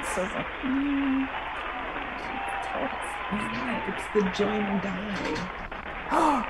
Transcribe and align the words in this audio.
it. 0.00 0.06
So 0.14 0.22
it's 0.24 0.34
like, 0.34 0.46
mm, 0.64 1.28
It's 3.88 4.04
the 4.14 4.22
join 4.36 4.62
and 4.62 4.82
die. 4.82 5.50
oh, 6.10 6.44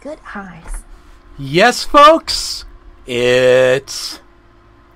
good 0.00 0.18
eyes. 0.34 0.84
Yes, 1.38 1.84
folks, 1.84 2.64
it's 3.06 4.20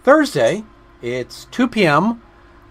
Thursday. 0.02 0.64
It's 1.02 1.44
2 1.46 1.68
p.m. 1.68 2.22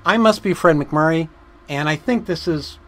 I 0.05 0.17
must 0.17 0.41
be 0.43 0.53
Fred 0.53 0.75
McMurray, 0.77 1.29
and 1.69 1.87
I 1.89 1.95
think 1.95 2.25
this 2.25 2.47
is. 2.47 2.79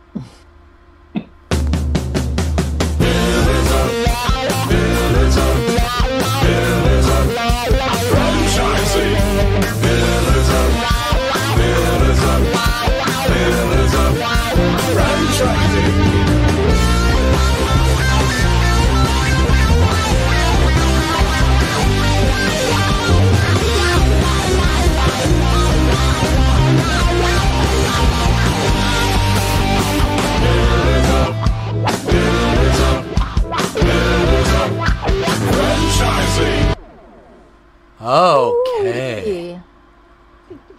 Okay. 38.09 39.59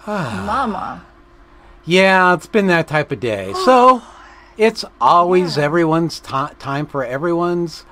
Mama. 0.07 1.05
Yeah, 1.85 2.35
it's 2.35 2.47
been 2.47 2.67
that 2.67 2.89
type 2.89 3.13
of 3.13 3.21
day. 3.21 3.53
So 3.65 4.03
it's 4.57 4.85
always 5.01 5.57
everyone's 5.57 6.21
ti 6.21 6.47
time 6.59 6.87
for 6.87 7.05
everyone's 7.05 7.85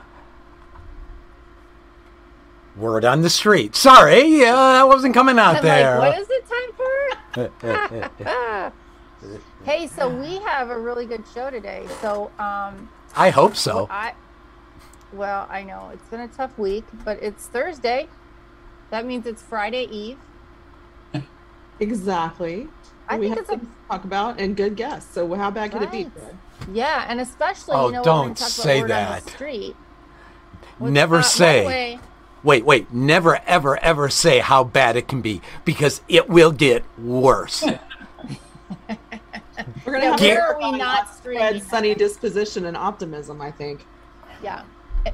word 2.76 3.04
on 3.04 3.22
the 3.22 3.30
street. 3.30 3.76
Sorry, 3.76 4.40
yeah, 4.40 4.52
that 4.52 4.88
wasn't 4.88 5.14
coming 5.14 5.38
out 5.38 5.56
I'm 5.56 5.62
there. 5.62 5.98
like, 5.98 6.12
what 6.12 6.20
is 6.20 6.28
it 6.30 6.44
time 6.48 7.52
for? 8.60 8.72
hey, 9.64 9.86
so 9.86 10.08
we 10.08 10.38
have 10.40 10.70
a 10.70 10.78
really 10.78 11.06
good 11.06 11.24
show 11.32 11.50
today. 11.50 11.86
So, 12.00 12.30
um, 12.38 12.88
I 13.16 13.30
hope 13.30 13.56
so. 13.56 13.86
I, 13.90 14.14
well, 15.12 15.46
I 15.48 15.62
know 15.62 15.90
it's 15.92 16.08
been 16.08 16.20
a 16.20 16.28
tough 16.28 16.58
week, 16.58 16.84
but 17.04 17.22
it's 17.22 17.46
Thursday. 17.46 18.08
That 18.90 19.04
means 19.06 19.26
it's 19.26 19.42
Friday 19.42 19.84
Eve. 19.90 20.18
Exactly. 21.80 22.68
I 23.08 23.16
we 23.18 23.26
think 23.28 23.38
have 23.38 23.44
it's 23.44 23.62
a 23.62 23.66
to 23.66 23.72
talk 23.88 24.04
about 24.04 24.40
and 24.40 24.56
good 24.56 24.76
guests. 24.76 25.14
So 25.14 25.32
how 25.34 25.50
bad 25.50 25.70
could 25.72 25.82
it 25.82 25.90
be? 25.92 26.10
Yeah, 26.72 27.04
and 27.08 27.20
especially 27.20 27.76
Oh, 27.76 27.86
you 27.86 27.92
know 27.94 28.02
don't 28.04 28.20
when 28.20 28.28
we 28.30 28.34
talk 28.34 28.48
say 28.48 28.80
about 28.80 28.88
word 28.88 28.90
on 28.90 29.10
that. 29.12 29.24
the 29.24 29.30
street. 29.30 29.76
which, 30.78 30.92
Never 30.92 31.22
say. 31.22 31.64
way, 31.66 31.98
Wait, 32.42 32.64
wait, 32.64 32.92
never, 32.92 33.40
ever, 33.46 33.78
ever 33.82 34.08
say 34.08 34.38
how 34.40 34.62
bad 34.64 34.96
it 34.96 35.08
can 35.08 35.20
be 35.20 35.40
because 35.64 36.02
it 36.08 36.28
will 36.28 36.52
get 36.52 36.84
worse. 36.98 37.62
We're 39.86 39.92
gonna 39.92 40.04
Yeah, 40.04 40.10
have 40.10 40.20
where 40.20 40.46
are 40.54 40.58
we 40.58 40.78
not 40.78 41.02
about 41.04 41.14
streaming? 41.16 41.40
Fred's 41.40 41.66
sunny 41.66 41.94
disposition 41.94 42.66
and 42.66 42.76
optimism. 42.76 43.40
I 43.40 43.50
think. 43.50 43.84
Yeah. 44.42 44.62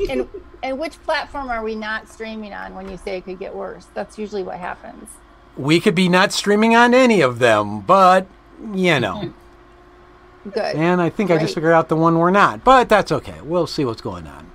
And 0.09 0.29
and 0.63 0.79
which 0.79 1.01
platform 1.03 1.49
are 1.51 1.63
we 1.63 1.75
not 1.75 2.09
streaming 2.09 2.53
on 2.55 2.75
when 2.75 2.89
you 2.89 2.97
say 2.97 3.19
it 3.19 3.25
could 3.27 3.39
get 3.39 3.55
worse? 3.55 3.87
That's 3.95 4.19
usually 4.19 4.43
what 4.43 4.59
happens. 4.59 5.09
we 5.57 5.81
could 5.81 5.95
be 5.95 6.09
not 6.09 6.33
streaming 6.33 6.75
on 6.75 6.95
any 6.95 7.21
of 7.21 7.39
them, 7.39 7.81
but 7.81 8.27
you 8.73 8.99
know. 9.01 9.17
Mm-hmm. 9.17 10.51
Good. 10.51 10.77
And 10.77 11.01
I 11.01 11.09
think 11.11 11.31
I 11.31 11.39
just 11.39 11.55
figured 11.55 11.73
out 11.73 11.89
the 11.89 11.97
one 11.97 12.19
we're 12.19 12.31
not, 12.31 12.65
but 12.65 12.89
that's 12.89 13.11
okay. 13.13 13.41
We'll 13.43 13.67
see 13.67 13.85
what's 13.85 14.03
going 14.03 14.27
on. 14.27 14.51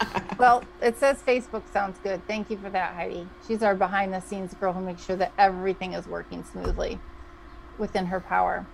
Well, 0.38 0.64
it 0.80 0.96
says 0.98 1.22
Facebook 1.26 1.62
sounds 1.70 1.98
good. 2.02 2.26
Thank 2.26 2.48
you 2.48 2.56
for 2.56 2.70
that, 2.70 2.94
Heidi. 2.94 3.28
She's 3.46 3.62
our 3.62 3.74
behind 3.74 4.14
the 4.14 4.20
scenes 4.20 4.54
girl 4.54 4.72
who 4.72 4.80
makes 4.80 5.04
sure 5.04 5.16
that 5.16 5.32
everything 5.36 5.92
is 5.92 6.06
working 6.06 6.44
smoothly 6.44 6.98
within 7.76 8.06
her 8.06 8.20
power. 8.20 8.64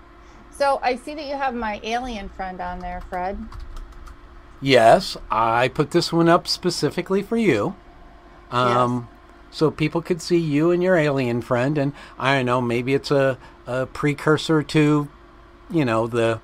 So 0.53 0.79
I 0.81 0.95
see 0.95 1.15
that 1.15 1.27
you 1.27 1.35
have 1.35 1.55
my 1.55 1.81
alien 1.83 2.29
friend 2.29 2.61
on 2.61 2.79
there, 2.79 3.01
Fred. 3.11 3.37
Yes, 4.61 5.17
I 5.31 5.69
put 5.69 5.91
this 5.91 6.13
one 6.13 6.29
up 6.29 6.49
specifically 6.49 7.23
for 7.23 7.37
you. 7.37 7.75
Um, 8.51 9.09
So 9.51 9.71
people 9.71 10.03
could 10.03 10.21
see 10.21 10.37
you 10.39 10.71
and 10.71 10.83
your 10.83 10.97
alien 10.97 11.41
friend, 11.41 11.79
and 11.79 11.93
I 12.19 12.37
don't 12.37 12.47
know, 12.47 12.61
maybe 12.61 12.93
it's 12.95 13.11
a, 13.11 13.39
a 13.67 13.87
precursor 13.87 14.63
to, 14.63 15.09
you 15.71 15.85
know, 15.85 16.07
the 16.07 16.41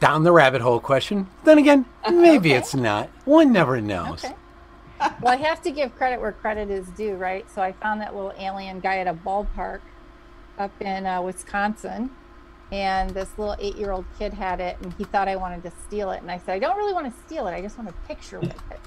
down 0.00 0.24
the 0.24 0.32
rabbit 0.32 0.60
hole 0.62 0.80
question. 0.80 1.28
Then 1.44 1.58
again, 1.58 1.84
maybe 2.10 2.50
Okay. 2.50 2.58
it's 2.58 2.74
not. 2.74 3.08
One 3.24 3.52
never 3.52 3.80
knows. 3.80 4.24
Okay. 4.24 4.34
well, 5.20 5.32
I 5.32 5.36
have 5.36 5.60
to 5.62 5.70
give 5.70 5.94
credit 5.96 6.20
where 6.20 6.32
credit 6.32 6.70
is 6.70 6.86
due, 6.88 7.14
right? 7.14 7.48
So 7.50 7.60
I 7.62 7.72
found 7.72 8.00
that 8.00 8.14
little 8.14 8.32
alien 8.38 8.80
guy 8.80 8.98
at 8.98 9.06
a 9.06 9.14
ballpark 9.14 9.80
up 10.58 10.70
in 10.80 11.04
uh, 11.06 11.20
Wisconsin, 11.22 12.10
and 12.72 13.10
this 13.10 13.30
little 13.38 13.56
eight-year-old 13.58 14.04
kid 14.18 14.32
had 14.32 14.60
it, 14.60 14.76
and 14.82 14.92
he 14.94 15.04
thought 15.04 15.28
I 15.28 15.36
wanted 15.36 15.62
to 15.64 15.72
steal 15.86 16.10
it, 16.10 16.22
and 16.22 16.30
I 16.30 16.38
said 16.38 16.54
I 16.54 16.58
don't 16.58 16.76
really 16.76 16.94
want 16.94 17.06
to 17.06 17.22
steal 17.26 17.46
it. 17.46 17.52
I 17.52 17.60
just 17.60 17.78
want 17.78 17.90
a 17.90 18.08
picture 18.08 18.40
with 18.40 18.62
it. 18.70 18.80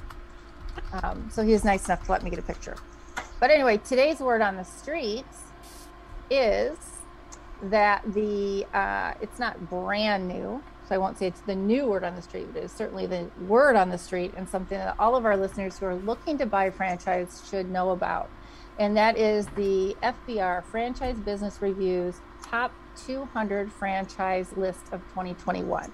Um, 1.03 1.29
so 1.31 1.43
he 1.43 1.53
was 1.53 1.63
nice 1.63 1.85
enough 1.85 2.05
to 2.05 2.11
let 2.11 2.23
me 2.23 2.29
get 2.29 2.39
a 2.39 2.43
picture. 2.43 2.75
But 3.39 3.51
anyway, 3.51 3.77
today's 3.77 4.19
word 4.19 4.41
on 4.41 4.55
the 4.55 4.63
streets 4.63 5.43
is 6.29 6.77
that 7.61 8.01
the 8.13 8.65
uh, 8.73 9.13
it's 9.21 9.39
not 9.39 9.69
brand 9.69 10.27
new 10.27 10.61
so 10.87 10.95
i 10.95 10.97
won't 10.97 11.17
say 11.17 11.27
it's 11.27 11.41
the 11.41 11.55
new 11.55 11.85
word 11.85 12.03
on 12.03 12.15
the 12.15 12.21
street 12.21 12.47
but 12.53 12.61
it 12.61 12.65
is 12.65 12.71
certainly 12.71 13.05
the 13.05 13.27
word 13.47 13.75
on 13.75 13.89
the 13.89 13.97
street 13.97 14.31
and 14.37 14.47
something 14.47 14.77
that 14.77 14.95
all 14.99 15.15
of 15.15 15.25
our 15.25 15.35
listeners 15.35 15.77
who 15.77 15.85
are 15.85 15.95
looking 15.95 16.37
to 16.37 16.45
buy 16.45 16.65
a 16.65 16.71
franchise 16.71 17.43
should 17.49 17.69
know 17.69 17.89
about 17.91 18.29
and 18.79 18.95
that 18.95 19.17
is 19.17 19.47
the 19.55 19.95
fbr 20.03 20.63
franchise 20.65 21.17
business 21.17 21.61
reviews 21.61 22.15
top 22.43 22.71
200 23.05 23.71
franchise 23.71 24.55
list 24.55 24.85
of 24.91 25.01
2021 25.09 25.91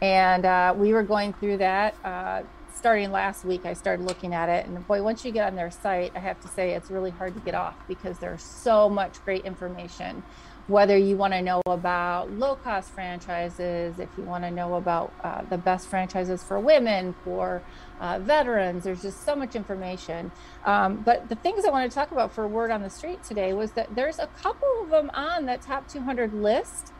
and 0.00 0.44
uh, 0.44 0.74
we 0.76 0.92
were 0.92 1.02
going 1.02 1.32
through 1.32 1.56
that 1.56 1.94
uh, 2.04 2.42
starting 2.74 3.10
last 3.10 3.44
week 3.44 3.66
i 3.66 3.72
started 3.72 4.06
looking 4.06 4.32
at 4.32 4.48
it 4.48 4.66
and 4.66 4.86
boy 4.86 5.02
once 5.02 5.24
you 5.24 5.32
get 5.32 5.46
on 5.46 5.56
their 5.56 5.70
site 5.70 6.12
i 6.14 6.18
have 6.18 6.40
to 6.40 6.48
say 6.48 6.72
it's 6.72 6.90
really 6.90 7.10
hard 7.10 7.34
to 7.34 7.40
get 7.40 7.54
off 7.54 7.76
because 7.88 8.18
there's 8.18 8.42
so 8.42 8.88
much 8.88 9.22
great 9.24 9.44
information 9.44 10.22
whether 10.68 10.96
you 10.96 11.16
want 11.16 11.32
to 11.32 11.42
know 11.42 11.62
about 11.66 12.30
low 12.32 12.54
cost 12.54 12.90
franchises 12.90 13.98
if 13.98 14.08
you 14.16 14.22
want 14.22 14.44
to 14.44 14.50
know 14.50 14.74
about 14.74 15.12
uh, 15.24 15.42
the 15.48 15.58
best 15.58 15.88
franchises 15.88 16.42
for 16.44 16.60
women 16.60 17.14
for 17.24 17.62
uh, 18.00 18.18
veterans 18.18 18.84
there's 18.84 19.02
just 19.02 19.24
so 19.24 19.34
much 19.34 19.56
information. 19.56 20.30
Um, 20.64 21.02
but 21.04 21.28
the 21.28 21.36
things 21.36 21.64
i 21.64 21.70
want 21.70 21.90
to 21.90 21.94
talk 21.94 22.12
about 22.12 22.32
for 22.32 22.46
word 22.46 22.70
on 22.70 22.82
the 22.82 22.90
street 22.90 23.22
today 23.24 23.52
was 23.52 23.72
that 23.72 23.94
there's 23.94 24.18
a 24.18 24.26
couple 24.28 24.68
of 24.82 24.90
them 24.90 25.10
on 25.14 25.46
that 25.46 25.62
top 25.62 25.88
200 25.88 26.32
list 26.34 26.92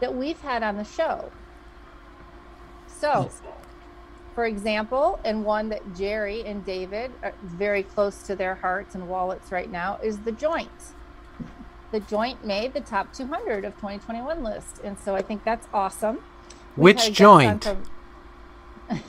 that 0.00 0.14
we've 0.14 0.40
had 0.40 0.62
on 0.62 0.76
the 0.76 0.84
show. 0.84 1.30
So 2.86 3.30
for 4.38 4.46
example, 4.46 5.18
and 5.24 5.44
one 5.44 5.68
that 5.70 5.96
Jerry 5.96 6.44
and 6.44 6.64
David 6.64 7.10
are 7.24 7.34
very 7.42 7.82
close 7.82 8.22
to 8.22 8.36
their 8.36 8.54
hearts 8.54 8.94
and 8.94 9.08
wallets 9.08 9.50
right 9.50 9.68
now 9.68 9.98
is 10.00 10.20
the 10.20 10.30
joint. 10.30 10.70
The 11.90 12.00
joint 12.00 12.44
made 12.44 12.74
the 12.74 12.80
top 12.80 13.12
200 13.14 13.64
of 13.64 13.74
2021 13.76 14.42
list, 14.42 14.80
and 14.84 14.98
so 14.98 15.14
I 15.14 15.22
think 15.22 15.44
that's 15.44 15.66
awesome. 15.72 16.16
We've 16.76 16.94
Which 16.96 17.04
had 17.04 17.14
guests 17.14 17.20
on 17.20 17.60
joint? 17.60 17.64
from- 18.88 19.02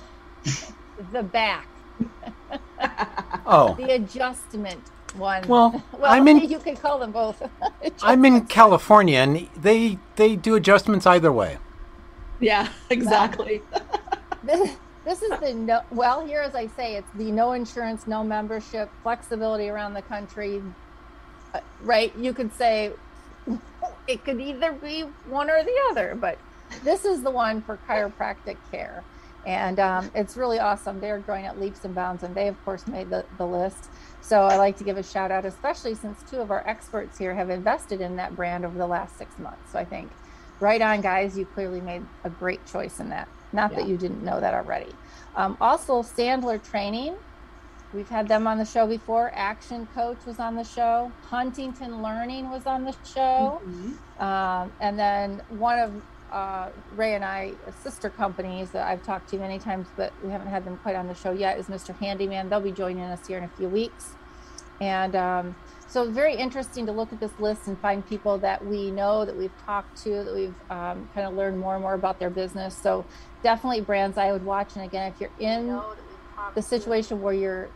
the 1.11 1.23
back, 1.23 1.67
Oh, 3.45 3.75
the 3.75 3.91
adjustment 3.95 4.81
one. 5.15 5.45
Well, 5.47 5.83
well, 5.97 6.11
I'm 6.11 6.27
in- 6.27 6.49
You 6.49 6.59
could 6.59 6.81
call 6.81 6.99
them 6.99 7.11
both. 7.11 7.41
I'm 8.01 8.23
in 8.25 8.45
California, 8.45 9.19
and 9.19 9.49
they 9.57 9.97
they 10.15 10.35
do 10.35 10.55
adjustments 10.55 11.05
either 11.05 11.31
way. 11.31 11.57
Yeah, 12.39 12.69
exactly. 12.89 13.61
this, 14.43 14.77
this 15.03 15.21
is 15.21 15.37
the 15.41 15.53
no 15.53 15.81
well 15.91 16.25
here 16.25 16.39
as 16.41 16.55
i 16.55 16.67
say 16.67 16.95
it's 16.95 17.09
the 17.15 17.31
no 17.31 17.51
insurance 17.53 18.07
no 18.07 18.23
membership 18.23 18.89
flexibility 19.03 19.67
around 19.67 19.93
the 19.93 20.01
country 20.03 20.61
right? 21.81 22.15
You 22.17 22.33
could 22.33 22.53
say 22.53 22.93
it 24.07 24.23
could 24.23 24.39
either 24.39 24.71
be 24.73 25.01
one 25.27 25.49
or 25.49 25.63
the 25.63 25.75
other 25.89 26.15
but 26.15 26.37
this 26.83 27.05
is 27.05 27.21
the 27.21 27.31
one 27.31 27.61
for 27.61 27.77
chiropractic 27.87 28.57
care. 28.71 29.03
And 29.45 29.79
um, 29.79 30.11
it's 30.13 30.37
really 30.37 30.59
awesome. 30.59 30.99
They're 30.99 31.19
growing 31.19 31.45
at 31.45 31.59
leaps 31.59 31.83
and 31.85 31.95
bounds 31.95 32.23
and 32.23 32.35
they 32.35 32.47
of 32.47 32.63
course 32.65 32.87
made 32.87 33.09
the, 33.09 33.25
the 33.37 33.45
list. 33.45 33.89
So 34.21 34.43
i 34.43 34.57
like 34.57 34.77
to 34.77 34.83
give 34.83 34.97
a 34.97 35.03
shout 35.03 35.31
out 35.31 35.45
especially 35.45 35.95
since 35.95 36.21
two 36.29 36.37
of 36.37 36.51
our 36.51 36.67
experts 36.67 37.17
here 37.17 37.33
have 37.33 37.49
invested 37.49 38.01
in 38.01 38.17
that 38.17 38.35
brand 38.35 38.65
over 38.65 38.77
the 38.77 38.87
last 38.87 39.17
six 39.17 39.39
months. 39.39 39.71
So 39.71 39.79
i 39.79 39.85
think 39.85 40.11
right 40.59 40.81
on 40.81 41.01
guys 41.01 41.37
you 41.37 41.45
clearly 41.45 41.81
made 41.81 42.03
a 42.23 42.29
great 42.29 42.65
choice 42.67 42.99
in 42.99 43.09
that. 43.09 43.27
Not 43.51 43.75
that 43.75 43.87
you 43.87 43.97
didn't 43.97 44.23
know 44.23 44.39
that 44.39 44.53
already. 44.53 44.93
Um, 45.35 45.57
also 45.59 46.03
sandler 46.03 46.61
training 46.61 47.15
We've 47.93 48.09
had 48.09 48.27
them 48.27 48.45
on 48.45 48.57
the 48.59 48.65
show 48.65 48.85
before. 48.85 49.31
Action 49.33 49.87
Coach 49.95 50.17
was 50.25 50.39
on 50.39 50.55
the 50.55 50.63
show. 50.63 51.11
Huntington 51.23 52.03
Learning 52.03 52.51
was 52.51 52.67
on 52.67 52.83
the 52.83 52.95
show. 53.03 53.61
Mhm. 53.65 54.21
Um, 54.21 54.71
and 54.79 54.99
then 54.99 55.41
one 55.49 55.79
of 55.79 56.01
uh, 56.31 56.69
Ray 56.95 57.15
and 57.15 57.25
I, 57.25 57.53
sister 57.81 58.09
companies 58.09 58.69
that 58.71 58.87
I've 58.87 59.03
talked 59.03 59.29
to 59.29 59.37
many 59.37 59.57
times, 59.57 59.87
but 59.95 60.13
we 60.23 60.29
haven't 60.29 60.49
had 60.49 60.63
them 60.63 60.77
quite 60.77 60.95
on 60.95 61.07
the 61.07 61.15
show 61.15 61.31
yet, 61.31 61.57
is 61.57 61.65
Mr. 61.65 61.97
Handyman. 61.97 62.49
They'll 62.49 62.59
be 62.61 62.71
joining 62.71 63.03
us 63.03 63.25
here 63.25 63.39
in 63.39 63.43
a 63.43 63.49
few 63.49 63.67
weeks. 63.67 64.11
And 64.79 65.15
um, 65.15 65.55
so, 65.87 66.09
very 66.09 66.35
interesting 66.35 66.85
to 66.85 66.91
look 66.91 67.11
at 67.11 67.19
this 67.19 67.31
list 67.39 67.67
and 67.67 67.77
find 67.79 68.07
people 68.07 68.37
that 68.37 68.63
we 68.63 68.91
know, 68.91 69.25
that 69.25 69.35
we've 69.35 69.57
talked 69.65 70.01
to, 70.03 70.23
that 70.23 70.33
we've 70.33 70.53
um, 70.69 71.09
kind 71.15 71.27
of 71.27 71.33
learned 71.33 71.57
more 71.59 71.73
and 71.73 71.81
more 71.81 71.95
about 71.95 72.19
their 72.19 72.29
business. 72.29 72.77
So, 72.77 73.05
definitely 73.41 73.81
brands 73.81 74.17
I 74.17 74.31
would 74.31 74.45
watch. 74.45 74.75
And 74.75 74.85
again, 74.85 75.11
if 75.11 75.19
you're 75.19 75.31
in 75.39 75.81
the 76.55 76.61
situation 76.61 77.21
where 77.21 77.33
you're 77.33 77.69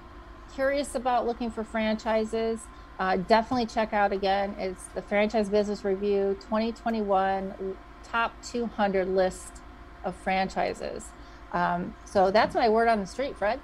curious 0.53 0.95
about 0.95 1.25
looking 1.25 1.51
for 1.51 1.63
franchises, 1.63 2.61
uh, 2.99 3.17
definitely 3.17 3.65
check 3.65 3.93
out 3.93 4.11
again. 4.11 4.55
It's 4.59 4.85
the 4.95 5.01
Franchise 5.01 5.49
Business 5.49 5.83
Review 5.83 6.37
2021 6.41 7.75
top 8.03 8.33
200 8.43 9.07
list 9.07 9.61
of 10.03 10.15
franchises. 10.15 11.07
Um, 11.51 11.95
so 12.05 12.31
that's 12.31 12.55
my 12.55 12.69
word 12.69 12.87
on 12.87 12.99
the 12.99 13.07
street, 13.07 13.35
Fred. 13.35 13.59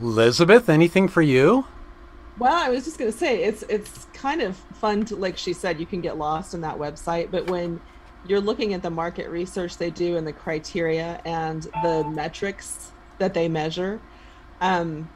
Elizabeth, 0.00 0.68
anything 0.68 1.08
for 1.08 1.22
you? 1.22 1.66
Well, 2.38 2.54
I 2.54 2.68
was 2.68 2.84
just 2.84 2.98
going 2.98 3.10
to 3.10 3.16
say 3.16 3.44
it's 3.44 3.62
it's 3.62 4.06
kind 4.12 4.42
of 4.42 4.56
fun 4.56 5.06
to 5.06 5.16
like 5.16 5.38
she 5.38 5.54
said 5.54 5.80
you 5.80 5.86
can 5.86 6.02
get 6.02 6.18
lost 6.18 6.52
in 6.52 6.60
that 6.60 6.76
website, 6.76 7.30
but 7.30 7.50
when 7.50 7.80
you're 8.26 8.40
looking 8.40 8.74
at 8.74 8.82
the 8.82 8.90
market 8.90 9.30
research 9.30 9.78
they 9.78 9.88
do 9.90 10.16
and 10.16 10.26
the 10.26 10.32
criteria 10.32 11.20
and 11.24 11.62
the 11.82 12.04
metrics 12.10 12.92
that 13.18 13.32
they 13.32 13.48
measure, 13.48 14.00
um, 14.60 15.08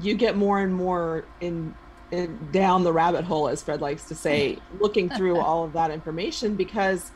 you 0.00 0.14
get 0.14 0.36
more 0.36 0.58
and 0.58 0.74
more 0.74 1.24
in, 1.40 1.74
in 2.10 2.48
down 2.52 2.84
the 2.84 2.92
rabbit 2.92 3.24
hole, 3.24 3.48
as 3.48 3.62
Fred 3.62 3.80
likes 3.80 4.04
to 4.08 4.14
say, 4.14 4.58
looking 4.80 5.08
through 5.10 5.38
all 5.38 5.64
of 5.64 5.72
that 5.72 5.90
information 5.90 6.56
because 6.56 7.10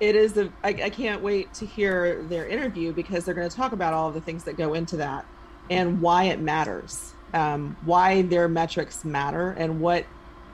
it 0.00 0.14
is 0.14 0.36
a 0.36 0.52
I, 0.62 0.68
I 0.68 0.90
can't 0.90 1.22
wait 1.22 1.52
to 1.54 1.66
hear 1.66 2.22
their 2.24 2.46
interview 2.46 2.92
because 2.92 3.24
they're 3.24 3.34
going 3.34 3.48
to 3.48 3.56
talk 3.56 3.72
about 3.72 3.94
all 3.94 4.08
of 4.08 4.14
the 4.14 4.20
things 4.20 4.44
that 4.44 4.56
go 4.56 4.74
into 4.74 4.98
that 4.98 5.26
and 5.70 6.00
why 6.00 6.24
it 6.24 6.40
matters 6.40 7.14
um, 7.34 7.76
why 7.84 8.22
their 8.22 8.48
metrics 8.48 9.04
matter 9.04 9.50
and 9.50 9.80
what 9.80 10.04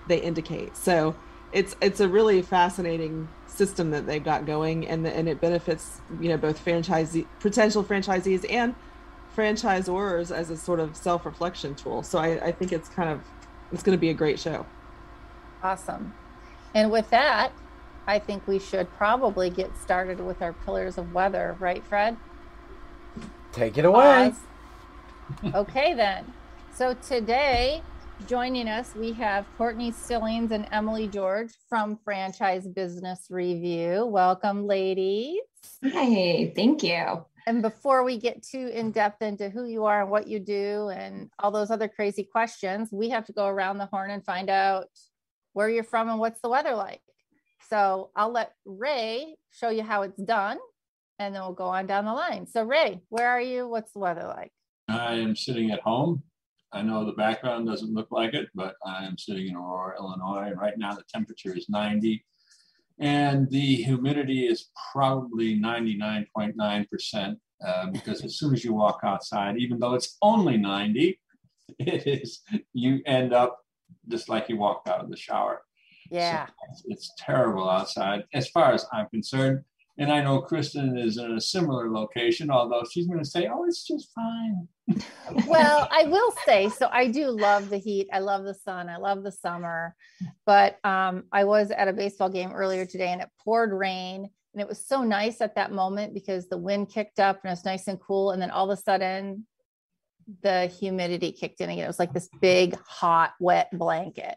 they 0.06 0.21
indicate. 0.21 0.76
So 0.76 1.15
it's 1.53 1.76
it's 1.81 2.00
a 2.00 2.09
really 2.09 2.43
fascinating 2.43 3.29
system 3.47 3.93
that 3.93 4.06
they've 4.06 4.25
got 4.25 4.47
going 4.47 4.87
and 4.88 5.06
and 5.06 5.29
it 5.29 5.41
benefits 5.41 6.00
you 6.21 6.29
know 6.29 6.37
both 6.37 6.62
franchisee 6.65 7.25
potential 7.38 7.85
franchisees 7.85 8.44
and 8.50 8.75
franchisors 9.37 10.35
as 10.35 10.51
a 10.51 10.57
sort 10.57 10.81
of 10.81 10.97
self-reflection 10.97 11.75
tool 11.75 12.03
so 12.03 12.19
i, 12.19 12.47
I 12.47 12.53
think 12.53 12.73
it's 12.73 12.89
kind 12.89 13.11
of 13.11 13.21
it's 13.73 13.83
going 13.83 13.97
to 13.97 14.01
be 14.01 14.11
a 14.11 14.15
great 14.15 14.39
show 14.39 14.65
Awesome. 15.65 16.13
And 16.75 16.91
with 16.91 17.09
that, 17.09 17.51
I 18.07 18.19
think 18.19 18.47
we 18.47 18.59
should 18.59 18.93
probably 18.99 19.49
get 19.49 19.75
started 19.79 20.21
with 20.21 20.43
our 20.43 20.53
pillars 20.53 20.99
of 20.99 21.15
weather, 21.15 21.57
right, 21.59 21.83
Fred? 21.87 22.19
Take 23.51 23.79
it 23.79 23.87
away. 23.87 24.35
Pause. 25.43 25.55
okay, 25.55 25.95
then. 25.95 26.31
So 26.75 26.93
today, 26.95 27.81
joining 28.29 28.69
us, 28.69 28.95
we 28.95 29.15
have 29.15 29.47
Courtney 29.57 29.91
Stillings 29.91 30.51
and 30.51 30.69
Emily 30.71 31.09
George 31.09 31.53
from 31.67 31.99
Franchise 32.05 32.69
Business 32.69 33.29
Review. 33.31 34.05
Welcome, 34.05 34.67
ladies. 34.67 35.41
Hey, 35.81 36.53
thank 36.55 36.83
you. 36.83 37.25
And 37.46 37.61
before 37.61 38.05
we 38.05 38.17
get 38.19 38.43
too 38.43 38.70
in 38.73 38.91
depth 38.91 39.20
into 39.20 39.50
who 39.50 39.67
you 39.67 39.85
are 39.85 40.02
and 40.02 40.11
what 40.11 40.26
you 40.26 40.41
do 40.41 40.88
and 40.88 41.31
all 41.38 41.50
those 41.50 41.70
other 41.70 41.88
crazy 41.88 42.25
questions, 42.25 42.88
we 42.91 43.11
have 43.11 43.26
to 43.26 43.32
go 43.32 43.46
around 43.46 43.79
the 43.79 43.87
horn 43.87 44.11
and 44.11 44.25
find 44.25 44.49
out 44.49 44.87
where 45.52 45.69
you're 45.69 45.85
from 45.85 46.08
and 46.08 46.19
what's 46.19 46.41
the 46.41 46.49
weather 46.49 46.75
like. 46.75 47.02
So 47.69 48.11
I'll 48.17 48.32
let 48.32 48.52
Ray 48.64 49.37
show 49.50 49.69
you 49.69 49.82
how 49.82 50.02
it's 50.02 50.20
done 50.20 50.58
and 51.19 51.35
then 51.35 51.43
we'll 51.43 51.52
go 51.52 51.67
on 51.67 51.87
down 51.87 52.06
the 52.06 52.12
line. 52.12 52.46
So, 52.46 52.64
Ray, 52.64 53.02
where 53.08 53.29
are 53.29 53.41
you? 53.41 53.69
What's 53.69 53.93
the 53.93 54.00
weather 54.00 54.26
like? 54.26 54.52
I 54.88 55.14
am 55.14 55.37
sitting 55.37 55.70
at 55.70 55.81
home. 55.81 56.23
I 56.73 56.82
know 56.82 57.05
the 57.05 57.12
background 57.12 57.67
doesn't 57.67 57.94
look 57.94 58.08
like 58.11 58.35
it, 58.35 58.49
but 58.55 58.75
I 58.85 59.05
am 59.05 59.17
sitting 59.17 59.47
in 59.49 59.55
Aurora, 59.55 59.97
Illinois. 59.99 60.52
Right 60.56 60.76
now, 60.76 60.93
the 60.94 61.05
temperature 61.08 61.56
is 61.56 61.69
90, 61.69 62.25
and 62.99 63.50
the 63.50 63.76
humidity 63.76 64.46
is 64.46 64.70
probably 64.93 65.58
99.9% 65.58 67.37
uh, 67.67 67.87
because 67.91 68.25
as 68.25 68.37
soon 68.38 68.55
as 68.55 68.64
you 68.64 68.73
walk 68.75 69.00
outside, 69.05 69.56
even 69.58 69.79
though 69.79 69.94
it's 69.94 70.17
only 70.23 70.56
90, 70.56 71.19
it 71.79 72.06
is, 72.06 72.43
you 72.73 73.00
end 73.06 73.32
up 73.32 73.58
just 74.08 74.29
like 74.29 74.49
you 74.49 74.56
walked 74.56 74.88
out 74.88 75.02
of 75.02 75.11
the 75.11 75.17
shower. 75.17 75.62
Yeah. 76.11 76.46
So 76.46 76.52
it's, 76.70 76.82
it's 76.87 77.11
terrible 77.19 77.69
outside 77.69 78.25
as 78.32 78.49
far 78.49 78.73
as 78.73 78.87
I'm 78.93 79.08
concerned. 79.08 79.64
And 79.96 80.11
I 80.11 80.23
know 80.23 80.41
Kristen 80.41 80.99
is 80.99 81.19
in 81.19 81.32
a 81.32 81.41
similar 81.41 81.88
location, 81.88 82.50
although 82.50 82.82
she's 82.91 83.06
going 83.06 83.20
to 83.20 83.25
say, 83.25 83.46
oh, 83.46 83.64
it's 83.64 83.87
just 83.87 84.12
fine. 84.12 84.69
well, 85.46 85.88
I 85.91 86.05
will 86.05 86.35
say, 86.44 86.69
so 86.69 86.88
I 86.91 87.06
do 87.06 87.29
love 87.29 87.70
the 87.70 87.79
heat. 87.79 88.08
I 88.12 88.19
love 88.19 88.44
the 88.44 88.55
sun. 88.55 88.88
I 88.88 88.96
love 88.96 89.23
the 89.23 89.31
summer. 89.31 89.94
But 90.46 90.85
um, 90.85 91.25
I 91.31 91.44
was 91.44 91.70
at 91.70 91.87
a 91.87 91.93
baseball 91.93 92.29
game 92.29 92.50
earlier 92.52 92.87
today 92.87 93.12
and 93.12 93.20
it 93.20 93.29
poured 93.44 93.73
rain. 93.73 94.29
And 94.52 94.61
it 94.61 94.69
was 94.69 94.85
so 94.85 95.05
nice 95.05 95.41
at 95.41 95.55
that 95.55 95.73
moment 95.73 96.12
because 96.12 96.49
the 96.49 96.58
wind 96.58 96.88
kicked 96.88 97.20
up 97.20 97.40
and 97.43 97.50
it 97.50 97.52
was 97.52 97.64
nice 97.64 97.87
and 97.87 98.00
cool. 98.00 98.32
And 98.32 98.43
then 98.43 98.50
all 98.50 98.69
of 98.69 98.76
a 98.76 98.81
sudden, 98.81 99.47
the 100.43 100.67
humidity 100.67 101.32
kicked 101.32 101.61
in 101.61 101.70
again. 101.70 101.85
It 101.85 101.88
was 101.88 101.99
like 101.99 102.12
this 102.12 102.29
big, 102.40 102.76
hot, 102.87 103.35
wet 103.38 103.69
blanket. 103.73 104.37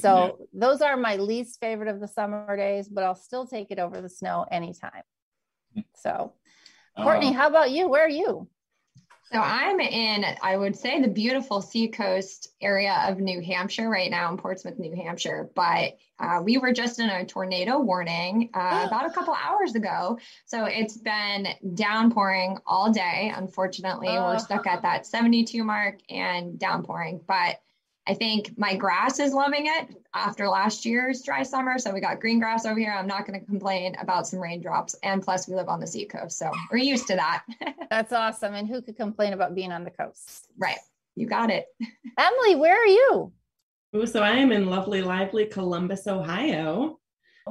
So 0.00 0.38
those 0.52 0.80
are 0.82 0.96
my 0.96 1.16
least 1.16 1.60
favorite 1.60 1.88
of 1.88 2.00
the 2.00 2.08
summer 2.08 2.56
days, 2.56 2.88
but 2.88 3.04
I'll 3.04 3.14
still 3.14 3.46
take 3.46 3.70
it 3.70 3.78
over 3.78 4.00
the 4.00 4.08
snow 4.08 4.44
anytime. 4.50 5.02
So, 5.94 6.34
Courtney, 6.96 7.28
Uh, 7.28 7.32
how 7.32 7.48
about 7.48 7.70
you? 7.70 7.88
Where 7.88 8.04
are 8.04 8.08
you? 8.10 8.48
So 9.30 9.38
I'm 9.38 9.78
in, 9.78 10.24
I 10.42 10.56
would 10.56 10.74
say, 10.74 11.02
the 11.02 11.08
beautiful 11.08 11.60
seacoast 11.60 12.48
area 12.62 13.04
of 13.06 13.18
New 13.20 13.42
Hampshire 13.42 13.86
right 13.90 14.10
now 14.10 14.30
in 14.30 14.38
Portsmouth, 14.38 14.78
New 14.78 14.96
Hampshire. 14.96 15.50
But 15.54 15.98
uh, 16.18 16.40
we 16.42 16.56
were 16.56 16.72
just 16.72 16.98
in 16.98 17.10
a 17.10 17.26
tornado 17.26 17.78
warning 17.78 18.48
uh, 18.54 18.84
about 18.86 19.04
a 19.04 19.10
couple 19.10 19.34
hours 19.34 19.74
ago. 19.74 20.18
So 20.46 20.64
it's 20.64 20.96
been 20.96 21.48
downpouring 21.74 22.56
all 22.66 22.90
day. 22.90 23.30
Unfortunately, 23.36 24.08
Oh. 24.08 24.28
we're 24.28 24.38
stuck 24.38 24.66
at 24.66 24.80
that 24.82 25.04
72 25.06 25.62
mark 25.62 25.98
and 26.08 26.58
downpouring. 26.58 27.20
But 27.28 27.60
I 28.08 28.14
think 28.14 28.56
my 28.56 28.74
grass 28.74 29.18
is 29.18 29.34
loving 29.34 29.66
it 29.66 29.94
after 30.14 30.48
last 30.48 30.86
year's 30.86 31.20
dry 31.20 31.42
summer. 31.42 31.78
So 31.78 31.92
we 31.92 32.00
got 32.00 32.20
green 32.20 32.38
grass 32.38 32.64
over 32.64 32.80
here. 32.80 32.90
I'm 32.90 33.06
not 33.06 33.26
going 33.26 33.38
to 33.38 33.44
complain 33.44 33.94
about 34.00 34.26
some 34.26 34.40
raindrops. 34.40 34.96
And 35.02 35.22
plus, 35.22 35.46
we 35.46 35.54
live 35.54 35.68
on 35.68 35.78
the 35.78 35.86
seacoast. 35.86 36.38
So 36.38 36.50
we're 36.72 36.78
used 36.78 37.06
to 37.08 37.16
that. 37.16 37.44
That's 37.90 38.14
awesome. 38.14 38.54
And 38.54 38.66
who 38.66 38.80
could 38.80 38.96
complain 38.96 39.34
about 39.34 39.54
being 39.54 39.72
on 39.72 39.84
the 39.84 39.90
coast? 39.90 40.46
right. 40.56 40.78
You 41.16 41.26
got 41.26 41.50
it. 41.50 41.66
Emily, 42.18 42.56
where 42.56 42.80
are 42.80 42.86
you? 42.86 43.32
Ooh, 43.94 44.06
so 44.06 44.22
I 44.22 44.30
am 44.30 44.52
in 44.52 44.70
lovely, 44.70 45.02
lively 45.02 45.44
Columbus, 45.44 46.06
Ohio, 46.06 46.98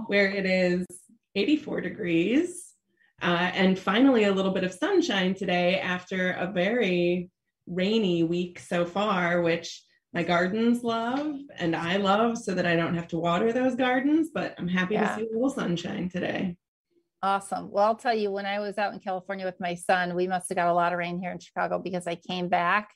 where 0.07 0.29
it 0.31 0.45
is 0.45 0.87
84 1.35 1.81
degrees 1.81 2.73
uh, 3.21 3.51
and 3.53 3.77
finally 3.77 4.23
a 4.23 4.31
little 4.31 4.51
bit 4.51 4.63
of 4.63 4.73
sunshine 4.73 5.35
today 5.35 5.79
after 5.79 6.31
a 6.31 6.47
very 6.47 7.29
rainy 7.67 8.23
week 8.23 8.57
so 8.57 8.85
far, 8.85 9.41
which 9.41 9.83
my 10.13 10.23
gardens 10.23 10.83
love 10.83 11.35
and 11.57 11.75
I 11.75 11.97
love 11.97 12.37
so 12.37 12.53
that 12.53 12.65
I 12.65 12.75
don't 12.75 12.95
have 12.95 13.07
to 13.09 13.17
water 13.19 13.51
those 13.51 13.75
gardens. 13.75 14.29
But 14.33 14.55
I'm 14.57 14.67
happy 14.67 14.95
Yeah. 14.95 15.15
to 15.15 15.15
see 15.21 15.27
a 15.27 15.33
little 15.33 15.49
sunshine 15.49 16.09
today. 16.09 16.57
Awesome. 17.23 17.71
Well, 17.71 17.83
I'll 17.85 17.95
tell 17.95 18.13
you, 18.13 18.31
when 18.31 18.45
I 18.45 18.59
was 18.59 18.77
out 18.77 18.93
in 18.93 18.99
California 18.99 19.45
with 19.45 19.59
my 19.59 19.73
son, 19.75 20.15
we 20.15 20.27
must 20.27 20.49
have 20.49 20.55
got 20.55 20.69
a 20.69 20.73
lot 20.73 20.93
of 20.93 20.99
rain 20.99 21.19
here 21.19 21.31
in 21.31 21.39
Chicago 21.39 21.79
because 21.79 22.07
I 22.07 22.15
came 22.15 22.47
back 22.47 22.89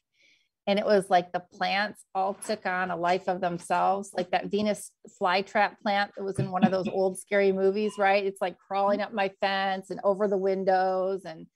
and 0.67 0.77
it 0.77 0.85
was 0.85 1.09
like 1.09 1.31
the 1.31 1.39
plants 1.39 2.05
all 2.13 2.35
took 2.35 2.65
on 2.67 2.91
a 2.91 2.95
life 2.95 3.27
of 3.27 3.41
themselves. 3.41 4.11
Like 4.15 4.29
that 4.31 4.45
Venus 4.51 4.91
flytrap 5.19 5.79
plant 5.79 6.11
that 6.15 6.23
was 6.23 6.37
in 6.37 6.51
one 6.51 6.63
of 6.63 6.71
those 6.71 6.87
old 6.93 7.19
scary 7.19 7.51
movies, 7.51 7.93
right? 7.97 8.23
It's 8.23 8.41
like 8.41 8.57
crawling 8.59 9.01
up 9.01 9.11
my 9.11 9.31
fence 9.41 9.89
and 9.89 9.99
over 10.03 10.27
the 10.27 10.37
windows. 10.37 11.23
And 11.25 11.47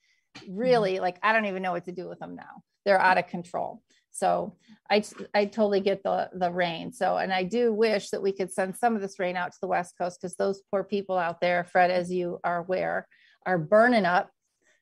really, 0.48 0.98
like, 0.98 1.18
I 1.22 1.32
don't 1.32 1.46
even 1.46 1.62
know 1.62 1.72
what 1.72 1.84
to 1.84 1.92
do 1.92 2.08
with 2.08 2.18
them 2.18 2.34
now. 2.34 2.62
They're 2.84 3.00
out 3.00 3.16
of 3.16 3.28
control. 3.28 3.80
So 4.16 4.54
I, 4.90 5.04
I 5.34 5.44
totally 5.46 5.80
get 5.80 6.02
the, 6.02 6.30
the 6.32 6.50
rain. 6.50 6.92
So, 6.92 7.16
and 7.18 7.32
I 7.32 7.42
do 7.42 7.72
wish 7.72 8.10
that 8.10 8.22
we 8.22 8.32
could 8.32 8.52
send 8.52 8.76
some 8.76 8.94
of 8.94 9.02
this 9.02 9.18
rain 9.18 9.36
out 9.36 9.52
to 9.52 9.58
the 9.60 9.66
West 9.66 9.94
Coast 9.98 10.20
because 10.20 10.36
those 10.36 10.62
poor 10.70 10.84
people 10.84 11.18
out 11.18 11.40
there, 11.40 11.64
Fred, 11.64 11.90
as 11.90 12.10
you 12.10 12.40
are 12.44 12.58
aware, 12.58 13.06
are 13.44 13.58
burning 13.58 14.04
up. 14.04 14.30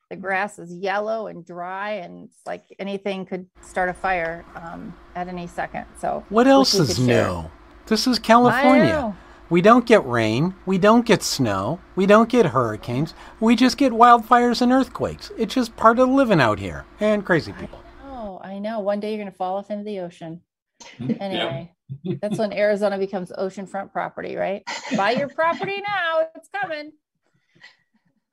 The 0.09 0.15
grass 0.15 0.59
is 0.59 0.71
yellow 0.71 1.27
and 1.27 1.43
dry, 1.43 1.93
and 1.93 2.29
it's 2.29 2.37
like 2.45 2.63
anything 2.77 3.25
could 3.25 3.47
start 3.61 3.89
a 3.89 3.93
fire 3.93 4.45
um, 4.55 4.93
at 5.15 5.27
any 5.27 5.47
second. 5.47 5.85
So, 5.99 6.23
What 6.29 6.45
else 6.47 6.75
is 6.75 6.95
could 6.95 7.05
share. 7.07 7.27
new? 7.27 7.51
This 7.87 8.05
is 8.05 8.19
California. 8.19 9.15
We 9.49 9.61
don't 9.61 9.85
get 9.85 10.05
rain. 10.05 10.55
We 10.65 10.77
don't 10.77 11.05
get 11.05 11.21
snow. 11.23 11.79
We 11.95 12.05
don't 12.05 12.29
get 12.29 12.47
hurricanes. 12.47 13.13
We 13.39 13.55
just 13.55 13.77
get 13.77 13.91
wildfires 13.91 14.61
and 14.61 14.71
earthquakes. 14.71 15.31
It's 15.37 15.53
just 15.55 15.75
part 15.75 15.99
of 15.99 16.09
living 16.09 16.39
out 16.41 16.59
here. 16.59 16.85
And 16.99 17.25
crazy 17.25 17.53
people. 17.53 17.79
I 18.45 18.59
know. 18.59 18.79
One 18.79 18.99
day 18.99 19.09
you're 19.09 19.17
going 19.17 19.31
to 19.31 19.37
fall 19.37 19.57
off 19.57 19.71
into 19.71 19.83
the 19.83 20.01
ocean. 20.01 20.41
Anyway, 20.99 21.73
that's 22.21 22.37
when 22.37 22.53
Arizona 22.53 22.97
becomes 22.99 23.31
oceanfront 23.31 23.91
property, 23.91 24.35
right? 24.35 24.61
Buy 24.95 25.11
your 25.11 25.29
property 25.29 25.81
now. 25.81 26.27
It's 26.35 26.49
coming. 26.49 26.91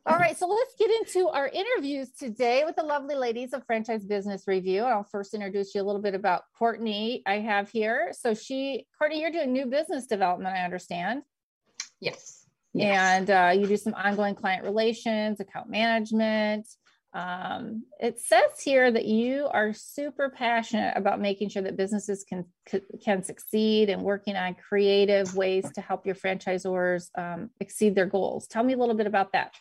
All 0.05 0.17
right, 0.17 0.37
so 0.37 0.49
let's 0.49 0.75
get 0.79 0.91
into 0.91 1.29
our 1.29 1.49
interviews 1.49 2.11
today 2.11 2.65
with 2.67 2.77
the 2.77 2.83
lovely 2.83 3.15
ladies 3.15 3.53
of 3.53 3.65
Franchise 3.65 4.05
Business 4.05 4.49
Review. 4.49 4.83
I'll 4.83 5.07
first 5.11 5.33
introduce 5.33 5.75
you 5.75 5.81
a 5.81 5.85
little 5.85 6.03
bit 6.03 6.15
about 6.15 6.43
Courtney. 6.59 7.23
I 7.25 7.39
have 7.39 7.71
here. 7.71 8.13
So 8.13 8.35
she, 8.35 8.87
Courtney, 8.99 9.21
you're 9.21 9.31
doing 9.31 9.53
new 9.53 9.67
business 9.67 10.07
development, 10.07 10.57
I 10.57 10.65
understand. 10.65 11.23
Yes. 12.01 12.45
yes. 12.75 12.99
And 12.99 13.31
uh, 13.31 13.53
you 13.55 13.69
do 13.69 13.77
some 13.77 13.95
ongoing 13.95 14.35
client 14.35 14.65
relations, 14.65 15.39
account 15.39 15.71
management. 15.71 16.67
Um, 17.15 17.85
it 18.01 18.19
says 18.21 18.61
here 18.63 18.91
that 18.91 19.05
you 19.05 19.47
are 19.53 19.75
super 19.75 20.31
passionate 20.31 20.95
about 20.97 21.21
making 21.21 21.51
sure 21.51 21.63
that 21.63 21.77
businesses 21.77 22.25
can 22.25 22.47
can 23.05 23.23
succeed 23.23 23.91
and 23.91 24.03
working 24.03 24.35
on 24.35 24.55
creative 24.55 25.35
ways 25.37 25.71
to 25.75 25.81
help 25.83 26.07
your 26.07 26.15
franchisors 26.15 27.11
um, 27.19 27.51
exceed 27.61 27.95
their 27.95 28.07
goals. 28.07 28.47
Tell 28.47 28.65
me 28.65 28.73
a 28.73 28.79
little 28.79 28.95
bit 28.95 29.07
about 29.07 29.33
that. 29.33 29.55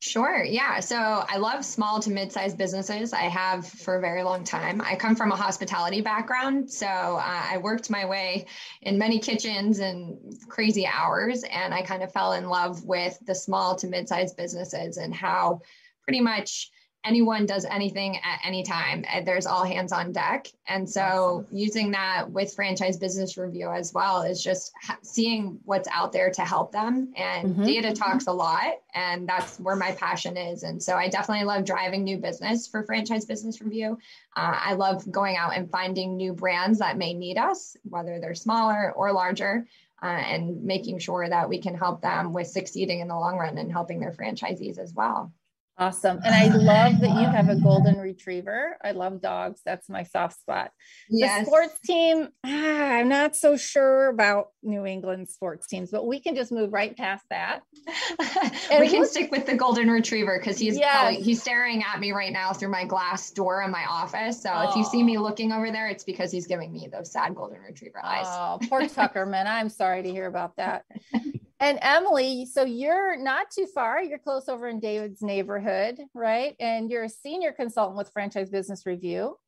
Sure. 0.00 0.44
Yeah. 0.44 0.80
So 0.80 0.96
I 0.96 1.38
love 1.38 1.64
small 1.64 1.98
to 2.00 2.10
mid 2.10 2.30
sized 2.30 2.58
businesses. 2.58 3.14
I 3.14 3.22
have 3.22 3.66
for 3.66 3.96
a 3.96 4.00
very 4.02 4.22
long 4.22 4.44
time. 4.44 4.82
I 4.82 4.96
come 4.96 5.16
from 5.16 5.32
a 5.32 5.36
hospitality 5.36 6.02
background. 6.02 6.70
So 6.70 6.86
uh, 6.86 7.22
I 7.24 7.56
worked 7.62 7.88
my 7.88 8.04
way 8.04 8.44
in 8.82 8.98
many 8.98 9.18
kitchens 9.18 9.78
and 9.78 10.18
crazy 10.46 10.86
hours. 10.86 11.42
And 11.44 11.72
I 11.72 11.80
kind 11.80 12.02
of 12.02 12.12
fell 12.12 12.34
in 12.34 12.50
love 12.50 12.84
with 12.84 13.18
the 13.24 13.34
small 13.34 13.76
to 13.76 13.86
mid 13.86 14.06
sized 14.06 14.36
businesses 14.36 14.98
and 14.98 15.14
how 15.14 15.62
pretty 16.02 16.20
much 16.20 16.70
anyone 17.04 17.44
does 17.44 17.66
anything 17.66 18.16
at 18.16 18.40
any 18.44 18.62
time. 18.62 19.04
There's 19.24 19.46
all 19.46 19.64
hands 19.64 19.92
on 19.92 20.12
deck. 20.12 20.48
And 20.66 20.88
so 20.88 21.44
using 21.52 21.90
that 21.90 22.30
with 22.30 22.54
franchise 22.54 22.96
business 22.96 23.36
review 23.36 23.70
as 23.70 23.92
well 23.92 24.22
is 24.22 24.42
just 24.42 24.72
ha- 24.82 24.98
seeing 25.02 25.60
what's 25.64 25.88
out 25.88 26.12
there 26.12 26.30
to 26.30 26.42
help 26.42 26.72
them. 26.72 27.12
And 27.16 27.50
mm-hmm. 27.50 27.64
data 27.64 27.92
talks 27.92 28.26
a 28.26 28.32
lot. 28.32 28.74
And 28.94 29.28
that's 29.28 29.60
where 29.60 29.76
my 29.76 29.92
passion 29.92 30.36
is. 30.36 30.62
And 30.62 30.82
so 30.82 30.96
I 30.96 31.08
definitely 31.08 31.44
love 31.44 31.64
driving 31.64 32.04
new 32.04 32.16
business 32.16 32.66
for 32.66 32.82
franchise 32.84 33.26
business 33.26 33.60
review. 33.60 33.98
Uh, 34.34 34.58
I 34.58 34.74
love 34.74 35.10
going 35.10 35.36
out 35.36 35.56
and 35.56 35.70
finding 35.70 36.16
new 36.16 36.32
brands 36.32 36.78
that 36.78 36.96
may 36.96 37.12
need 37.12 37.36
us, 37.36 37.76
whether 37.84 38.18
they're 38.18 38.34
smaller 38.34 38.92
or 38.92 39.12
larger. 39.12 39.66
Uh, 40.02 40.06
and 40.06 40.62
making 40.62 40.98
sure 40.98 41.26
that 41.26 41.48
we 41.48 41.58
can 41.58 41.74
help 41.74 42.02
them 42.02 42.34
with 42.34 42.46
succeeding 42.46 43.00
in 43.00 43.08
the 43.08 43.14
long 43.14 43.38
run 43.38 43.56
and 43.56 43.72
helping 43.72 44.00
their 44.00 44.12
franchisees 44.12 44.76
as 44.76 44.92
well. 44.92 45.32
Awesome. 45.76 46.20
And 46.24 46.32
I 46.32 46.54
love 46.54 47.00
that 47.00 47.20
you 47.20 47.26
have 47.26 47.48
a 47.48 47.56
golden 47.56 47.98
retriever. 47.98 48.76
I 48.84 48.92
love 48.92 49.20
dogs. 49.20 49.60
That's 49.64 49.88
my 49.88 50.04
soft 50.04 50.38
spot. 50.40 50.70
Yes. 51.10 51.40
The 51.40 51.46
sports 51.46 51.80
team, 51.80 52.28
ah, 52.44 52.48
I'm 52.48 53.08
not 53.08 53.34
so 53.34 53.56
sure 53.56 54.08
about 54.08 54.50
New 54.62 54.86
England 54.86 55.28
sports 55.28 55.66
teams, 55.66 55.90
but 55.90 56.06
we 56.06 56.20
can 56.20 56.36
just 56.36 56.52
move 56.52 56.72
right 56.72 56.96
past 56.96 57.24
that. 57.30 57.62
we 58.78 58.88
can 58.88 59.04
stick 59.04 59.32
with 59.32 59.46
the 59.46 59.56
golden 59.56 59.90
retriever 59.90 60.38
because 60.38 60.58
he's 60.58 60.78
yes. 60.78 60.94
probably, 60.94 61.20
he's 61.20 61.42
staring 61.42 61.82
at 61.82 61.98
me 61.98 62.12
right 62.12 62.32
now 62.32 62.52
through 62.52 62.70
my 62.70 62.84
glass 62.84 63.32
door 63.32 63.62
in 63.62 63.72
my 63.72 63.84
office. 63.90 64.40
So 64.40 64.50
oh. 64.54 64.70
if 64.70 64.76
you 64.76 64.84
see 64.84 65.02
me 65.02 65.18
looking 65.18 65.50
over 65.50 65.72
there, 65.72 65.88
it's 65.88 66.04
because 66.04 66.30
he's 66.30 66.46
giving 66.46 66.72
me 66.72 66.88
those 66.90 67.10
sad 67.10 67.34
golden 67.34 67.60
retriever 67.60 68.00
eyes. 68.04 68.26
Oh, 68.28 68.60
poor 68.68 68.82
Tuckerman. 68.82 69.46
I'm 69.46 69.68
sorry 69.68 70.04
to 70.04 70.10
hear 70.10 70.26
about 70.26 70.54
that. 70.56 70.84
And 71.64 71.78
Emily, 71.80 72.44
so 72.44 72.62
you're 72.62 73.16
not 73.16 73.50
too 73.50 73.64
far. 73.64 74.02
You're 74.02 74.18
close 74.18 74.50
over 74.50 74.68
in 74.68 74.80
David's 74.80 75.22
neighborhood, 75.22 75.98
right? 76.12 76.54
And 76.60 76.90
you're 76.90 77.04
a 77.04 77.08
senior 77.08 77.52
consultant 77.52 77.96
with 77.96 78.10
Franchise 78.12 78.50
Business 78.50 78.84
Review. 78.84 79.38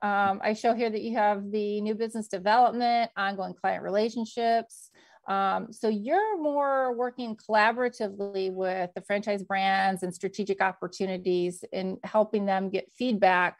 Um, 0.00 0.40
I 0.42 0.54
show 0.54 0.72
here 0.72 0.88
that 0.88 1.02
you 1.02 1.18
have 1.18 1.50
the 1.50 1.82
new 1.82 1.94
business 1.94 2.28
development, 2.28 3.10
ongoing 3.14 3.52
client 3.52 3.82
relationships. 3.82 4.88
Um, 5.28 5.70
so 5.70 5.90
you're 5.90 6.40
more 6.40 6.96
working 6.96 7.36
collaboratively 7.36 8.54
with 8.54 8.88
the 8.94 9.02
franchise 9.02 9.42
brands 9.42 10.02
and 10.02 10.14
strategic 10.14 10.62
opportunities 10.62 11.62
in 11.74 11.98
helping 12.04 12.46
them 12.46 12.70
get 12.70 12.90
feedback 12.90 13.58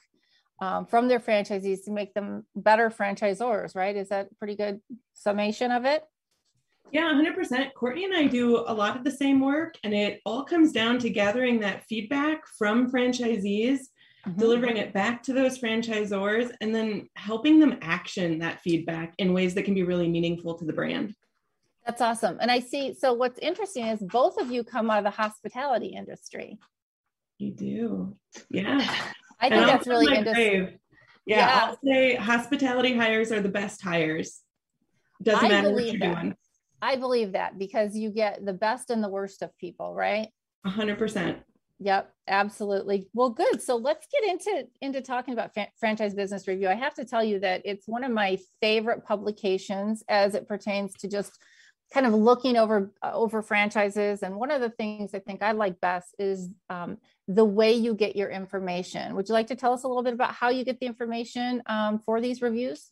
um, 0.63 0.87
from 0.87 1.09
their 1.09 1.21
franchisees 1.21 1.85
to 1.85 1.91
make 1.91 2.15
them 2.15 2.47
better 2.57 2.89
franchisors, 2.89 3.77
right? 3.77 3.95
Is 3.95 4.09
that 4.09 4.29
a 4.33 4.35
pretty 4.37 4.57
good 4.57 4.81
summation 5.13 5.71
of 5.71 5.85
it? 5.85 6.03
Yeah, 6.93 7.13
100%. 7.13 7.73
Courtney 7.75 8.05
and 8.05 8.15
I 8.15 8.27
do 8.27 8.59
a 8.59 8.75
lot 8.75 8.97
of 8.97 9.05
the 9.05 9.11
same 9.11 9.41
work, 9.41 9.77
and 9.85 9.95
it 9.95 10.21
all 10.25 10.45
comes 10.45 10.73
down 10.73 10.99
to 11.01 11.11
gathering 11.11 11.61
that 11.61 11.85
feedback 11.85 12.43
from 12.59 12.91
franchisees, 12.91 13.79
mm-hmm. 14.27 14.39
delivering 14.39 14.77
it 14.77 14.93
back 14.93 15.23
to 15.25 15.33
those 15.33 15.59
franchisors, 15.59 16.51
and 16.61 16.75
then 16.75 17.09
helping 17.17 17.61
them 17.61 17.79
action 17.83 18.39
that 18.41 18.61
feedback 18.61 19.15
in 19.19 19.33
ways 19.33 19.55
that 19.55 19.65
can 19.65 19.75
be 19.75 19.85
really 19.85 20.09
meaningful 20.09 20.55
to 20.59 20.65
the 20.65 20.73
brand. 20.73 21.15
That's 21.87 22.01
awesome. 22.01 22.39
And 22.41 22.51
I 22.51 22.61
see, 22.61 22.95
so 22.95 23.13
what's 23.13 23.39
interesting 23.39 23.87
is 23.87 24.01
both 24.01 24.41
of 24.41 24.51
you 24.51 24.65
come 24.65 24.91
out 24.91 24.99
of 24.99 25.05
the 25.05 25.11
hospitality 25.11 25.89
industry. 25.89 26.59
You 27.39 27.53
do. 27.53 28.17
Yeah. 28.51 28.79
I 29.41 29.49
think 29.49 29.67
that's 29.67 29.87
really 29.87 30.15
interesting. 30.15 30.79
Yeah, 31.27 31.37
yeah, 31.39 31.61
I'll 31.65 31.79
say 31.85 32.17
hospitality 32.17 32.97
hires 32.97 33.33
are 33.33 33.41
the 33.41 33.49
best 33.49 33.83
hires. 33.83 34.41
Doesn't 35.23 35.45
I 35.45 35.49
matter 35.49 35.73
what 35.73 35.85
you're 35.85 35.99
that. 35.99 36.23
doing. 36.23 36.37
I 36.83 36.97
believe 36.97 37.33
that 37.33 37.59
because 37.59 37.97
you 37.97 38.11
get 38.11 38.45
the 38.45 38.53
best 38.53 38.91
and 38.91 39.03
the 39.03 39.09
worst 39.09 39.43
of 39.43 39.57
people, 39.59 39.95
right? 39.95 40.29
A 40.65 40.71
hundred 40.71 40.99
percent. 40.99 41.39
Yep, 41.83 42.13
absolutely. 42.29 43.09
Well, 43.15 43.31
good. 43.31 43.63
So 43.63 43.77
let's 43.77 44.07
get 44.13 44.31
into 44.31 44.69
into 44.83 45.01
talking 45.01 45.33
about 45.33 45.55
fa- 45.55 45.69
franchise 45.79 46.15
business 46.15 46.47
review. 46.47 46.69
I 46.69 46.75
have 46.75 46.95
to 46.95 47.07
tell 47.07 47.25
you 47.25 47.41
that 47.41 47.63
it's 47.65 47.89
one 47.89 48.05
of 48.05 48.13
my 48.13 48.39
favorite 48.61 49.05
publications 49.05 50.03
as 50.09 50.35
it 50.35 50.47
pertains 50.47 50.93
to 50.97 51.09
just 51.09 51.39
kind 51.93 52.07
of 52.07 52.13
looking 52.13 52.57
over 52.57 52.93
uh, 53.03 53.13
over 53.15 53.41
franchises. 53.41 54.23
And 54.23 54.37
one 54.37 54.51
of 54.51 54.61
the 54.61 54.71
things 54.71 55.15
I 55.15 55.21
think 55.21 55.43
I 55.43 55.53
like 55.53 55.81
best 55.81 56.15
is 56.19 56.51
um, 56.69 56.99
the 57.29 57.47
way 57.47 57.73
you 57.73 57.95
get 57.95 58.15
your 58.15 58.29
information. 58.29 59.15
Would 59.15 59.29
you 59.29 59.33
like 59.33 59.49
to 59.49 59.57
tell 59.57 59.73
us 59.73 59.85
a 59.85 59.89
little 59.89 60.03
bit 60.03 60.15
about 60.15 60.35
how 60.35 60.51
you 60.51 60.65
get 60.65 60.81
the 60.81 60.87
information 60.87 61.63
um, 61.67 61.99
for 61.99 62.21
these 62.21 62.43
reviews? 62.43 62.91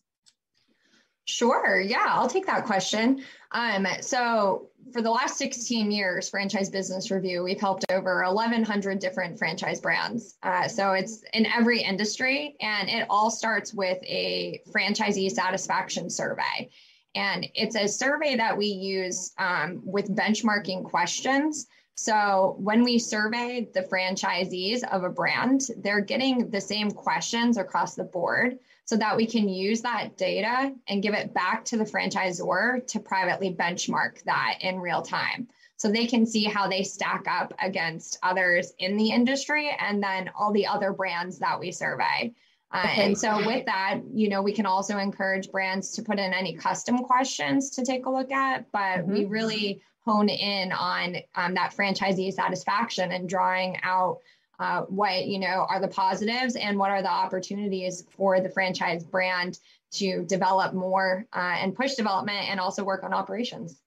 Sure. 1.28 1.78
Yeah, 1.78 2.06
I'll 2.08 2.26
take 2.26 2.46
that 2.46 2.64
question. 2.64 3.22
Um, 3.52 3.86
so, 4.00 4.70
for 4.94 5.02
the 5.02 5.10
last 5.10 5.36
16 5.36 5.90
years, 5.90 6.30
Franchise 6.30 6.70
Business 6.70 7.10
Review, 7.10 7.42
we've 7.42 7.60
helped 7.60 7.84
over 7.90 8.24
1,100 8.24 8.98
different 8.98 9.38
franchise 9.38 9.78
brands. 9.78 10.38
Uh, 10.42 10.66
so, 10.68 10.92
it's 10.92 11.22
in 11.34 11.44
every 11.44 11.82
industry, 11.82 12.56
and 12.62 12.88
it 12.88 13.06
all 13.10 13.30
starts 13.30 13.74
with 13.74 13.98
a 14.04 14.62
franchisee 14.74 15.30
satisfaction 15.30 16.08
survey. 16.08 16.70
And 17.14 17.46
it's 17.54 17.76
a 17.76 17.86
survey 17.86 18.36
that 18.36 18.56
we 18.56 18.68
use 18.68 19.32
um, 19.36 19.82
with 19.84 20.16
benchmarking 20.16 20.84
questions. 20.84 21.66
So, 21.94 22.56
when 22.58 22.82
we 22.82 22.98
survey 22.98 23.68
the 23.74 23.82
franchisees 23.82 24.82
of 24.82 25.04
a 25.04 25.10
brand, 25.10 25.60
they're 25.76 26.00
getting 26.00 26.48
the 26.48 26.60
same 26.62 26.90
questions 26.90 27.58
across 27.58 27.96
the 27.96 28.04
board 28.04 28.58
so 28.88 28.96
that 28.96 29.18
we 29.18 29.26
can 29.26 29.50
use 29.50 29.82
that 29.82 30.16
data 30.16 30.72
and 30.88 31.02
give 31.02 31.12
it 31.12 31.34
back 31.34 31.62
to 31.62 31.76
the 31.76 31.84
franchisor 31.84 32.86
to 32.86 32.98
privately 32.98 33.54
benchmark 33.54 34.22
that 34.22 34.56
in 34.62 34.80
real 34.80 35.02
time. 35.02 35.46
So 35.76 35.92
they 35.92 36.06
can 36.06 36.24
see 36.24 36.44
how 36.44 36.68
they 36.68 36.82
stack 36.82 37.26
up 37.28 37.52
against 37.62 38.18
others 38.22 38.72
in 38.78 38.96
the 38.96 39.10
industry 39.10 39.76
and 39.78 40.02
then 40.02 40.30
all 40.34 40.54
the 40.54 40.66
other 40.66 40.94
brands 40.94 41.38
that 41.40 41.60
we 41.60 41.70
survey. 41.70 42.32
Uh, 42.72 42.86
okay. 42.86 43.04
And 43.04 43.18
so, 43.18 43.44
with 43.44 43.66
that, 43.66 44.00
you 44.10 44.30
know, 44.30 44.40
we 44.40 44.54
can 44.54 44.64
also 44.64 44.96
encourage 44.96 45.50
brands 45.50 45.90
to 45.90 46.02
put 46.02 46.18
in 46.18 46.32
any 46.32 46.54
custom 46.54 47.00
questions 47.00 47.68
to 47.72 47.84
take 47.84 48.06
a 48.06 48.10
look 48.10 48.32
at, 48.32 48.72
but 48.72 49.00
mm-hmm. 49.00 49.12
we 49.12 49.24
really 49.26 49.82
hone 50.06 50.30
in 50.30 50.72
on 50.72 51.16
um, 51.34 51.52
that 51.54 51.74
franchisee 51.76 52.32
satisfaction 52.32 53.12
and 53.12 53.28
drawing 53.28 53.76
out 53.82 54.20
uh, 54.58 54.82
what 54.82 55.26
you 55.26 55.38
know 55.38 55.66
are 55.68 55.80
the 55.80 55.88
positives 55.88 56.56
and 56.56 56.78
what 56.78 56.90
are 56.90 57.02
the 57.02 57.10
opportunities 57.10 58.04
for 58.10 58.40
the 58.40 58.50
franchise 58.50 59.04
brand 59.04 59.58
to 59.92 60.24
develop 60.24 60.74
more 60.74 61.26
uh, 61.32 61.56
and 61.58 61.74
push 61.74 61.94
development 61.94 62.48
and 62.48 62.60
also 62.60 62.84
work 62.84 63.04
on 63.04 63.14
operations. 63.14 63.80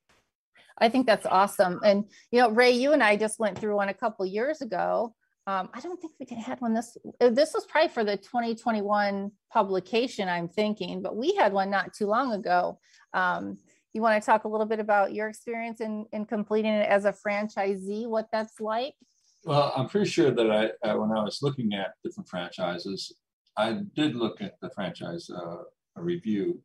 I 0.77 0.89
think 0.89 1.05
that's 1.05 1.25
awesome. 1.25 1.79
And 1.83 2.05
you 2.31 2.39
know 2.39 2.49
ray 2.49 2.71
you 2.71 2.93
and 2.93 3.03
i 3.03 3.15
just 3.15 3.39
went 3.39 3.57
through 3.57 3.75
one 3.75 3.89
a 3.89 3.93
couple 3.93 4.25
years 4.25 4.61
ago. 4.61 5.13
Um, 5.47 5.69
i 5.73 5.79
don't 5.79 5.99
think 5.99 6.13
we 6.19 6.35
had 6.35 6.61
one 6.61 6.73
this 6.73 6.97
this 7.19 7.53
was 7.53 7.65
probably 7.65 7.89
for 7.89 8.03
the 8.03 8.15
2021 8.15 9.31
publication 9.51 10.29
i'm 10.29 10.47
thinking 10.47 11.01
but 11.01 11.15
we 11.15 11.33
had 11.33 11.51
one 11.51 11.69
not 11.69 11.93
too 11.93 12.07
long 12.07 12.33
ago. 12.33 12.79
Um, 13.13 13.57
you 13.93 14.01
want 14.01 14.21
to 14.21 14.25
talk 14.25 14.45
a 14.45 14.47
little 14.47 14.65
bit 14.65 14.79
about 14.79 15.13
your 15.13 15.27
experience 15.27 15.81
in, 15.81 16.05
in 16.13 16.23
completing 16.25 16.71
it 16.71 16.87
as 16.87 17.03
a 17.03 17.11
franchisee 17.13 18.07
what 18.07 18.29
that's 18.31 18.59
like 18.61 18.95
well, 19.43 19.73
I'm 19.75 19.87
pretty 19.87 20.09
sure 20.09 20.31
that 20.31 20.51
I, 20.51 20.87
uh, 20.87 20.97
when 20.97 21.11
I 21.11 21.23
was 21.23 21.39
looking 21.41 21.73
at 21.73 21.93
different 22.03 22.29
franchises, 22.29 23.13
I 23.57 23.79
did 23.95 24.15
look 24.15 24.41
at 24.41 24.59
the 24.61 24.69
franchise 24.69 25.29
uh, 25.29 25.63
review 25.95 26.61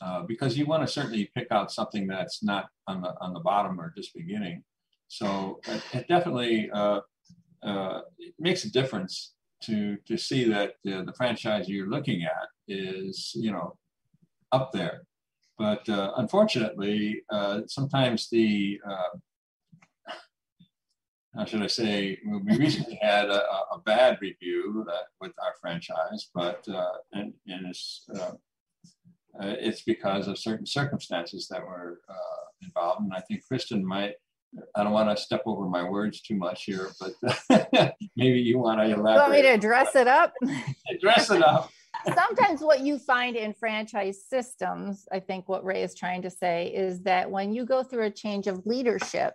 uh, 0.00 0.22
because 0.22 0.56
you 0.56 0.66
want 0.66 0.86
to 0.86 0.92
certainly 0.92 1.30
pick 1.34 1.48
out 1.50 1.72
something 1.72 2.06
that's 2.06 2.42
not 2.42 2.68
on 2.86 3.02
the 3.02 3.14
on 3.20 3.34
the 3.34 3.40
bottom 3.40 3.80
or 3.80 3.92
just 3.96 4.14
beginning. 4.14 4.62
So 5.08 5.60
it, 5.66 5.82
it 5.92 6.08
definitely 6.08 6.70
uh, 6.72 7.00
uh, 7.62 8.00
it 8.18 8.34
makes 8.38 8.64
a 8.64 8.70
difference 8.70 9.34
to 9.64 9.96
to 10.06 10.16
see 10.16 10.44
that 10.44 10.74
the 10.84 11.12
franchise 11.16 11.68
you're 11.68 11.88
looking 11.88 12.22
at 12.22 12.48
is 12.68 13.32
you 13.34 13.50
know 13.50 13.76
up 14.52 14.72
there. 14.72 15.02
But 15.58 15.82
unfortunately, 15.88 17.22
sometimes 17.66 18.30
the 18.30 18.80
how 21.36 21.44
should 21.44 21.62
I 21.62 21.68
say, 21.68 22.18
we 22.26 22.56
recently 22.56 22.98
had 23.00 23.28
a, 23.28 23.42
a 23.72 23.78
bad 23.84 24.18
review 24.20 24.84
with 25.20 25.32
our 25.42 25.54
franchise, 25.60 26.28
but 26.34 26.66
uh, 26.68 26.92
and, 27.12 27.32
and 27.46 27.66
it's 27.66 28.04
uh, 28.14 28.32
uh, 29.38 29.54
it's 29.60 29.82
because 29.82 30.26
of 30.26 30.38
certain 30.38 30.66
circumstances 30.66 31.46
that 31.48 31.62
were 31.62 32.00
uh, 32.08 32.48
involved. 32.62 33.02
And 33.02 33.12
I 33.12 33.20
think 33.20 33.46
Kristen 33.46 33.84
might. 33.84 34.14
I 34.74 34.82
don't 34.82 34.92
want 34.92 35.16
to 35.16 35.22
step 35.22 35.42
over 35.46 35.68
my 35.68 35.88
words 35.88 36.20
too 36.22 36.34
much 36.34 36.64
here, 36.64 36.88
but 36.98 37.14
maybe 38.16 38.40
you 38.40 38.58
want 38.58 38.80
to 38.80 38.86
elaborate. 38.86 39.12
You 39.12 39.20
want 39.20 39.32
me 39.32 39.42
to 39.42 39.56
dress 39.58 39.94
it 39.94 40.08
up? 40.08 40.32
dress 41.00 41.30
it 41.30 41.42
up. 41.42 41.70
Sometimes 42.14 42.60
what 42.60 42.80
you 42.80 42.98
find 42.98 43.36
in 43.36 43.52
franchise 43.52 44.24
systems, 44.24 45.06
I 45.12 45.20
think 45.20 45.48
what 45.48 45.64
Ray 45.64 45.82
is 45.82 45.94
trying 45.94 46.22
to 46.22 46.30
say 46.30 46.66
is 46.74 47.02
that 47.02 47.30
when 47.30 47.52
you 47.52 47.64
go 47.64 47.84
through 47.84 48.06
a 48.06 48.10
change 48.10 48.48
of 48.48 48.66
leadership, 48.66 49.34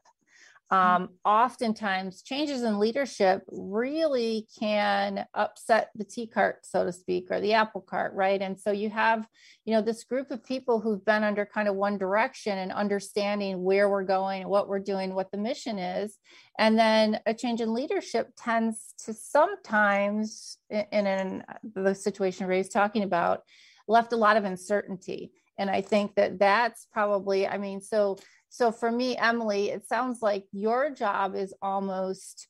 um, 0.72 1.10
oftentimes 1.24 2.24
changes 2.24 2.64
in 2.64 2.80
leadership 2.80 3.44
really 3.50 4.48
can 4.60 5.26
upset 5.36 5.92
the 5.94 6.04
tea 6.04 6.26
cart 6.26 6.66
so 6.66 6.84
to 6.84 6.92
speak 6.92 7.28
or 7.30 7.40
the 7.40 7.54
apple 7.54 7.82
cart 7.82 8.14
right? 8.16 8.42
And 8.42 8.60
so 8.60 8.72
you 8.72 8.90
have 8.90 9.28
you 9.66 9.74
know 9.74 9.82
this 9.82 10.04
group 10.04 10.32
of 10.32 10.44
people 10.44 10.80
who've 10.80 11.06
been 11.06 11.24
under 11.24 11.46
kind 11.46 11.68
of 11.68 11.76
one 11.76 12.00
direction 12.00 12.58
and 12.58 12.72
understanding 12.72 13.64
where 13.64 13.90
we're 13.90 14.04
going 14.04 14.48
what 14.48 14.68
we're 14.68 14.80
doing 14.80 15.14
what 15.14 15.32
the 15.32 15.38
mission 15.38 15.78
is. 15.78 16.18
And 16.58 16.80
then 16.80 17.20
a 17.28 17.34
change 17.34 17.62
in 17.62 17.74
leadership 17.74 18.32
tends 18.36 18.94
to 19.06 19.14
sometimes 19.14 20.58
in, 20.70 20.86
in 21.06 21.44
the 21.76 21.94
situation 21.94 22.48
ray's 22.48 22.70
talking 22.70 23.04
about 23.04 23.42
left 23.88 24.14
a 24.14 24.18
lot 24.18 24.38
of 24.38 24.46
uncertainty. 24.46 25.32
And 25.60 25.70
i 25.70 25.82
think 25.82 26.16
that 26.16 26.40
that's 26.40 26.88
probably 26.92 27.48
i 27.48 27.58
mean 27.58 27.82
so 27.82 28.18
so 28.50 28.72
for 28.72 28.92
me, 28.92 29.18
Emily, 29.18 29.70
it 29.70 29.88
sounds 29.88 30.22
like 30.22 30.46
your 30.52 30.90
job 30.90 31.36
is 31.36 31.54
almost 31.62 32.48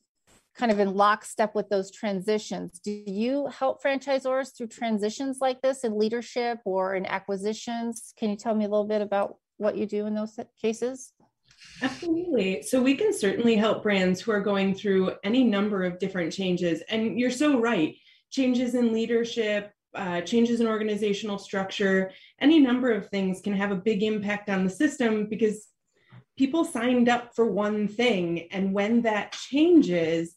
kind 0.56 0.72
of 0.72 0.80
in 0.80 0.96
lockstep 0.96 1.54
with 1.54 1.70
those 1.70 1.92
transitions. 1.92 2.80
Do 2.80 2.92
you 2.92 3.48
help 3.48 3.84
franchisors 3.84 4.56
through 4.56 4.68
transitions 4.68 5.40
like 5.42 5.62
this 5.62 5.84
in 5.84 5.98
leadership 5.98 6.60
or 6.66 6.96
in 6.96 7.06
acquisitions? 7.06 8.14
Can 8.18 8.30
you 8.30 8.38
tell 8.38 8.56
me 8.56 8.66
a 8.66 8.70
little 8.70 8.88
bit 8.88 9.02
about 9.02 9.38
what 9.58 9.78
you 9.78 9.86
do 9.86 10.06
in 10.06 10.14
those 10.16 10.40
cases? 10.62 11.12
Absolutely. 11.82 12.62
So 12.62 12.82
we 12.82 12.96
can 12.96 13.14
certainly 13.14 13.56
help 13.56 13.84
brands 13.84 14.22
who 14.22 14.32
are 14.32 14.42
going 14.42 14.76
through 14.76 15.14
any 15.24 15.44
number 15.44 15.84
of 15.84 16.00
different 16.00 16.32
changes. 16.32 16.82
And 16.90 17.20
you're 17.20 17.32
so 17.32 17.60
right. 17.60 17.96
Changes 18.32 18.76
in 18.76 18.94
leadership, 18.94 19.72
uh, 19.94 20.22
changes 20.22 20.62
in 20.62 20.68
organizational 20.68 21.38
structure, 21.38 22.12
any 22.40 22.60
number 22.60 22.92
of 22.92 23.10
things 23.10 23.42
can 23.42 23.54
have 23.54 23.72
a 23.72 23.76
big 23.76 24.04
impact 24.04 24.50
on 24.50 24.64
the 24.64 24.70
system 24.70 25.28
because 25.30 25.68
people 26.38 26.66
signed 26.66 27.10
up 27.10 27.36
for 27.36 27.46
one 27.46 27.88
thing 27.88 28.48
and 28.52 28.74
when 28.74 29.02
that 29.04 29.32
changes 29.32 30.36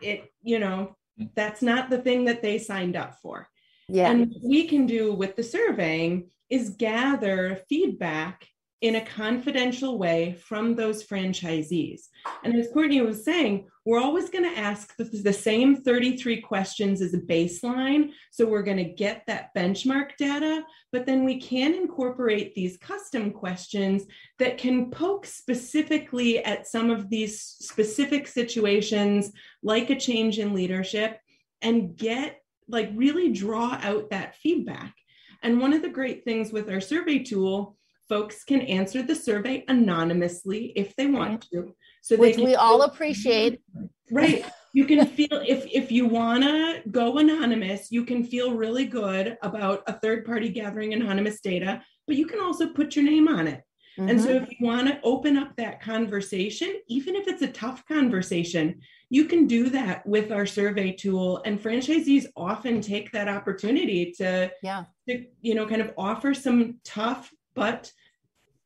it 0.00 0.32
you 0.42 0.58
know 0.58 0.96
that's 1.34 1.62
not 1.62 1.90
the 1.90 1.98
thing 1.98 2.24
that 2.24 2.42
they 2.42 2.58
signed 2.58 2.96
up 2.96 3.16
for. 3.22 3.48
Yeah. 3.88 4.10
And 4.10 4.28
what 4.28 4.42
we 4.42 4.66
can 4.66 4.86
do 4.86 5.12
with 5.12 5.36
the 5.36 5.42
surveying 5.42 6.30
is 6.48 6.70
gather 6.70 7.60
feedback 7.68 8.46
in 8.80 8.94
a 8.96 9.04
confidential 9.04 9.98
way 9.98 10.32
from 10.40 10.74
those 10.74 11.06
franchisees. 11.06 12.02
And 12.44 12.54
as 12.54 12.68
Courtney 12.72 13.02
was 13.02 13.24
saying, 13.24 13.68
we're 13.84 14.00
always 14.00 14.30
going 14.30 14.44
to 14.44 14.58
ask 14.58 14.96
the, 14.96 15.04
the, 15.04 15.32
same 15.32 15.76
33 15.76 16.40
questions 16.40 17.02
as 17.02 17.12
a 17.12 17.20
baseline. 17.20 18.12
So 18.30 18.46
we're 18.46 18.62
going 18.62 18.78
to 18.78 18.84
get 18.84 19.24
that 19.26 19.54
benchmark 19.54 20.16
data, 20.18 20.64
but 20.92 21.06
then 21.06 21.24
we 21.24 21.40
can 21.40 21.74
incorporate 21.74 22.54
these 22.54 22.78
custom 22.78 23.32
questions 23.32 24.04
that 24.38 24.58
can 24.58 24.90
poke 24.90 25.26
specifically 25.26 26.42
at 26.44 26.66
some 26.66 26.90
of 26.90 27.10
these 27.10 27.40
specific 27.42 28.26
situations, 28.26 29.32
like 29.62 29.90
a 29.90 29.98
change 29.98 30.38
in 30.38 30.54
leadership, 30.54 31.18
and 31.62 31.96
get 31.96 32.40
like 32.68 32.90
really 32.94 33.32
draw 33.32 33.78
out 33.82 34.10
that 34.10 34.36
feedback. 34.36 34.94
And 35.42 35.60
one 35.60 35.72
of 35.72 35.82
the 35.82 35.88
great 35.88 36.24
things 36.24 36.52
with 36.52 36.70
our 36.70 36.80
survey 36.80 37.20
tool 37.20 37.76
folks 38.10 38.44
can 38.44 38.60
answer 38.62 39.02
the 39.02 39.14
survey 39.14 39.64
anonymously 39.68 40.72
if 40.74 40.94
they 40.96 41.06
want 41.06 41.46
to. 41.52 41.74
So 42.02 42.16
Which 42.16 42.36
we 42.36 42.56
all 42.56 42.82
appreciate. 42.82 43.62
Right. 44.12 44.44
You 44.74 44.86
can 44.86 45.06
feel 45.06 45.40
if 45.46 45.64
if 45.70 45.92
you 45.92 46.04
wanna 46.04 46.82
go 46.90 47.18
anonymous, 47.18 47.92
you 47.92 48.04
can 48.04 48.24
feel 48.24 48.54
really 48.54 48.84
good 48.84 49.38
about 49.40 49.84
a 49.86 49.92
third 50.00 50.24
party 50.24 50.48
gathering 50.48 50.94
anonymous 50.94 51.40
data, 51.40 51.80
but 52.08 52.16
you 52.16 52.26
can 52.26 52.40
also 52.40 52.70
put 52.70 52.96
your 52.96 53.04
name 53.04 53.28
on 53.28 53.46
it. 53.46 53.62
Mm-hmm. 53.96 54.08
And 54.08 54.20
so 54.20 54.28
mm-hmm. 54.30 54.42
if 54.42 54.50
you 54.50 54.66
want 54.66 54.88
to 54.88 54.98
open 55.04 55.36
up 55.36 55.54
that 55.56 55.80
conversation, 55.80 56.80
even 56.88 57.14
if 57.14 57.28
it's 57.28 57.42
a 57.42 57.52
tough 57.52 57.84
conversation, 57.86 58.80
you 59.10 59.26
can 59.26 59.46
do 59.46 59.68
that 59.70 60.06
with 60.06 60.32
our 60.32 60.46
survey 60.46 60.92
tool. 60.92 61.42
And 61.44 61.60
franchisees 61.60 62.26
often 62.36 62.80
take 62.80 63.12
that 63.12 63.28
opportunity 63.28 64.12
to, 64.18 64.50
yeah. 64.62 64.84
to 65.08 65.24
you 65.40 65.54
know, 65.54 65.66
kind 65.66 65.82
of 65.82 65.92
offer 65.98 66.34
some 66.34 66.80
tough 66.84 67.30
but 67.54 67.92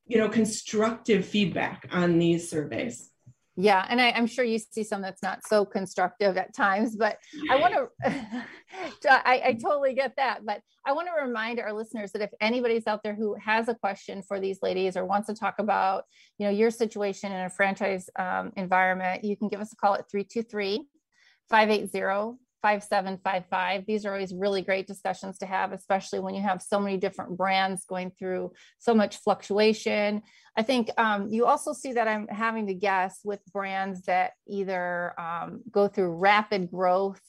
you 0.06 0.18
know 0.18 0.28
constructive 0.28 1.24
feedback 1.24 1.88
on 1.90 2.18
these 2.18 2.50
surveys. 2.50 3.10
Yeah 3.56 3.86
and 3.88 4.00
I, 4.00 4.08
am 4.08 4.26
sure 4.26 4.44
you 4.44 4.58
see 4.58 4.82
some 4.82 5.00
that's 5.00 5.22
not 5.22 5.46
so 5.46 5.64
constructive 5.64 6.36
at 6.36 6.52
times 6.54 6.96
but 6.96 7.18
i 7.48 7.54
want 7.54 7.72
to 7.72 8.44
I, 9.08 9.42
I 9.46 9.58
totally 9.62 9.94
get 9.94 10.16
that 10.16 10.44
but 10.44 10.60
i 10.84 10.92
want 10.92 11.06
to 11.06 11.24
remind 11.24 11.60
our 11.60 11.72
listeners 11.72 12.10
that 12.12 12.22
if 12.22 12.30
anybody's 12.40 12.88
out 12.88 13.04
there 13.04 13.14
who 13.14 13.36
has 13.36 13.68
a 13.68 13.74
question 13.76 14.22
for 14.22 14.40
these 14.40 14.58
ladies 14.60 14.96
or 14.96 15.04
wants 15.04 15.28
to 15.28 15.34
talk 15.34 15.60
about 15.60 16.02
you 16.38 16.46
know 16.46 16.50
your 16.50 16.72
situation 16.72 17.30
in 17.30 17.44
a 17.44 17.50
franchise 17.50 18.10
um, 18.18 18.52
environment 18.56 19.22
you 19.22 19.36
can 19.36 19.48
give 19.48 19.60
us 19.60 19.72
a 19.72 19.76
call 19.76 19.94
at 19.94 20.10
323 20.10 20.84
580 21.48 22.38
5755. 22.64 23.84
These 23.86 24.06
are 24.06 24.14
always 24.14 24.32
really 24.32 24.62
great 24.62 24.86
discussions 24.86 25.36
to 25.38 25.46
have, 25.46 25.72
especially 25.72 26.20
when 26.20 26.34
you 26.34 26.40
have 26.40 26.62
so 26.62 26.80
many 26.80 26.96
different 26.96 27.36
brands 27.36 27.84
going 27.84 28.10
through 28.18 28.52
so 28.78 28.94
much 28.94 29.18
fluctuation. 29.18 30.22
I 30.56 30.62
think 30.62 30.88
um, 30.96 31.28
you 31.28 31.44
also 31.44 31.74
see 31.74 31.92
that 31.92 32.08
I'm 32.08 32.26
having 32.26 32.68
to 32.68 32.74
guess 32.74 33.20
with 33.22 33.40
brands 33.52 34.00
that 34.04 34.32
either 34.48 35.12
um, 35.20 35.60
go 35.70 35.88
through 35.88 36.14
rapid 36.14 36.70
growth 36.70 37.20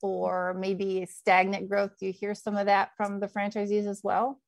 or 0.00 0.54
maybe 0.54 1.08
stagnant 1.10 1.68
growth. 1.68 1.98
Do 1.98 2.06
you 2.06 2.12
hear 2.12 2.36
some 2.36 2.56
of 2.56 2.66
that 2.66 2.90
from 2.96 3.18
the 3.18 3.26
franchisees 3.26 3.88
as 3.88 4.00
well? 4.04 4.40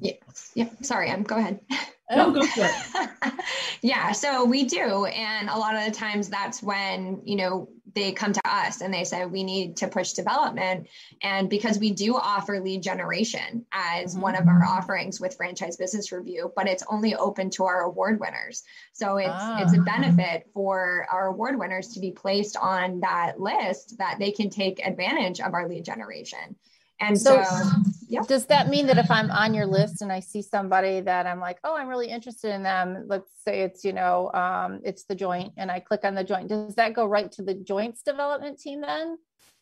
Yes. 0.00 0.50
Yep. 0.56 0.84
Sorry, 0.84 1.08
I'm 1.08 1.22
go 1.22 1.36
ahead. 1.36 1.60
No, 2.16 2.30
go 2.30 2.46
for 2.46 2.64
it. 2.64 3.32
yeah, 3.82 4.12
so 4.12 4.44
we 4.44 4.64
do. 4.64 5.06
And 5.06 5.48
a 5.48 5.56
lot 5.56 5.74
of 5.74 5.84
the 5.84 5.90
times 5.90 6.28
that's 6.28 6.62
when, 6.62 7.20
you 7.24 7.36
know, 7.36 7.68
they 7.94 8.12
come 8.12 8.32
to 8.32 8.40
us 8.44 8.80
and 8.80 8.92
they 8.92 9.04
say 9.04 9.24
we 9.26 9.42
need 9.42 9.76
to 9.76 9.88
push 9.88 10.12
development 10.12 10.88
and 11.22 11.50
because 11.50 11.78
we 11.78 11.90
do 11.90 12.16
offer 12.16 12.60
lead 12.60 12.82
generation 12.82 13.64
as 13.72 14.12
mm-hmm. 14.12 14.22
one 14.22 14.34
of 14.34 14.46
our 14.46 14.64
offerings 14.64 15.20
with 15.20 15.36
franchise 15.36 15.76
business 15.76 16.12
review 16.12 16.52
but 16.56 16.66
it's 16.66 16.84
only 16.88 17.14
open 17.14 17.50
to 17.50 17.64
our 17.64 17.82
award 17.82 18.18
winners 18.20 18.62
so 18.92 19.16
it's 19.16 19.28
ah. 19.30 19.62
it's 19.62 19.76
a 19.76 19.80
benefit 19.82 20.48
for 20.54 21.06
our 21.10 21.28
award 21.28 21.58
winners 21.58 21.88
to 21.88 22.00
be 22.00 22.10
placed 22.10 22.56
on 22.56 23.00
that 23.00 23.38
list 23.38 23.98
that 23.98 24.16
they 24.18 24.30
can 24.30 24.48
take 24.48 24.84
advantage 24.86 25.40
of 25.40 25.54
our 25.54 25.68
lead 25.68 25.84
generation 25.84 26.56
and 27.02 27.20
so, 27.20 27.42
so 27.42 27.64
yeah. 28.08 28.22
does 28.28 28.46
that 28.46 28.68
mean 28.68 28.86
that 28.86 28.98
if 28.98 29.10
I'm 29.10 29.30
on 29.30 29.54
your 29.54 29.66
list 29.66 30.02
and 30.02 30.12
I 30.12 30.20
see 30.20 30.42
somebody 30.42 31.00
that 31.00 31.26
I'm 31.26 31.40
like, 31.40 31.58
oh, 31.64 31.76
I'm 31.76 31.88
really 31.88 32.08
interested 32.08 32.54
in 32.54 32.62
them, 32.62 33.04
let's 33.08 33.30
say 33.44 33.62
it's, 33.62 33.84
you 33.84 33.92
know, 33.92 34.30
um, 34.32 34.80
it's 34.84 35.04
the 35.04 35.14
joint 35.14 35.52
and 35.56 35.70
I 35.70 35.80
click 35.80 36.04
on 36.04 36.14
the 36.14 36.24
joint, 36.24 36.48
does 36.48 36.74
that 36.76 36.94
go 36.94 37.06
right 37.06 37.30
to 37.32 37.42
the 37.42 37.54
joints 37.54 38.02
development 38.02 38.58
team 38.58 38.80
then? 38.80 39.16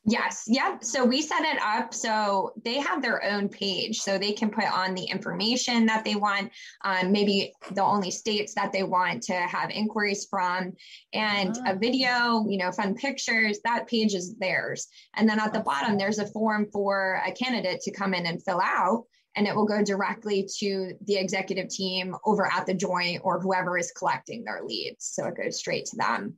Yes. 0.04 0.44
Yep. 0.46 0.82
So 0.82 1.04
we 1.04 1.20
set 1.20 1.42
it 1.42 1.60
up 1.62 1.92
so 1.92 2.52
they 2.64 2.78
have 2.78 3.02
their 3.02 3.22
own 3.22 3.50
page, 3.50 4.00
so 4.00 4.16
they 4.16 4.32
can 4.32 4.50
put 4.50 4.64
on 4.64 4.94
the 4.94 5.04
information 5.04 5.84
that 5.86 6.04
they 6.04 6.14
want, 6.14 6.50
um, 6.84 7.12
maybe 7.12 7.52
the 7.72 7.82
only 7.82 8.10
states 8.10 8.54
that 8.54 8.72
they 8.72 8.82
want 8.82 9.22
to 9.24 9.34
have 9.34 9.70
inquiries 9.70 10.26
from, 10.30 10.72
and 11.12 11.56
a 11.58 11.72
ah. 11.72 11.74
video, 11.74 12.46
you 12.48 12.56
know, 12.56 12.72
fun 12.72 12.94
pictures. 12.94 13.60
That 13.64 13.86
page 13.88 14.14
is 14.14 14.36
theirs, 14.36 14.88
and 15.16 15.28
then 15.28 15.38
at 15.38 15.52
the 15.52 15.60
bottom 15.60 15.98
there's 15.98 16.18
a 16.18 16.26
form 16.26 16.66
for 16.72 17.22
a 17.26 17.32
candidate 17.32 17.80
to 17.82 17.90
come 17.90 18.14
in 18.14 18.24
and 18.24 18.42
fill 18.42 18.60
out. 18.60 19.04
And 19.36 19.46
it 19.46 19.54
will 19.54 19.66
go 19.66 19.84
directly 19.84 20.48
to 20.58 20.94
the 21.06 21.16
executive 21.16 21.68
team 21.68 22.16
over 22.24 22.50
at 22.50 22.66
the 22.66 22.74
joint 22.74 23.20
or 23.22 23.40
whoever 23.40 23.78
is 23.78 23.92
collecting 23.92 24.42
their 24.42 24.64
leads. 24.64 25.04
So 25.04 25.26
it 25.26 25.36
goes 25.36 25.56
straight 25.56 25.84
to 25.86 25.96
them. 25.96 26.36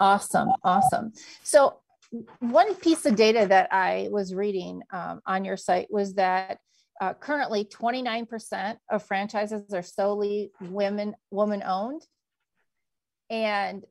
Awesome. 0.00 0.48
Awesome. 0.64 1.12
So 1.44 1.78
one 2.40 2.74
piece 2.76 3.06
of 3.06 3.16
data 3.16 3.46
that 3.48 3.72
I 3.72 4.08
was 4.10 4.34
reading 4.34 4.82
um, 4.92 5.20
on 5.26 5.44
your 5.44 5.56
site 5.56 5.88
was 5.90 6.14
that 6.14 6.58
uh, 7.00 7.14
currently 7.14 7.64
29% 7.64 8.76
of 8.90 9.02
franchises 9.02 9.72
are 9.74 9.82
solely 9.82 10.52
women 10.60 11.14
woman 11.30 11.62
owned, 11.64 12.02
and 13.30 13.84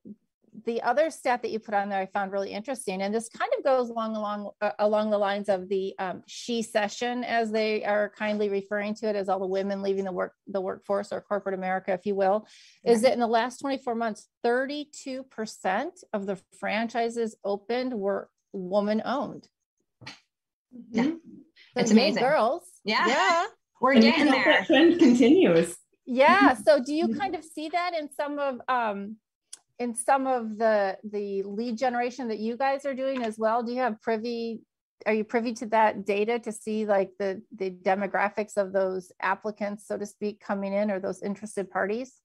the 0.66 0.82
other 0.84 1.10
stat 1.10 1.42
that 1.42 1.52
you 1.52 1.60
put 1.60 1.74
on 1.74 1.90
there 1.90 2.00
I 2.00 2.06
found 2.06 2.32
really 2.32 2.52
interesting, 2.52 3.02
and 3.02 3.14
this 3.14 3.30
kind 3.30 3.52
of 3.58 3.64
goes 3.64 3.90
along 3.90 4.16
along 4.16 4.52
uh, 4.62 4.72
along 4.80 5.10
the 5.10 5.18
lines 5.18 5.50
of 5.50 5.68
the 5.70 5.94
um, 6.00 6.22
she-cession, 6.28 7.24
as 7.24 7.52
they 7.52 7.84
are 7.84 8.12
kindly 8.18 8.50
referring 8.50 8.94
to 8.96 9.08
it, 9.10 9.16
as 9.16 9.30
all 9.30 9.40
the 9.40 9.48
women 9.48 9.82
leaving 9.82 10.06
the 10.06 10.12
work 10.12 10.34
the 10.48 10.62
workforce 10.62 11.12
or 11.12 11.22
corporate 11.22 11.56
America, 11.56 11.92
if 11.94 12.06
you 12.06 12.16
will, 12.16 12.48
is 12.84 13.02
that 13.02 13.14
in 13.14 13.20
the 13.20 13.28
last 13.28 13.60
24 13.60 13.96
months, 13.96 14.28
32 14.44 15.24
percent 15.24 16.04
of 16.14 16.26
the 16.26 16.38
franchises 16.60 17.36
opened 17.44 17.94
were 17.94 18.30
woman-owned. 18.54 19.48
Yeah. 20.92 21.04
So 21.04 21.18
It's 21.76 21.92
amazing. 21.92 22.22
girls. 22.24 22.64
Yeah. 22.84 23.08
yeah. 23.08 23.46
We're 23.82 23.94
And 23.94 24.04
getting 24.04 24.28
hope 24.28 24.46
that 24.46 24.66
trend 24.68 25.00
continues. 25.00 25.76
yeah 26.06 26.54
so 26.54 26.84
do 26.84 26.94
you 26.94 27.08
kind 27.08 27.34
of 27.34 27.44
see 27.44 27.70
that 27.70 27.94
in 27.94 28.10
some 28.12 28.38
of 28.38 28.60
um 28.68 29.16
in 29.80 29.96
some 29.96 30.28
of 30.28 30.58
the 30.58 30.98
the 31.04 31.44
lead 31.44 31.78
generation 31.78 32.28
that 32.28 32.40
you 32.40 32.56
guys 32.58 32.86
are 32.86 32.94
doing 32.94 33.24
as 33.24 33.38
well 33.38 33.64
do 33.64 33.72
you 33.72 33.80
have 33.80 34.02
privy 34.02 34.62
are 35.06 35.14
you 35.14 35.24
privy 35.24 35.54
to 35.54 35.66
that 35.66 36.06
data 36.06 36.40
to 36.40 36.52
see 36.52 36.86
like 36.86 37.12
the 37.20 37.42
the 37.56 37.72
demographics 37.72 38.58
of 38.58 38.72
those 38.72 39.12
applicants 39.22 39.88
so 39.88 39.98
to 39.98 40.06
speak 40.06 40.40
coming 40.40 40.74
in 40.74 40.92
or 40.92 41.00
those 41.00 41.22
interested 41.22 41.70
parties 41.70 42.22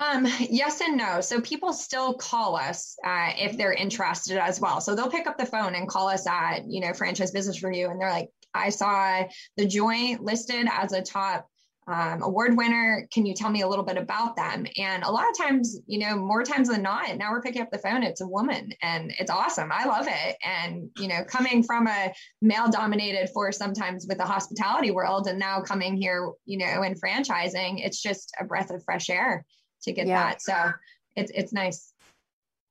Um, 0.00 0.26
yes 0.48 0.80
and 0.80 0.96
no. 0.96 1.20
So 1.20 1.40
people 1.40 1.72
still 1.72 2.14
call 2.14 2.54
us 2.54 2.96
uh, 3.04 3.32
if 3.36 3.56
they're 3.58 3.72
interested 3.72 4.38
as 4.38 4.60
well. 4.60 4.80
So 4.80 4.94
they'll 4.94 5.10
pick 5.10 5.26
up 5.26 5.36
the 5.36 5.46
phone 5.46 5.74
and 5.74 5.88
call 5.88 6.08
us 6.08 6.24
at, 6.26 6.60
you 6.68 6.80
know, 6.80 6.92
Franchise 6.92 7.32
Business 7.32 7.64
Review, 7.64 7.90
and 7.90 8.00
they're 8.00 8.10
like, 8.10 8.30
"I 8.54 8.70
saw 8.70 9.24
the 9.56 9.66
joint 9.66 10.22
listed 10.22 10.68
as 10.70 10.92
a 10.92 11.02
top 11.02 11.48
um, 11.88 12.22
award 12.22 12.56
winner. 12.56 13.08
Can 13.12 13.26
you 13.26 13.34
tell 13.34 13.50
me 13.50 13.62
a 13.62 13.68
little 13.68 13.84
bit 13.84 13.96
about 13.96 14.36
them?" 14.36 14.66
And 14.76 15.02
a 15.02 15.10
lot 15.10 15.28
of 15.28 15.36
times, 15.36 15.80
you 15.86 15.98
know, 15.98 16.16
more 16.16 16.42
times 16.44 16.68
than 16.68 16.82
not, 16.82 17.16
now 17.16 17.30
we're 17.32 17.42
picking 17.42 17.62
up 17.62 17.70
the 17.70 17.78
phone. 17.78 18.02
It's 18.02 18.20
a 18.20 18.26
woman, 18.28 18.72
and 18.82 19.12
it's 19.18 19.30
awesome. 19.30 19.70
I 19.72 19.84
love 19.86 20.06
it. 20.08 20.36
And 20.44 20.90
you 20.96 21.08
know, 21.08 21.24
coming 21.24 21.62
from 21.62 21.86
a 21.86 22.12
male-dominated 22.42 23.30
force 23.30 23.56
sometimes 23.56 24.06
with 24.06 24.18
the 24.18 24.24
hospitality 24.24 24.90
world, 24.90 25.26
and 25.26 25.38
now 25.38 25.60
coming 25.60 25.96
here, 25.96 26.30
you 26.44 26.58
know, 26.58 26.82
in 26.82 26.94
franchising, 26.94 27.84
it's 27.84 28.02
just 28.02 28.32
a 28.38 28.44
breath 28.44 28.70
of 28.70 28.84
fresh 28.84 29.10
air 29.10 29.44
to 29.82 29.92
get 29.92 30.06
Yeah. 30.06 30.30
that. 30.30 30.42
So 30.42 30.72
it's 31.16 31.32
it's 31.34 31.52
nice. 31.52 31.92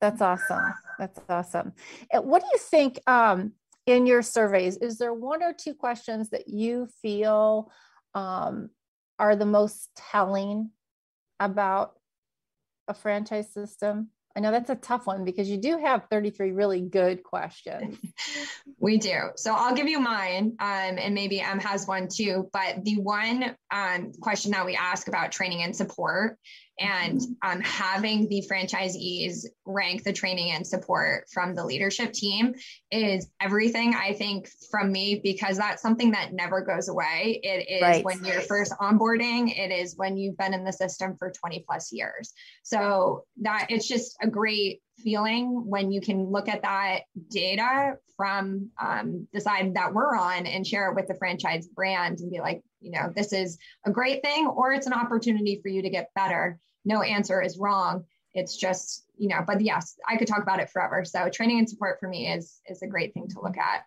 that's 0.00 0.22
awesome 0.22 0.72
that's 0.96 1.20
awesome 1.28 1.72
what 2.12 2.40
do 2.40 2.46
you 2.52 2.58
think 2.58 3.00
um 3.08 3.52
in 3.86 4.06
your 4.06 4.22
surveys 4.22 4.76
is 4.76 4.96
there 4.96 5.12
one 5.12 5.42
or 5.42 5.52
two 5.52 5.74
questions 5.74 6.30
that 6.30 6.46
you 6.46 6.86
feel 7.02 7.70
um 8.14 8.70
are 9.18 9.36
the 9.36 9.46
most 9.46 9.90
telling 9.96 10.70
about 11.40 11.94
a 12.86 12.94
franchise 12.94 13.52
system 13.52 14.08
i 14.36 14.40
know 14.40 14.50
that's 14.50 14.70
a 14.70 14.74
tough 14.74 15.06
one 15.06 15.24
because 15.24 15.48
you 15.48 15.58
do 15.58 15.78
have 15.78 16.06
33 16.10 16.52
really 16.52 16.80
good 16.80 17.22
questions 17.22 17.98
We 18.80 18.98
do. 18.98 19.30
So 19.36 19.54
I'll 19.54 19.74
give 19.74 19.88
you 19.88 19.98
mine, 19.98 20.56
um, 20.60 20.98
and 20.98 21.14
maybe 21.14 21.40
M 21.40 21.58
has 21.58 21.86
one 21.86 22.08
too. 22.08 22.48
But 22.52 22.84
the 22.84 22.96
one 23.00 23.56
um, 23.72 24.12
question 24.20 24.52
that 24.52 24.64
we 24.64 24.76
ask 24.76 25.08
about 25.08 25.32
training 25.32 25.62
and 25.62 25.74
support, 25.74 26.38
and 26.78 27.20
um, 27.42 27.60
having 27.60 28.28
the 28.28 28.44
franchisees 28.50 29.44
rank 29.64 30.04
the 30.04 30.12
training 30.12 30.52
and 30.52 30.66
support 30.66 31.28
from 31.32 31.54
the 31.54 31.64
leadership 31.64 32.12
team 32.12 32.54
is 32.90 33.28
everything. 33.40 33.94
I 33.94 34.12
think 34.12 34.48
from 34.70 34.92
me 34.92 35.20
because 35.22 35.58
that's 35.58 35.82
something 35.82 36.12
that 36.12 36.32
never 36.32 36.60
goes 36.60 36.88
away. 36.88 37.40
It 37.42 37.68
is 37.68 37.82
Right. 37.82 38.04
when 38.04 38.24
you're 38.24 38.40
first 38.40 38.72
onboarding. 38.80 39.56
It 39.56 39.72
is 39.72 39.96
when 39.96 40.16
you've 40.16 40.36
been 40.36 40.54
in 40.54 40.64
the 40.64 40.72
system 40.72 41.16
for 41.16 41.30
20 41.30 41.64
plus 41.66 41.92
years. 41.92 42.32
So 42.62 43.24
that 43.42 43.66
it's 43.70 43.88
just 43.88 44.16
a 44.22 44.28
great 44.28 44.80
feeling 44.98 45.68
when 45.68 45.92
you 45.92 46.00
can 46.00 46.30
look 46.30 46.48
at 46.48 46.62
that 46.62 47.00
data 47.30 47.96
from 48.16 48.70
um, 48.82 49.28
the 49.32 49.40
side 49.40 49.74
that 49.74 49.94
we're 49.94 50.16
on 50.16 50.44
and 50.46 50.66
share 50.66 50.90
it 50.90 50.96
with 50.96 51.06
the 51.06 51.14
franchise 51.14 51.68
brand 51.68 52.18
and 52.18 52.30
be 52.30 52.40
like, 52.40 52.62
you 52.80 52.90
know, 52.90 53.12
this 53.14 53.32
is 53.32 53.58
a 53.86 53.90
great 53.90 54.22
thing 54.22 54.46
or 54.46 54.72
it's 54.72 54.86
an 54.88 54.92
opportunity 54.92 55.60
for 55.62 55.68
you 55.68 55.82
to 55.82 55.90
get 55.90 56.10
better. 56.14 56.58
No 56.88 57.02
answer 57.02 57.40
is 57.42 57.58
wrong. 57.58 58.04
It's 58.34 58.56
just, 58.56 59.04
you 59.16 59.28
know, 59.28 59.40
but 59.46 59.60
yes, 59.60 59.96
I 60.08 60.16
could 60.16 60.26
talk 60.28 60.42
about 60.42 60.60
it 60.60 60.70
forever. 60.70 61.04
So 61.04 61.28
training 61.28 61.58
and 61.60 61.68
support 61.68 61.98
for 62.00 62.08
me 62.08 62.32
is 62.32 62.60
is 62.66 62.82
a 62.82 62.86
great 62.86 63.12
thing 63.14 63.28
to 63.28 63.40
look 63.40 63.58
at. 63.58 63.84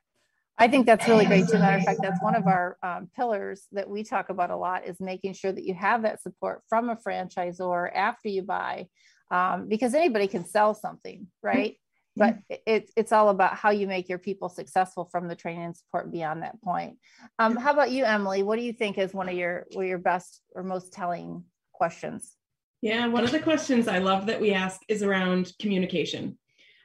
I 0.58 0.68
think 0.68 0.86
that's 0.86 1.08
really 1.08 1.26
great 1.26 1.48
too. 1.48 1.58
Matter 1.58 1.78
of 1.78 1.84
fact, 1.84 2.02
that's 2.04 2.22
one 2.22 2.36
of 2.36 2.46
our 2.46 2.78
um, 2.84 3.10
pillars 3.16 3.66
that 3.72 3.90
we 3.90 4.04
talk 4.04 4.30
about 4.30 4.52
a 4.52 4.56
lot 4.56 4.86
is 4.86 5.00
making 5.00 5.34
sure 5.34 5.52
that 5.52 5.64
you 5.64 5.74
have 5.74 6.04
that 6.04 6.22
support 6.22 6.62
from 6.70 6.90
a 6.90 6.96
franchisor 6.96 7.90
after 7.96 8.30
you 8.30 8.44
buy, 8.44 8.88
um, 9.32 9.68
because 9.68 9.96
anybody 9.96 10.28
can 10.28 10.46
sell 10.46 10.76
something, 10.76 11.28
right? 11.42 11.78
But 12.16 12.36
it- 12.50 12.62
it's 12.68 12.92
it's 12.96 13.12
all 13.12 13.30
about 13.30 13.56
how 13.56 13.72
you 13.72 13.88
make 13.88 14.10
your 14.10 14.20
people 14.20 14.50
successful 14.50 15.06
from 15.06 15.28
the 15.28 15.36
training 15.36 15.64
and 15.66 15.76
support 15.78 16.12
beyond 16.12 16.44
that 16.44 16.62
point. 16.62 17.00
Um, 17.40 17.56
how 17.56 17.72
about 17.72 17.90
you, 17.90 18.04
Emily? 18.04 18.44
What 18.44 18.58
do 18.60 18.64
you 18.64 18.74
think 18.74 18.98
is 18.98 19.14
one 19.14 19.30
of 19.30 19.36
your 19.36 19.66
one 19.74 19.86
of 19.86 19.90
your 19.90 19.98
best 20.12 20.42
or 20.54 20.62
most 20.62 20.92
telling 20.94 21.46
questions? 21.72 22.36
Yeah, 22.82 23.08
one 23.08 23.24
of 23.24 23.32
the 23.32 23.40
questions 23.40 23.88
I 23.88 24.00
love 24.00 24.26
that 24.26 24.42
we 24.42 24.54
ask 24.54 24.82
is 24.88 25.04
around 25.04 25.54
communication, 25.60 26.38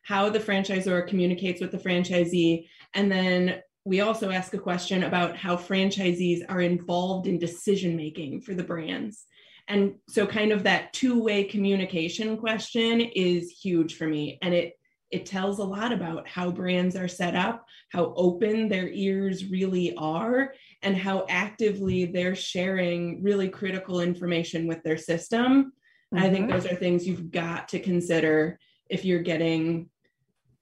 how 0.04 0.28
the 0.28 0.38
franchisor 0.38 1.08
communicates 1.08 1.60
with 1.60 1.70
the 1.70 1.78
franchisee. 1.78 2.68
And 2.92 3.10
then 3.10 3.62
we 3.84 4.00
also 4.00 4.30
ask 4.30 4.52
a 4.52 4.58
question 4.58 5.04
about 5.04 5.36
how 5.36 5.56
franchisees 5.56 6.40
are 6.50 6.60
involved 6.60 7.26
in 7.26 7.38
decision 7.38 7.96
making 7.96 8.42
for 8.42 8.52
the 8.52 8.62
brands. 8.62 9.24
And 9.68 9.94
so 10.06 10.26
kind 10.26 10.52
of 10.52 10.64
that 10.64 10.92
two-way 10.92 11.44
communication 11.44 12.36
question 12.36 13.00
is 13.00 13.50
huge 13.50 13.96
for 13.96 14.06
me 14.06 14.38
and 14.42 14.54
it 14.54 14.74
it 15.12 15.24
tells 15.24 15.60
a 15.60 15.64
lot 15.64 15.92
about 15.92 16.28
how 16.28 16.50
brands 16.50 16.96
are 16.96 17.06
set 17.06 17.36
up, 17.36 17.64
how 17.90 18.12
open 18.16 18.68
their 18.68 18.88
ears 18.88 19.44
really 19.46 19.94
are, 19.96 20.52
and 20.82 20.96
how 20.96 21.24
actively 21.28 22.06
they're 22.06 22.34
sharing 22.34 23.22
really 23.22 23.48
critical 23.48 24.00
information 24.00 24.66
with 24.66 24.82
their 24.82 24.96
system. 24.96 25.72
I 26.18 26.30
think 26.30 26.48
Mhm. 26.48 26.52
those 26.52 26.66
are 26.66 26.74
things 26.74 27.06
you've 27.06 27.30
got 27.30 27.68
to 27.68 27.78
consider 27.78 28.58
if 28.88 29.04
you're 29.04 29.22
getting 29.22 29.90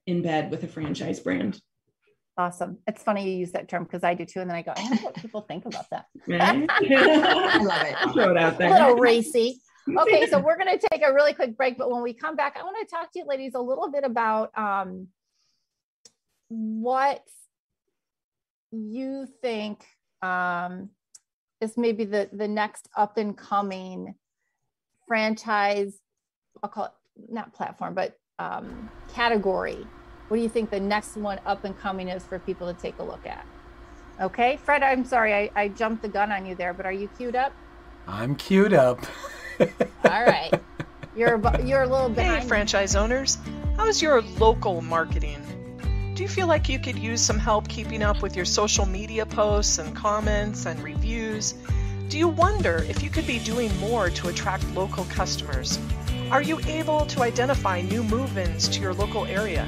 in 0.06 0.22
bed 0.22 0.50
with 0.50 0.64
a 0.64 0.68
franchise 0.68 1.20
brand. 1.20 1.60
awesome. 2.36 2.78
It's 2.88 3.00
funny 3.00 3.30
you 3.30 3.38
use 3.38 3.52
that 3.52 3.68
term 3.68 3.84
because 3.84 4.02
I 4.02 4.14
do 4.14 4.24
too, 4.24 4.40
and 4.40 4.50
then 4.50 4.56
I 4.56 4.62
go, 4.62 4.72
I 4.76 4.82
wonder 4.82 5.02
what 5.04 5.14
people 5.14 5.42
think 5.42 5.66
about 5.66 5.88
that. 5.90 6.06
Right? 6.26 6.68
I 6.68 7.58
love 7.62 7.82
it. 7.82 7.96
I'll 8.00 8.12
throw 8.12 8.32
it 8.32 8.36
out 8.36 8.60
A 8.60 8.68
little 8.70 8.96
racy. 8.96 9.60
okay, 9.98 10.26
so 10.26 10.40
we're 10.40 10.56
going 10.56 10.76
to 10.76 10.88
take 10.90 11.02
a 11.06 11.12
really 11.12 11.32
quick 11.32 11.56
break, 11.56 11.78
but 11.78 11.90
when 11.92 12.02
we 12.02 12.12
come 12.12 12.34
back, 12.34 12.56
I 12.58 12.64
want 12.64 12.76
to 12.80 12.86
talk 12.92 13.12
to 13.12 13.18
you 13.20 13.24
ladies 13.26 13.52
a 13.54 13.60
little 13.60 13.88
bit 13.88 14.02
about 14.02 14.50
um, 14.58 15.08
what 16.48 17.22
you 18.72 19.28
think 19.40 19.84
um, 20.22 20.90
is 21.60 21.76
maybe 21.76 22.04
the 22.04 22.28
the 22.32 22.48
next 22.48 22.88
up 22.96 23.16
and 23.16 23.36
coming 23.38 24.14
franchise. 25.06 26.00
I'll 26.62 26.70
call 26.70 26.86
it 26.86 26.92
not 27.30 27.52
platform, 27.52 27.94
but 27.94 28.18
um, 28.38 28.90
category. 29.12 29.86
What 30.28 30.36
do 30.38 30.42
you 30.42 30.48
think 30.48 30.70
the 30.70 30.80
next 30.80 31.16
one 31.16 31.38
up 31.46 31.64
and 31.64 31.78
coming 31.78 32.08
is 32.08 32.24
for 32.24 32.38
people 32.38 32.72
to 32.72 32.78
take 32.80 32.98
a 32.98 33.02
look 33.02 33.26
at? 33.26 33.46
Okay, 34.20 34.56
Fred, 34.56 34.82
I'm 34.82 35.04
sorry, 35.04 35.34
I, 35.34 35.50
I 35.54 35.68
jumped 35.68 36.02
the 36.02 36.08
gun 36.08 36.30
on 36.32 36.46
you 36.46 36.54
there, 36.54 36.72
but 36.72 36.86
are 36.86 36.92
you 36.92 37.08
queued 37.08 37.36
up? 37.36 37.52
I'm 38.06 38.36
queued 38.36 38.72
up. 38.72 39.00
All 39.60 40.24
right. 40.24 40.52
You're 41.16 41.40
you're 41.64 41.82
a 41.82 41.86
little 41.86 42.08
Hey, 42.08 42.14
behind. 42.14 42.42
me. 42.44 42.48
franchise 42.48 42.96
owners, 42.96 43.38
how's 43.76 44.02
your 44.02 44.20
local 44.22 44.80
marketing? 44.82 45.40
Do 46.14 46.22
you 46.22 46.28
feel 46.28 46.46
like 46.46 46.68
you 46.68 46.78
could 46.78 46.98
use 46.98 47.20
some 47.20 47.38
help 47.38 47.68
keeping 47.68 48.02
up 48.02 48.22
with 48.22 48.36
your 48.36 48.44
social 48.44 48.86
media 48.86 49.26
posts 49.26 49.78
and 49.78 49.94
comments 49.96 50.66
and 50.66 50.80
reviews? 50.82 51.54
Do 52.08 52.18
you 52.18 52.28
wonder 52.28 52.84
if 52.88 53.02
you 53.02 53.10
could 53.10 53.26
be 53.26 53.38
doing 53.38 53.74
more 53.78 54.10
to 54.10 54.28
attract 54.28 54.68
local 54.74 55.04
customers? 55.06 55.78
Are 56.30 56.42
you 56.42 56.60
able 56.66 57.06
to 57.06 57.22
identify 57.22 57.80
new 57.80 58.02
move 58.04 58.36
ins 58.36 58.68
to 58.68 58.80
your 58.80 58.92
local 58.92 59.24
area? 59.24 59.66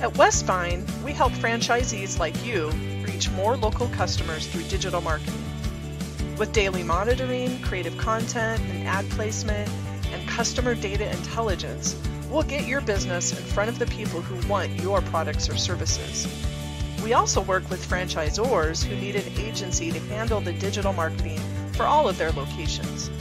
At 0.00 0.16
Westvine, 0.16 0.84
we 1.04 1.12
help 1.12 1.32
franchisees 1.32 2.18
like 2.18 2.44
you 2.44 2.70
reach 3.04 3.30
more 3.30 3.56
local 3.56 3.88
customers 3.88 4.46
through 4.46 4.64
digital 4.64 5.00
marketing. 5.00 5.44
With 6.38 6.52
daily 6.52 6.82
monitoring, 6.82 7.60
creative 7.62 7.96
content, 7.98 8.60
and 8.62 8.88
ad 8.88 9.08
placement, 9.10 9.70
and 10.12 10.28
customer 10.28 10.74
data 10.74 11.10
intelligence, 11.10 12.00
we'll 12.30 12.42
get 12.42 12.66
your 12.66 12.80
business 12.80 13.38
in 13.38 13.44
front 13.44 13.68
of 13.68 13.78
the 13.78 13.86
people 13.86 14.20
who 14.20 14.48
want 14.48 14.70
your 14.80 15.00
products 15.02 15.48
or 15.48 15.56
services. 15.56 16.26
We 17.06 17.12
also 17.12 17.40
work 17.40 17.70
with 17.70 17.88
franchisors 17.88 18.82
who 18.82 18.96
need 18.96 19.14
an 19.14 19.38
agency 19.38 19.92
to 19.92 20.00
handle 20.08 20.40
the 20.40 20.52
digital 20.52 20.92
marketing 20.92 21.38
for 21.74 21.84
all 21.84 22.08
of 22.08 22.18
their 22.18 22.32
locations. 22.32 23.12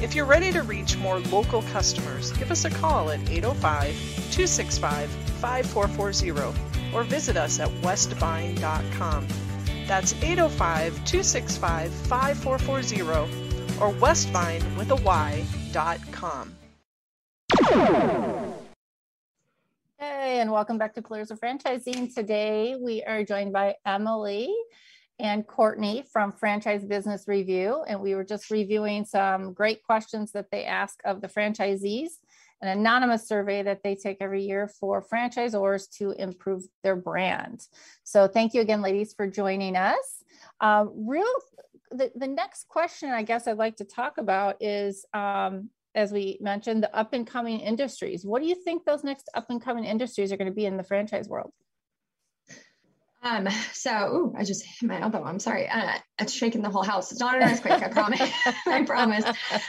If 0.00 0.14
you're 0.14 0.24
ready 0.24 0.50
to 0.50 0.62
reach 0.62 0.96
more 0.96 1.18
local 1.18 1.60
customers, 1.60 2.32
give 2.32 2.50
us 2.50 2.64
a 2.64 2.70
call 2.70 3.10
at 3.10 3.20
805 3.28 3.94
265 4.30 5.10
5440 5.10 6.58
or 6.94 7.02
visit 7.02 7.36
us 7.36 7.60
at 7.60 7.68
westvine.com. 7.82 9.28
That's 9.86 10.14
805 10.22 10.94
265 11.04 11.92
5440 11.92 13.78
or 13.78 13.90
westvine 14.00 14.62
with 14.78 14.90
a 14.90 14.96
Y 14.96 15.44
dot 15.72 16.00
com. 16.12 16.56
Hey, 20.00 20.38
and 20.38 20.52
welcome 20.52 20.78
back 20.78 20.94
to 20.94 21.02
Pillars 21.02 21.32
of 21.32 21.40
Franchising. 21.40 22.14
Today 22.14 22.76
we 22.80 23.02
are 23.02 23.24
joined 23.24 23.52
by 23.52 23.74
Emily 23.84 24.48
and 25.18 25.44
Courtney 25.44 26.04
from 26.12 26.30
Franchise 26.30 26.84
Business 26.84 27.24
Review, 27.26 27.82
and 27.82 28.00
we 28.00 28.14
were 28.14 28.22
just 28.22 28.48
reviewing 28.48 29.04
some 29.04 29.52
great 29.52 29.82
questions 29.82 30.30
that 30.30 30.52
they 30.52 30.64
ask 30.66 31.00
of 31.04 31.20
the 31.20 31.26
franchisees, 31.26 32.10
an 32.62 32.68
anonymous 32.68 33.26
survey 33.26 33.64
that 33.64 33.82
they 33.82 33.96
take 33.96 34.18
every 34.20 34.44
year 34.44 34.68
for 34.68 35.04
franchisors 35.04 35.90
to 35.96 36.12
improve 36.12 36.62
their 36.84 36.94
brand. 36.94 37.66
So 38.04 38.28
thank 38.28 38.54
you 38.54 38.60
again, 38.60 38.82
ladies, 38.82 39.14
for 39.14 39.26
joining 39.26 39.74
us. 39.74 40.22
Um, 40.60 41.08
real, 41.08 41.26
the, 41.90 42.12
the 42.14 42.28
next 42.28 42.68
question 42.68 43.10
I 43.10 43.24
guess 43.24 43.48
I'd 43.48 43.58
like 43.58 43.78
to 43.78 43.84
talk 43.84 44.18
about 44.18 44.62
is 44.62 45.04
um, 45.12 45.70
as 45.98 46.12
we 46.12 46.38
mentioned, 46.40 46.82
the 46.82 46.96
up 46.96 47.12
and 47.12 47.26
coming 47.26 47.58
industries. 47.58 48.24
What 48.24 48.40
do 48.40 48.48
you 48.48 48.54
think 48.54 48.84
those 48.84 49.02
next 49.02 49.28
up 49.34 49.46
and 49.50 49.60
coming 49.60 49.84
industries 49.84 50.32
are 50.32 50.36
going 50.36 50.50
to 50.50 50.54
be 50.54 50.64
in 50.64 50.76
the 50.76 50.84
franchise 50.84 51.28
world? 51.28 51.52
Um, 53.20 53.48
so 53.72 53.90
ooh, 53.90 54.34
I 54.38 54.44
just 54.44 54.64
hit 54.64 54.88
my 54.88 55.00
elbow. 55.00 55.24
I'm 55.24 55.40
sorry. 55.40 55.68
Uh, 55.68 55.94
it's 56.20 56.32
shaking 56.32 56.62
the 56.62 56.70
whole 56.70 56.84
house. 56.84 57.10
It's 57.10 57.20
not 57.20 57.34
an 57.34 57.42
earthquake. 57.42 57.82
I 57.82 57.88
promise. 57.88 58.30
I 58.66 58.84
promise. 58.84 59.24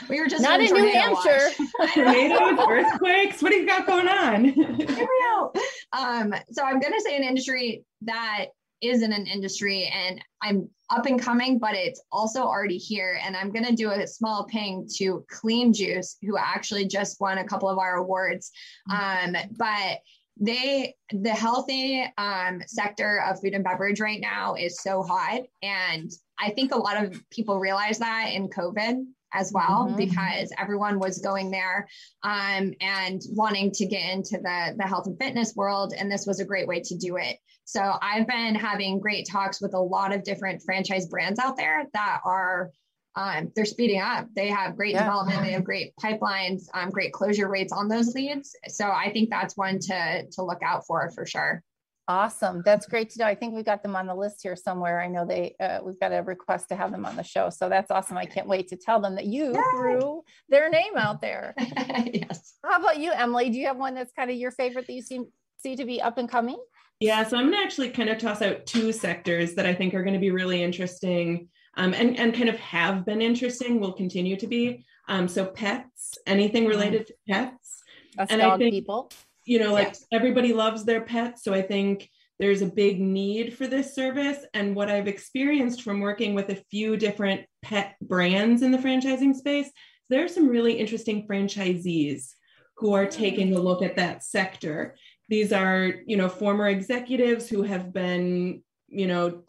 We 0.08 0.20
were 0.20 0.28
just 0.28 0.42
not 0.42 0.60
in 0.60 0.72
New 0.72 0.92
Hampshire. 0.92 1.50
Tornadoes, 1.94 2.64
earthquakes. 2.68 3.42
What 3.42 3.50
do 3.50 3.56
you 3.56 3.66
got 3.66 3.88
going 3.88 4.06
on? 4.06 4.44
Here 4.44 4.86
we 4.86 5.24
go. 5.24 5.52
Um, 5.92 6.32
so 6.52 6.62
I'm 6.62 6.78
going 6.78 6.92
to 6.92 7.00
say 7.00 7.16
an 7.16 7.24
industry 7.24 7.82
that 8.02 8.46
is 8.82 9.02
in 9.02 9.12
an 9.12 9.26
industry 9.26 9.92
and 9.94 10.22
I'm 10.42 10.68
up 10.90 11.06
and 11.06 11.20
coming, 11.20 11.58
but 11.58 11.74
it's 11.74 12.02
also 12.10 12.42
already 12.42 12.78
here. 12.78 13.20
And 13.24 13.36
I'm 13.36 13.52
going 13.52 13.64
to 13.64 13.74
do 13.74 13.90
a 13.90 14.06
small 14.06 14.44
ping 14.44 14.88
to 14.96 15.24
Clean 15.28 15.72
Juice, 15.72 16.16
who 16.22 16.36
actually 16.36 16.86
just 16.86 17.20
won 17.20 17.38
a 17.38 17.46
couple 17.46 17.68
of 17.68 17.78
our 17.78 17.96
awards. 17.96 18.50
Mm-hmm. 18.90 19.36
Um, 19.36 19.42
but 19.56 20.00
they, 20.40 20.94
the 21.10 21.30
healthy 21.30 22.04
um, 22.16 22.62
sector 22.66 23.22
of 23.28 23.40
food 23.40 23.54
and 23.54 23.62
beverage 23.62 24.00
right 24.00 24.20
now 24.20 24.54
is 24.54 24.80
so 24.80 25.02
hot. 25.02 25.42
And 25.62 26.10
I 26.38 26.50
think 26.50 26.74
a 26.74 26.78
lot 26.78 27.04
of 27.04 27.22
people 27.30 27.60
realize 27.60 27.98
that 27.98 28.30
in 28.32 28.48
COVID 28.48 29.04
as 29.32 29.52
well 29.52 29.86
mm-hmm. 29.86 29.96
because 29.96 30.52
everyone 30.58 30.98
was 30.98 31.18
going 31.18 31.50
there 31.50 31.88
um, 32.22 32.72
and 32.80 33.22
wanting 33.30 33.70
to 33.72 33.86
get 33.86 34.12
into 34.12 34.38
the 34.38 34.74
the 34.76 34.84
health 34.84 35.06
and 35.06 35.18
fitness 35.18 35.54
world 35.54 35.94
and 35.96 36.10
this 36.10 36.26
was 36.26 36.40
a 36.40 36.44
great 36.44 36.66
way 36.66 36.80
to 36.80 36.96
do 36.96 37.16
it. 37.16 37.36
So 37.64 37.94
i've 38.02 38.26
been 38.26 38.54
having 38.54 39.00
great 39.00 39.28
talks 39.28 39.60
with 39.60 39.74
a 39.74 39.80
lot 39.80 40.12
of 40.12 40.24
different 40.24 40.62
franchise 40.62 41.06
brands 41.06 41.38
out 41.38 41.56
there 41.56 41.86
that 41.92 42.20
are 42.24 42.70
um, 43.16 43.50
they're 43.56 43.64
speeding 43.64 44.00
up. 44.00 44.28
They 44.36 44.50
have 44.50 44.76
great 44.76 44.92
yeah. 44.92 45.02
development. 45.02 45.42
They 45.42 45.50
have 45.50 45.64
great 45.64 45.92
pipelines 46.00 46.62
um, 46.74 46.90
great 46.90 47.12
closure 47.12 47.48
rates 47.48 47.72
on 47.72 47.88
those 47.88 48.14
leads. 48.14 48.54
So 48.68 48.90
i 48.90 49.10
think 49.12 49.30
that's 49.30 49.56
one 49.56 49.78
to 49.80 50.26
to 50.30 50.42
look 50.42 50.62
out 50.62 50.86
for 50.86 51.10
for 51.10 51.26
sure 51.26 51.62
Awesome. 52.10 52.60
That's 52.64 52.86
great 52.86 53.08
to 53.10 53.20
know. 53.20 53.26
I 53.26 53.36
think 53.36 53.54
we've 53.54 53.64
got 53.64 53.84
them 53.84 53.94
on 53.94 54.08
the 54.08 54.14
list 54.16 54.40
here 54.42 54.56
somewhere. 54.56 55.00
I 55.00 55.06
know 55.06 55.24
they, 55.24 55.54
uh, 55.60 55.78
we've 55.84 56.00
got 56.00 56.12
a 56.12 56.22
request 56.22 56.68
to 56.70 56.74
have 56.74 56.90
them 56.90 57.06
on 57.06 57.14
the 57.14 57.22
show. 57.22 57.50
So 57.50 57.68
that's 57.68 57.88
awesome. 57.88 58.18
I 58.18 58.26
can't 58.26 58.48
wait 58.48 58.66
to 58.70 58.76
tell 58.76 59.00
them 59.00 59.14
that 59.14 59.26
you 59.26 59.54
Yay. 59.54 59.62
threw 59.76 60.24
their 60.48 60.68
name 60.70 60.96
out 60.96 61.20
there. 61.20 61.54
yes. 61.58 62.54
How 62.64 62.80
about 62.80 62.98
you, 62.98 63.12
Emily? 63.12 63.48
Do 63.50 63.60
you 63.60 63.68
have 63.68 63.76
one 63.76 63.94
that's 63.94 64.12
kind 64.12 64.28
of 64.28 64.36
your 64.36 64.50
favorite 64.50 64.88
that 64.88 64.92
you 64.92 65.02
seem, 65.02 65.26
see 65.56 65.76
to 65.76 65.84
be 65.84 66.02
up 66.02 66.18
and 66.18 66.28
coming? 66.28 66.58
Yeah. 66.98 67.22
So 67.22 67.36
I'm 67.36 67.44
going 67.44 67.56
to 67.56 67.62
actually 67.62 67.90
kind 67.90 68.08
of 68.08 68.18
toss 68.18 68.42
out 68.42 68.66
two 68.66 68.90
sectors 68.90 69.54
that 69.54 69.64
I 69.64 69.72
think 69.72 69.94
are 69.94 70.02
going 70.02 70.14
to 70.14 70.20
be 70.20 70.32
really 70.32 70.64
interesting 70.64 71.48
um, 71.76 71.94
and, 71.94 72.18
and 72.18 72.34
kind 72.34 72.48
of 72.48 72.56
have 72.56 73.06
been 73.06 73.22
interesting, 73.22 73.78
will 73.78 73.92
continue 73.92 74.36
to 74.38 74.48
be. 74.48 74.84
Um, 75.06 75.28
so 75.28 75.46
pets, 75.46 76.18
anything 76.26 76.64
mm. 76.64 76.70
related 76.70 77.06
to 77.06 77.14
pets. 77.28 77.84
Us 78.18 78.26
and 78.30 78.40
dog 78.40 78.54
I 78.54 78.58
think, 78.58 78.72
people 78.72 79.12
you 79.44 79.58
know, 79.58 79.72
like 79.72 79.88
yes. 79.88 80.06
everybody 80.12 80.52
loves 80.52 80.84
their 80.84 81.00
pets. 81.00 81.42
So 81.42 81.52
I 81.52 81.62
think 81.62 82.08
there's 82.38 82.62
a 82.62 82.66
big 82.66 83.00
need 83.00 83.56
for 83.56 83.66
this 83.66 83.94
service. 83.94 84.38
And 84.54 84.74
what 84.74 84.90
I've 84.90 85.08
experienced 85.08 85.82
from 85.82 86.00
working 86.00 86.34
with 86.34 86.48
a 86.48 86.62
few 86.70 86.96
different 86.96 87.46
pet 87.62 87.96
brands 88.00 88.62
in 88.62 88.72
the 88.72 88.78
franchising 88.78 89.34
space, 89.34 89.70
there 90.08 90.24
are 90.24 90.28
some 90.28 90.48
really 90.48 90.72
interesting 90.72 91.26
franchisees 91.28 92.30
who 92.76 92.94
are 92.94 93.06
mm. 93.06 93.10
taking 93.10 93.54
a 93.54 93.60
look 93.60 93.82
at 93.82 93.96
that 93.96 94.24
sector. 94.24 94.96
These 95.28 95.52
are, 95.52 95.92
you 96.06 96.16
know, 96.16 96.28
former 96.28 96.68
executives 96.68 97.48
who 97.48 97.62
have 97.62 97.92
been, 97.92 98.62
you 98.88 99.06
know, 99.06 99.44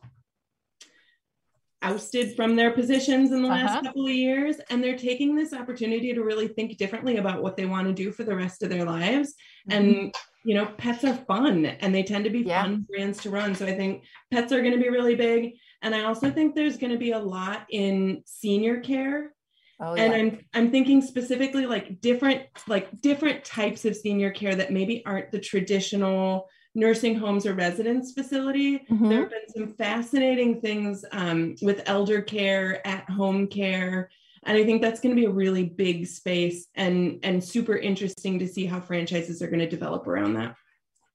ousted 1.82 2.36
from 2.36 2.56
their 2.56 2.72
positions 2.72 3.32
in 3.32 3.42
the 3.42 3.48
last 3.48 3.72
uh-huh. 3.72 3.82
couple 3.82 4.06
of 4.06 4.14
years 4.14 4.58
and 4.70 4.84
they're 4.84 4.98
taking 4.98 5.36
this 5.36 5.54
opportunity 5.54 6.14
to 6.14 6.24
really 6.24 6.48
think 6.48 6.78
differently 6.78 7.18
about 7.18 7.42
what 7.42 7.58
they 7.58 7.66
want 7.66 7.88
to 7.88 7.94
do 7.94 8.12
for 8.12 8.24
the 8.24 8.36
rest 8.36 8.62
of 8.62 8.70
their 8.70 8.86
lives 8.86 9.34
mm-hmm. 9.70 9.78
and 9.78 10.16
you 10.44 10.56
know 10.56 10.66
pets 10.78 11.04
are 11.04 11.16
fun 11.28 11.66
and 11.66 11.94
they 11.94 12.04
tend 12.04 12.24
to 12.24 12.30
be 12.30 12.42
yeah. 12.42 12.64
fun 12.64 12.86
brands 12.90 13.22
to 13.22 13.30
run 13.30 13.56
so 13.56 13.66
i 13.66 13.76
think 13.76 14.04
pets 14.32 14.52
are 14.52 14.62
going 14.62 14.74
to 14.74 14.82
be 14.82 14.90
really 14.90 15.16
big 15.16 15.54
and 15.82 15.96
i 15.96 16.04
also 16.04 16.30
think 16.30 16.54
there's 16.54 16.78
going 16.78 16.92
to 16.92 17.00
be 17.00 17.12
a 17.12 17.20
lot 17.20 17.66
in 17.70 18.22
senior 18.26 18.80
care 18.80 19.32
Oh, 19.84 19.96
yeah. 19.96 20.04
and 20.04 20.14
I'm 20.14 20.40
I'm 20.54 20.72
thinking 20.72 21.02
specifically 21.02 21.66
like 21.66 22.02
different 22.02 22.44
like 22.68 23.02
different 23.02 23.44
types 23.44 23.84
of 23.84 23.96
senior 23.96 24.30
care 24.30 24.54
that 24.54 24.72
maybe 24.72 25.04
aren't 25.08 25.32
the 25.32 25.40
traditional 25.40 26.48
nursing 26.74 27.16
homes 27.16 27.46
or 27.46 27.54
residence 27.54 28.14
facility. 28.14 28.80
Mm-hmm. 28.80 29.10
There 29.10 29.20
have 29.22 29.30
been 29.30 29.50
some 29.50 29.74
fascinating 29.76 30.62
things 30.62 31.04
um, 31.12 31.56
with 31.62 31.84
elder 31.86 32.22
care, 32.22 32.86
at 32.88 33.10
home 33.10 33.48
care. 33.48 34.10
And 34.44 34.58
I 34.58 34.64
think 34.64 34.82
that's 34.82 35.00
going 35.00 35.16
to 35.16 35.20
be 35.20 35.28
a 35.28 35.32
really 35.32 35.66
big 35.66 36.08
space 36.08 36.68
and, 36.76 37.20
and 37.24 37.44
super 37.44 37.78
interesting 37.78 38.40
to 38.40 38.48
see 38.48 38.66
how 38.66 38.80
franchises 38.80 39.42
are 39.42 39.48
going 39.48 39.60
to 39.60 39.70
develop 39.70 40.08
around 40.08 40.34
that. 40.34 40.56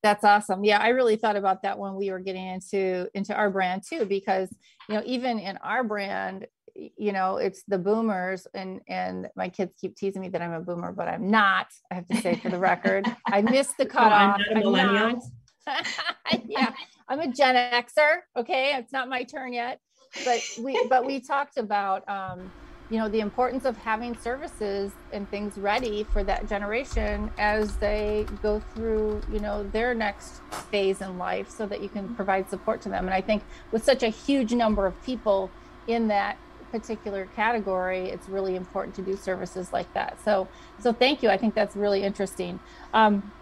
That's 0.03 0.23
awesome. 0.23 0.63
Yeah, 0.63 0.79
I 0.79 0.89
really 0.89 1.17
thought 1.17 1.35
about 1.35 1.63
that 1.63 1.79
when 1.79 1.97
we 1.97 2.13
were 2.13 2.21
getting 2.21 2.47
into 2.47 3.09
into 3.15 3.35
our 3.35 3.51
brand 3.51 3.83
too, 3.83 4.05
because 4.05 4.55
you 4.89 4.95
know, 4.95 5.03
even 5.05 5.41
in 5.41 5.57
our 5.57 5.83
brand, 5.83 6.47
you 6.75 7.11
know, 7.11 7.39
it's 7.39 7.65
the 7.67 7.79
boomers 7.79 8.47
and 8.55 8.81
and 8.87 9.29
my 9.35 9.49
kids 9.49 9.75
keep 9.81 9.97
teasing 9.97 10.23
me 10.23 10.29
that 10.29 10.41
I'm 10.41 10.53
a 10.53 10.61
boomer, 10.61 10.93
but 10.93 11.09
I'm 11.09 11.29
not. 11.29 11.67
I 11.91 11.97
have 11.97 12.07
to 12.07 12.21
say 12.21 12.37
for 12.37 12.51
the 12.51 12.59
record, 12.59 13.05
I 13.27 13.43
missed 13.43 13.79
the 13.79 13.87
cutoff. 13.87 14.13
I'm 14.13 14.41
not 14.43 14.53
a 14.53 14.55
millennial. 14.61 15.21
yeah, 16.47 16.73
I'm 17.09 17.21
a 17.21 17.33
Gen 17.33 17.55
Xer. 17.55 18.19
Okay, 18.37 18.75
it's 18.75 18.93
not 18.93 19.09
my 19.09 19.23
turn 19.23 19.53
yet, 19.53 19.81
but 20.25 20.41
we 20.61 20.87
but 20.89 21.05
we 21.05 21.21
talked 21.21 21.59
about 21.59 22.09
um, 22.09 22.51
you 22.91 22.99
know 22.99 23.09
the 23.09 23.21
importance 23.21 23.65
of 23.65 23.77
having 23.79 24.17
services 24.17 24.93
and 25.13 25.29
things 25.31 25.59
ready 25.59 26.05
for 26.05 26.23
that 26.25 26.49
generation 26.49 27.31
as 27.39 27.77
they 27.77 28.27
go 28.43 28.61
through 28.75 29.21
you 29.33 29.41
know 29.41 29.65
their 29.71 29.95
next 29.95 30.41
phase 30.71 31.01
in 31.01 31.19
life, 31.19 31.51
so 31.51 31.67
that 31.67 31.83
you 31.83 31.89
can 31.89 32.15
provide 32.15 32.49
support 32.49 32.81
to 32.83 32.89
them. 32.89 33.07
And 33.07 33.15
I 33.15 33.21
think 33.21 33.43
with 33.73 33.85
such 33.85 34.03
a 34.03 34.09
huge 34.09 34.53
number 34.53 34.87
of 34.87 35.01
people 35.05 35.51
in 35.87 36.09
that 36.09 36.37
particular 36.73 37.27
category 37.37 38.11
it's 38.11 38.29
really 38.29 38.57
important 38.57 38.93
to 38.93 39.01
do 39.01 39.17
services 39.17 39.73
like 39.73 39.91
that 39.95 40.19
so 40.25 40.49
so 40.81 40.93
thank 40.93 41.23
you 41.23 41.31
i 41.31 41.37
think 41.37 41.55
that's 41.55 41.77
really 41.77 42.03
interesting 42.03 42.59
um, 42.93 43.33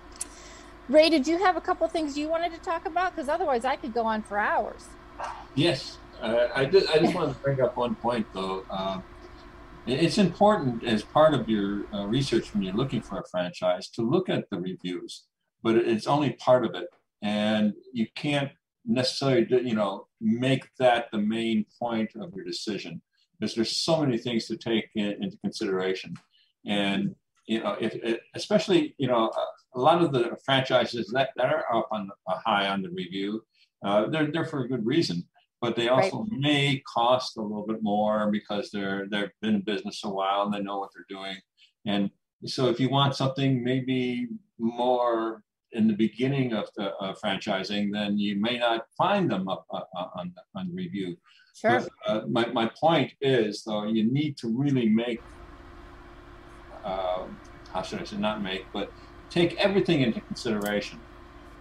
Ray, 0.88 1.08
did 1.08 1.26
you 1.26 1.38
have 1.38 1.56
a 1.56 1.60
couple 1.60 1.88
things 1.88 2.16
you 2.16 2.28
wanted 2.28 2.52
to 2.52 2.58
talk 2.58 2.84
about? 2.84 3.14
Because 3.14 3.28
otherwise, 3.28 3.64
I 3.64 3.76
could 3.76 3.94
go 3.94 4.04
on 4.04 4.22
for 4.22 4.38
hours. 4.38 4.86
Yes, 5.54 5.98
uh, 6.20 6.48
I, 6.54 6.66
did, 6.66 6.88
I 6.90 6.98
just 6.98 7.14
wanted 7.14 7.34
to 7.34 7.40
bring 7.40 7.60
up 7.62 7.76
one 7.76 7.94
point, 7.94 8.26
though. 8.34 8.64
Uh, 8.68 9.00
it's 9.86 10.18
important 10.18 10.84
as 10.84 11.02
part 11.02 11.32
of 11.34 11.48
your 11.48 11.84
uh, 11.94 12.06
research 12.06 12.52
when 12.52 12.62
you're 12.62 12.74
looking 12.74 13.00
for 13.00 13.18
a 13.18 13.24
franchise 13.30 13.88
to 13.90 14.02
look 14.02 14.28
at 14.28 14.48
the 14.50 14.58
reviews, 14.58 15.24
but 15.62 15.76
it's 15.76 16.06
only 16.06 16.32
part 16.32 16.64
of 16.66 16.74
it, 16.74 16.88
and 17.22 17.72
you 17.92 18.06
can't 18.14 18.50
necessarily, 18.84 19.46
you 19.66 19.74
know, 19.74 20.06
make 20.20 20.68
that 20.78 21.06
the 21.12 21.18
main 21.18 21.64
point 21.78 22.10
of 22.16 22.34
your 22.34 22.44
decision 22.44 23.00
because 23.38 23.54
there's 23.54 23.76
so 23.76 24.00
many 24.00 24.18
things 24.18 24.46
to 24.46 24.56
take 24.56 24.88
in, 24.94 25.22
into 25.22 25.36
consideration, 25.38 26.14
and 26.66 27.14
you 27.46 27.62
know, 27.62 27.76
if, 27.80 28.18
especially 28.34 28.94
you 28.98 29.08
know 29.08 29.30
a 29.74 29.80
lot 29.80 30.02
of 30.02 30.12
the 30.12 30.36
franchises 30.44 31.10
that, 31.14 31.30
that 31.36 31.46
are 31.46 31.64
up 31.74 31.88
on 31.90 32.10
uh, 32.28 32.38
high 32.44 32.68
on 32.68 32.82
the 32.82 32.90
review, 32.90 33.42
uh, 33.84 34.08
they're 34.08 34.30
there 34.30 34.44
for 34.44 34.64
a 34.64 34.68
good 34.68 34.84
reason, 34.86 35.26
but 35.60 35.76
they 35.76 35.88
also 35.88 36.20
right. 36.20 36.38
may 36.38 36.82
cost 36.86 37.36
a 37.36 37.42
little 37.42 37.66
bit 37.66 37.82
more 37.82 38.30
because 38.30 38.70
they're 38.70 39.06
they've 39.10 39.30
been 39.42 39.56
in 39.56 39.60
business 39.62 40.02
a 40.04 40.08
while 40.08 40.42
and 40.42 40.54
they 40.54 40.60
know 40.60 40.78
what 40.78 40.90
they're 40.94 41.04
doing. 41.08 41.36
And 41.84 42.10
so, 42.46 42.68
if 42.68 42.80
you 42.80 42.88
want 42.88 43.14
something 43.14 43.62
maybe 43.62 44.28
more 44.58 45.42
in 45.72 45.88
the 45.88 45.94
beginning 45.94 46.52
of 46.52 46.68
the 46.76 46.94
uh, 46.96 47.14
franchising, 47.22 47.92
then 47.92 48.18
you 48.18 48.40
may 48.40 48.58
not 48.58 48.86
find 48.96 49.30
them 49.30 49.48
up 49.48 49.66
uh, 49.70 49.80
uh 49.96 50.08
on 50.16 50.32
on 50.54 50.74
review. 50.74 51.16
Sure. 51.54 51.80
But, 51.80 51.88
uh, 52.06 52.26
my 52.28 52.46
my 52.46 52.70
point 52.80 53.12
is 53.20 53.64
though, 53.64 53.84
you 53.84 54.10
need 54.10 54.36
to 54.38 54.48
really 54.48 54.88
make. 54.88 55.20
how 56.82 57.82
should 57.82 58.00
I 58.00 58.04
say? 58.04 58.16
Not 58.16 58.40
make, 58.40 58.64
but 58.72 58.92
take 59.34 59.56
everything 59.56 60.00
into 60.00 60.20
consideration. 60.20 61.00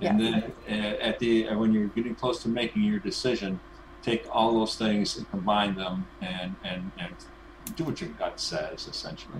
And 0.02 0.20
then 0.20 0.52
uh, 0.70 1.08
at 1.10 1.18
the 1.20 1.48
uh, 1.48 1.58
when 1.58 1.72
you're 1.72 1.88
getting 1.88 2.14
close 2.14 2.42
to 2.44 2.50
making 2.50 2.84
your 2.84 3.00
decision, 3.00 3.60
take 4.02 4.26
all 4.30 4.54
those 4.54 4.76
things 4.76 5.18
and 5.18 5.30
combine 5.30 5.76
them 5.76 6.06
and 6.22 6.56
and, 6.66 6.92
and 7.00 7.16
do 7.78 7.86
what 7.86 8.02
your 8.02 8.10
gut 8.12 8.38
says 8.40 8.88
essentially. 8.88 9.40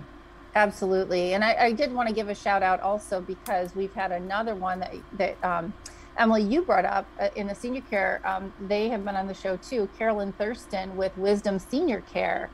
Absolutely. 0.54 1.34
And 1.34 1.44
I, 1.44 1.54
I 1.66 1.72
did 1.72 1.92
want 1.92 2.08
to 2.08 2.14
give 2.14 2.28
a 2.28 2.34
shout 2.34 2.62
out 2.62 2.80
also 2.80 3.20
because 3.20 3.74
we've 3.74 3.92
had 3.92 4.12
another 4.12 4.54
one 4.54 4.80
that, 4.80 4.94
that 5.18 5.44
um, 5.44 5.74
Emily, 6.16 6.42
you 6.42 6.62
brought 6.62 6.84
up 6.84 7.06
uh, 7.20 7.28
in 7.36 7.48
the 7.48 7.54
senior 7.54 7.82
care. 7.90 8.22
Um, 8.24 8.52
they 8.60 8.88
have 8.88 9.04
been 9.04 9.16
on 9.16 9.26
the 9.26 9.34
show 9.34 9.56
too. 9.56 9.88
Carolyn 9.98 10.32
Thurston 10.32 10.96
with 10.96 11.14
Wisdom 11.18 11.58
Senior 11.58 12.02
Care. 12.02 12.50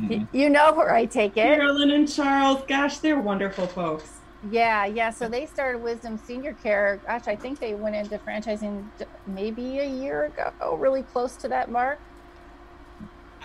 Mm-hmm. 0.00 0.34
You 0.34 0.48
know 0.48 0.72
where 0.72 0.94
I 0.94 1.04
take 1.04 1.36
it. 1.36 1.58
Carolyn 1.58 1.90
and 1.90 2.10
Charles, 2.10 2.62
gosh, 2.66 2.98
they're 2.98 3.20
wonderful 3.20 3.66
folks. 3.66 4.19
Yeah, 4.50 4.86
yeah. 4.86 5.10
So 5.10 5.28
they 5.28 5.46
started 5.46 5.82
Wisdom 5.82 6.16
Senior 6.16 6.54
Care. 6.54 7.00
Gosh, 7.06 7.28
I 7.28 7.36
think 7.36 7.58
they 7.58 7.74
went 7.74 7.96
into 7.96 8.18
franchising 8.18 8.84
maybe 9.26 9.80
a 9.80 9.88
year 9.88 10.24
ago, 10.24 10.76
really 10.76 11.02
close 11.02 11.36
to 11.36 11.48
that 11.48 11.70
mark. 11.70 11.98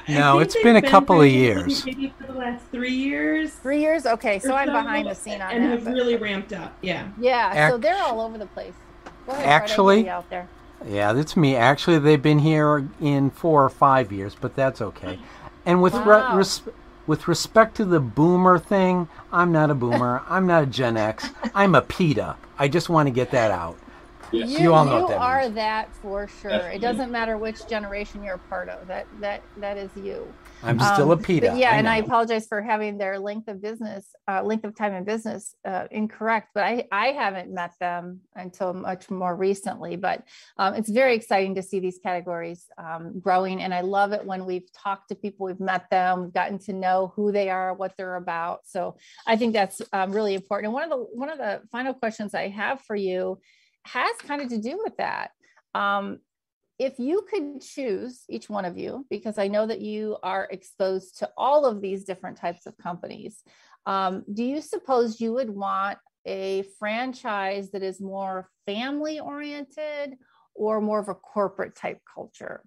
No, 0.08 0.40
it's 0.40 0.56
been 0.62 0.76
a 0.76 0.82
couple 0.82 1.22
of 1.22 1.28
years. 1.28 1.86
Maybe 1.86 2.14
for 2.20 2.28
the 2.28 2.34
last 2.38 2.64
three 2.72 2.94
years. 2.94 3.54
Three 3.56 3.82
years? 3.82 4.06
Okay, 4.06 4.40
so 4.40 4.54
I'm 4.54 4.68
behind 4.68 5.08
the 5.08 5.16
scene 5.16 5.34
on 5.34 5.40
that. 5.40 5.54
and 5.54 5.64
that. 5.64 5.80
have 5.80 5.88
really 5.88 6.16
ramped 6.16 6.54
up. 6.54 6.78
Yeah. 6.82 7.10
Yeah, 7.20 7.52
Ac- 7.52 7.72
so 7.72 7.78
they're 7.78 8.02
all 8.02 8.22
over 8.22 8.38
the 8.38 8.46
place. 8.46 8.74
Ahead, 9.28 9.46
Actually, 9.46 10.08
out 10.08 10.30
there. 10.30 10.48
yeah, 10.88 11.12
that's 11.12 11.36
me. 11.36 11.56
Actually, 11.56 11.98
they've 11.98 12.22
been 12.22 12.40
here 12.40 12.88
in 13.02 13.32
four 13.32 13.66
or 13.66 13.70
five 13.70 14.12
years, 14.12 14.36
but 14.40 14.56
that's 14.56 14.82
okay. 14.82 15.20
And 15.66 15.82
with 15.82 15.94
wow. 15.94 16.32
re- 16.34 16.38
res- 16.38 16.62
with 17.08 17.28
respect 17.28 17.76
to 17.78 17.86
the 17.86 18.00
boomer 18.00 18.60
thing, 18.60 19.08
I'm 19.32 19.52
not 19.52 19.70
a 19.70 19.76
boomer. 19.76 20.24
I'm 20.30 20.48
not 20.48 20.64
a 20.64 20.66
Gen 20.66 20.98
X. 20.98 21.30
I'm 21.54 21.76
a 21.76 21.82
PETA. 21.82 22.36
I 22.58 22.68
just 22.68 22.90
want 22.90 23.08
to 23.08 23.12
get 23.12 23.32
that 23.32 23.52
out. 23.52 23.78
Yes. 24.32 24.50
You, 24.50 24.60
you, 24.60 24.74
all 24.74 24.86
know 24.86 25.02
you 25.02 25.08
that 25.10 25.18
are 25.18 25.42
means. 25.42 25.56
that 25.56 25.94
for 25.96 26.28
sure. 26.28 26.52
Definitely. 26.52 26.78
It 26.78 26.82
doesn't 26.82 27.12
matter 27.12 27.38
which 27.38 27.68
generation 27.68 28.24
you're 28.24 28.36
a 28.36 28.40
part 28.40 28.70
of. 28.70 28.88
That 28.88 29.08
that 29.22 29.42
that 29.58 29.78
is 29.78 29.90
you. 29.96 30.28
I'm 30.64 30.80
still 30.80 31.12
um, 31.12 31.20
a 31.20 31.22
PETA. 31.22 31.54
Yeah, 31.58 31.72
I 31.72 31.78
and 31.78 31.88
I 31.88 31.98
apologize 31.98 32.48
for 32.48 32.62
having 32.62 32.98
their 32.98 33.20
length 33.20 33.48
of 33.48 33.62
business, 33.62 34.08
uh, 34.28 34.42
length 34.44 34.66
of 34.66 34.76
time 34.76 34.94
in 34.94 35.04
business 35.04 35.56
uh, 35.66 35.86
incorrect. 35.92 36.50
But 36.54 36.64
I 36.64 36.88
I 36.92 37.08
haven't 37.08 37.54
met 37.54 37.74
them 37.80 38.22
until 38.36 38.74
much 38.74 39.10
more 39.10 39.36
recently. 39.36 39.96
But 39.96 40.24
um, 40.58 40.74
it's 40.74 40.90
very 40.90 41.16
exciting 41.16 41.56
to 41.56 41.64
see 41.64 41.80
these 41.80 42.00
categories 42.02 42.66
um, 42.78 43.20
growing, 43.20 43.62
and 43.62 43.74
I 43.74 43.82
love 43.82 44.12
it 44.12 44.26
when 44.26 44.46
we've 44.46 44.72
talked 44.74 45.10
to 45.10 45.16
people, 45.16 45.46
we've 45.46 45.60
met 45.60 45.90
them, 45.90 46.24
we've 46.24 46.34
gotten 46.34 46.60
to 46.60 46.74
know 46.74 47.14
who 47.16 47.32
they 47.32 47.50
are, 47.50 47.74
what 47.74 47.94
they're 47.98 48.16
about. 48.16 48.62
So 48.66 48.98
I 49.28 49.38
think 49.38 49.54
that's 49.54 49.82
um, 49.94 50.12
really 50.12 50.34
important. 50.34 50.68
And 50.68 50.74
one 50.74 50.84
of 50.84 50.90
the 50.90 50.98
one 50.98 51.30
of 51.30 51.38
the 51.38 51.62
final 51.72 51.94
questions 51.94 52.34
I 52.34 52.50
have 52.50 52.82
for 52.82 52.96
you 52.96 53.40
has 53.86 54.16
kind 54.18 54.42
of 54.42 54.50
to 54.50 54.58
do 54.58 54.82
with 54.84 54.98
that. 54.98 55.32
Um, 55.74 56.20
if 56.78 57.00
you 57.00 57.26
could 57.30 57.62
choose 57.62 58.24
each 58.30 58.50
one 58.50 58.66
of 58.66 58.78
you, 58.78 59.06
because 59.10 59.38
I 59.38 59.48
know 59.48 59.66
that 59.66 59.82
you 59.82 60.18
are 60.24 60.48
exposed 60.52 61.20
to 61.20 61.30
all 61.38 61.66
of 61.66 61.82
these 61.82 62.04
different 62.04 62.38
types 62.38 62.66
of 62.66 62.78
companies, 62.78 63.42
um, 63.86 64.24
do 64.32 64.44
you 64.44 64.62
suppose 64.62 65.22
you 65.22 65.34
would 65.34 65.50
want 65.50 65.98
a 66.26 66.64
franchise 66.80 67.72
that 67.72 67.84
is 67.84 68.02
more 68.02 68.50
family 68.66 69.20
oriented 69.20 70.16
or 70.54 70.82
more 70.82 71.00
of 71.00 71.08
a 71.08 71.16
corporate 71.16 71.76
type 71.76 72.00
culture? 72.14 72.64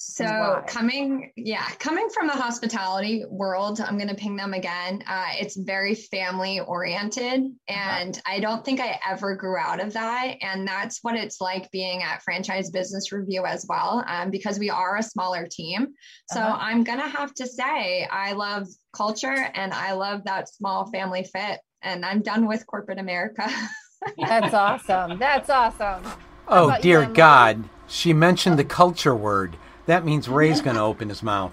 So 0.00 0.62
coming, 0.68 1.32
yeah, 1.34 1.68
coming 1.80 2.08
from 2.14 2.28
the 2.28 2.32
hospitality 2.32 3.24
world, 3.28 3.80
I'm 3.80 3.96
going 3.96 4.08
to 4.08 4.14
ping 4.14 4.36
them 4.36 4.54
again. 4.54 5.02
Uh, 5.08 5.30
it's 5.32 5.56
very 5.56 5.96
family 5.96 6.60
oriented, 6.60 7.42
and 7.66 8.16
uh-huh. 8.16 8.34
I 8.34 8.38
don't 8.38 8.64
think 8.64 8.78
I 8.78 9.00
ever 9.04 9.34
grew 9.34 9.58
out 9.58 9.80
of 9.80 9.92
that. 9.94 10.36
And 10.40 10.68
that's 10.68 11.00
what 11.02 11.16
it's 11.16 11.40
like 11.40 11.68
being 11.72 12.04
at 12.04 12.22
Franchise 12.22 12.70
Business 12.70 13.10
Review 13.10 13.44
as 13.44 13.66
well, 13.68 14.04
um, 14.06 14.30
because 14.30 14.60
we 14.60 14.70
are 14.70 14.98
a 14.98 15.02
smaller 15.02 15.48
team. 15.50 15.88
So 16.30 16.38
uh-huh. 16.38 16.58
I'm 16.60 16.84
going 16.84 17.00
to 17.00 17.08
have 17.08 17.34
to 17.34 17.46
say 17.48 18.04
I 18.04 18.34
love 18.34 18.68
culture 18.92 19.50
and 19.54 19.74
I 19.74 19.94
love 19.94 20.22
that 20.24 20.48
small 20.48 20.92
family 20.92 21.24
fit. 21.24 21.58
And 21.82 22.04
I'm 22.04 22.22
done 22.22 22.46
with 22.46 22.64
corporate 22.68 23.00
America. 23.00 23.50
that's 24.16 24.54
awesome. 24.54 25.18
That's 25.18 25.50
awesome. 25.50 26.04
Oh 26.46 26.76
dear 26.80 27.04
God, 27.04 27.68
she 27.88 28.12
mentioned 28.12 28.60
the 28.60 28.64
culture 28.64 29.14
word. 29.14 29.56
That 29.88 30.04
means 30.04 30.28
Ray's 30.28 30.60
going 30.60 30.76
to 30.82 30.82
open 30.82 31.08
his 31.08 31.22
mouth. 31.22 31.52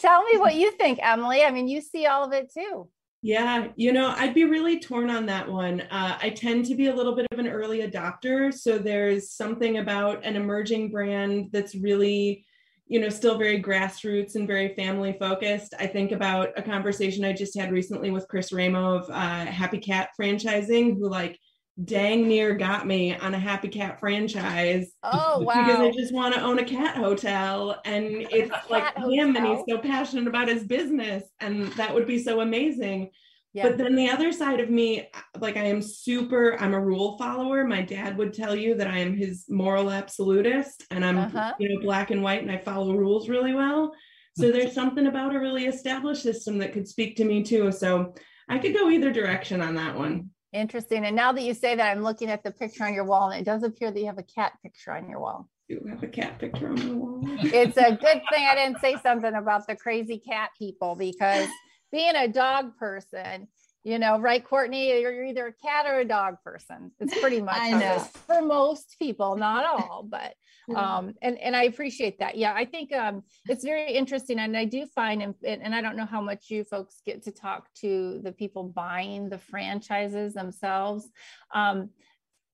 Tell 0.00 0.22
me 0.22 0.38
what 0.38 0.54
you 0.54 0.70
think, 0.78 1.00
Emily. 1.02 1.42
I 1.42 1.50
mean, 1.50 1.66
you 1.66 1.80
see 1.80 2.06
all 2.06 2.24
of 2.24 2.32
it 2.32 2.52
too. 2.54 2.88
Yeah, 3.22 3.68
you 3.74 3.92
know, 3.92 4.14
I'd 4.16 4.34
be 4.34 4.44
really 4.44 4.78
torn 4.78 5.10
on 5.10 5.26
that 5.26 5.50
one. 5.50 5.80
Uh, 5.80 6.16
I 6.20 6.30
tend 6.30 6.66
to 6.66 6.76
be 6.76 6.86
a 6.86 6.94
little 6.94 7.16
bit 7.16 7.26
of 7.32 7.40
an 7.40 7.48
early 7.48 7.80
adopter. 7.80 8.54
So 8.54 8.78
there's 8.78 9.32
something 9.32 9.78
about 9.78 10.24
an 10.24 10.36
emerging 10.36 10.92
brand 10.92 11.48
that's 11.52 11.74
really, 11.74 12.46
you 12.86 13.00
know, 13.00 13.08
still 13.08 13.38
very 13.38 13.60
grassroots 13.60 14.36
and 14.36 14.46
very 14.46 14.76
family 14.76 15.16
focused. 15.18 15.74
I 15.80 15.88
think 15.88 16.12
about 16.12 16.50
a 16.56 16.62
conversation 16.62 17.24
I 17.24 17.32
just 17.32 17.58
had 17.58 17.72
recently 17.72 18.12
with 18.12 18.28
Chris 18.28 18.52
Ramo 18.52 18.98
of 18.98 19.10
uh, 19.10 19.46
Happy 19.46 19.78
Cat 19.78 20.10
Franchising, 20.18 20.98
who 20.98 21.08
like 21.08 21.36
dang 21.82 22.28
near 22.28 22.54
got 22.54 22.86
me 22.86 23.14
on 23.14 23.34
a 23.34 23.38
happy 23.38 23.68
cat 23.68 23.98
franchise. 23.98 24.92
Oh 25.02 25.40
wow. 25.40 25.52
Because 25.66 25.80
I 25.80 25.90
just 25.90 26.12
want 26.12 26.34
to 26.34 26.40
own 26.40 26.58
a 26.58 26.64
cat 26.64 26.96
hotel 26.96 27.80
and 27.84 28.26
it's 28.30 28.52
like 28.70 28.96
him 28.96 29.36
and 29.36 29.46
he's 29.46 29.64
so 29.68 29.78
passionate 29.78 30.26
about 30.26 30.48
his 30.48 30.64
business 30.64 31.24
and 31.40 31.68
that 31.72 31.94
would 31.94 32.06
be 32.06 32.22
so 32.22 32.40
amazing. 32.40 33.10
Yeah. 33.54 33.68
But 33.68 33.78
then 33.78 33.94
the 33.94 34.08
other 34.08 34.32
side 34.32 34.60
of 34.60 34.70
me, 34.70 35.08
like 35.38 35.56
I 35.56 35.64
am 35.64 35.82
super, 35.82 36.56
I'm 36.58 36.72
a 36.72 36.80
rule 36.80 37.18
follower. 37.18 37.64
My 37.64 37.82
dad 37.82 38.16
would 38.16 38.32
tell 38.32 38.56
you 38.56 38.74
that 38.76 38.86
I 38.86 38.98
am 38.98 39.14
his 39.14 39.44
moral 39.48 39.90
absolutist 39.90 40.84
and 40.90 41.04
I'm, 41.04 41.18
uh-huh. 41.18 41.54
you 41.58 41.68
know, 41.68 41.80
black 41.82 42.10
and 42.10 42.22
white 42.22 42.42
and 42.42 42.50
I 42.50 42.56
follow 42.56 42.94
rules 42.94 43.28
really 43.28 43.52
well. 43.52 43.92
So 44.38 44.50
there's 44.52 44.74
something 44.74 45.06
about 45.06 45.34
a 45.34 45.40
really 45.40 45.66
established 45.66 46.22
system 46.22 46.58
that 46.58 46.72
could 46.72 46.88
speak 46.88 47.16
to 47.16 47.24
me 47.24 47.42
too. 47.42 47.72
So 47.72 48.14
I 48.48 48.58
could 48.58 48.74
go 48.74 48.90
either 48.90 49.12
direction 49.12 49.60
on 49.60 49.74
that 49.74 49.96
one. 49.96 50.30
Interesting. 50.52 51.04
And 51.06 51.16
now 51.16 51.32
that 51.32 51.42
you 51.42 51.54
say 51.54 51.76
that, 51.76 51.90
I'm 51.90 52.02
looking 52.02 52.28
at 52.28 52.44
the 52.44 52.50
picture 52.50 52.84
on 52.84 52.92
your 52.92 53.04
wall, 53.04 53.30
and 53.30 53.40
it 53.40 53.44
does 53.44 53.62
appear 53.62 53.90
that 53.90 53.98
you 53.98 54.06
have 54.06 54.18
a 54.18 54.22
cat 54.22 54.52
picture 54.62 54.92
on 54.92 55.08
your 55.08 55.20
wall. 55.20 55.48
You 55.68 55.80
have 55.88 56.02
a 56.02 56.08
cat 56.08 56.38
picture 56.38 56.68
on 56.68 56.76
the 56.76 56.94
wall. 56.94 57.22
it's 57.40 57.76
a 57.78 57.90
good 57.90 58.22
thing 58.30 58.46
I 58.50 58.54
didn't 58.54 58.80
say 58.80 58.96
something 59.02 59.34
about 59.34 59.66
the 59.66 59.76
crazy 59.76 60.18
cat 60.18 60.50
people 60.58 60.94
because 60.94 61.48
being 61.90 62.14
a 62.16 62.28
dog 62.28 62.76
person, 62.76 63.48
you 63.84 63.98
know, 63.98 64.18
right, 64.18 64.44
Courtney? 64.44 65.00
You're 65.00 65.24
either 65.24 65.46
a 65.48 65.52
cat 65.52 65.86
or 65.86 66.00
a 66.00 66.04
dog 66.04 66.36
person. 66.44 66.92
It's 67.00 67.18
pretty 67.18 67.40
much 67.42 67.56
I 67.58 67.70
know. 67.72 67.98
for 67.98 68.40
most 68.40 68.96
people, 68.98 69.36
not 69.36 69.64
all, 69.64 70.06
but 70.08 70.34
um, 70.76 71.14
and 71.20 71.36
and 71.38 71.56
I 71.56 71.64
appreciate 71.64 72.20
that. 72.20 72.36
Yeah, 72.36 72.54
I 72.54 72.64
think 72.64 72.92
um, 72.92 73.24
it's 73.48 73.64
very 73.64 73.92
interesting, 73.92 74.38
and 74.38 74.56
I 74.56 74.64
do 74.64 74.86
find, 74.86 75.22
and, 75.22 75.34
and 75.42 75.74
I 75.74 75.80
don't 75.80 75.96
know 75.96 76.06
how 76.06 76.20
much 76.20 76.50
you 76.50 76.62
folks 76.64 77.02
get 77.04 77.24
to 77.24 77.32
talk 77.32 77.66
to 77.80 78.20
the 78.22 78.32
people 78.32 78.64
buying 78.64 79.28
the 79.28 79.38
franchises 79.38 80.34
themselves. 80.34 81.08
Um, 81.52 81.90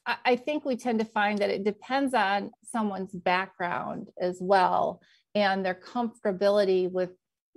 I, 0.06 0.16
I 0.24 0.36
think 0.36 0.64
we 0.64 0.76
tend 0.76 0.98
to 1.00 1.04
find 1.04 1.38
that 1.38 1.50
it 1.50 1.64
depends 1.64 2.14
on 2.14 2.52
someone's 2.64 3.12
background 3.12 4.08
as 4.20 4.38
well 4.40 5.02
and 5.34 5.64
their 5.64 5.74
comfortability 5.74 6.90
with 6.90 7.10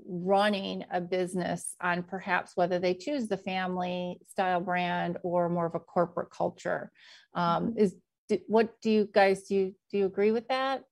running 0.08 0.84
a 0.92 1.00
business 1.00 1.76
on 1.82 2.04
perhaps 2.04 2.56
whether 2.56 2.80
they 2.80 2.94
choose 2.94 3.28
the 3.28 3.38
family 3.38 4.20
style 4.30 4.62
brand 4.62 5.18
or 5.24 5.50
more 5.50 5.66
of 5.66 5.76
a 5.76 5.80
corporate 5.80 6.30
culture 6.32 6.92
um, 7.34 7.68
mm-hmm. 7.68 7.80
is 7.80 7.96
what 8.48 8.80
do 8.82 8.90
you 8.90 9.10
guys 9.14 9.44
do 9.44 9.56
you, 9.56 9.76
do 9.92 9.98
you 9.98 10.06
agree 10.06 10.32
with 10.32 10.48
that 10.48 10.84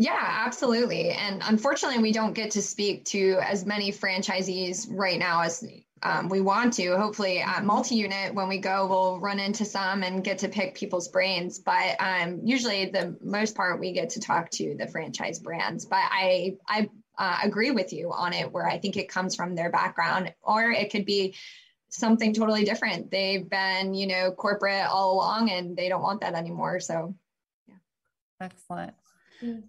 yeah, 0.00 0.44
absolutely. 0.46 1.10
And 1.10 1.42
unfortunately, 1.44 2.00
we 2.00 2.12
don't 2.12 2.32
get 2.32 2.52
to 2.52 2.62
speak 2.62 3.04
to 3.06 3.38
as 3.42 3.66
many 3.66 3.90
franchisees 3.90 4.86
right 4.88 5.18
now 5.18 5.42
as 5.42 5.64
um, 6.04 6.28
we 6.28 6.40
want 6.40 6.72
to. 6.74 6.96
Hopefully, 6.96 7.40
at 7.40 7.56
mm-hmm. 7.56 7.66
multi 7.66 7.96
unit, 7.96 8.32
when 8.32 8.48
we 8.48 8.58
go, 8.58 8.86
we'll 8.86 9.18
run 9.18 9.40
into 9.40 9.64
some 9.64 10.04
and 10.04 10.22
get 10.22 10.38
to 10.38 10.48
pick 10.48 10.76
people's 10.76 11.08
brains. 11.08 11.58
But 11.58 11.96
um, 11.98 12.40
usually, 12.44 12.86
the 12.86 13.16
most 13.20 13.56
part, 13.56 13.80
we 13.80 13.92
get 13.92 14.10
to 14.10 14.20
talk 14.20 14.50
to 14.50 14.76
the 14.78 14.86
franchise 14.86 15.40
brands. 15.40 15.84
But 15.84 16.02
I, 16.02 16.56
I 16.68 16.88
uh, 17.18 17.38
agree 17.42 17.70
with 17.72 17.92
you 17.92 18.12
on 18.12 18.32
it, 18.32 18.50
where 18.52 18.66
I 18.66 18.78
think 18.78 18.96
it 18.96 19.08
comes 19.08 19.34
from 19.34 19.54
their 19.54 19.70
background, 19.70 20.32
or 20.42 20.70
it 20.70 20.90
could 20.90 21.04
be 21.04 21.34
something 21.90 22.32
totally 22.32 22.64
different. 22.64 23.10
They've 23.10 23.48
been, 23.48 23.94
you 23.94 24.06
know, 24.06 24.30
corporate 24.30 24.86
all 24.86 25.14
along 25.14 25.50
and 25.50 25.76
they 25.76 25.88
don't 25.88 26.02
want 26.02 26.20
that 26.20 26.34
anymore. 26.34 26.80
So, 26.80 27.14
yeah. 27.66 27.74
Excellent. 28.40 28.94
Mm. 29.42 29.64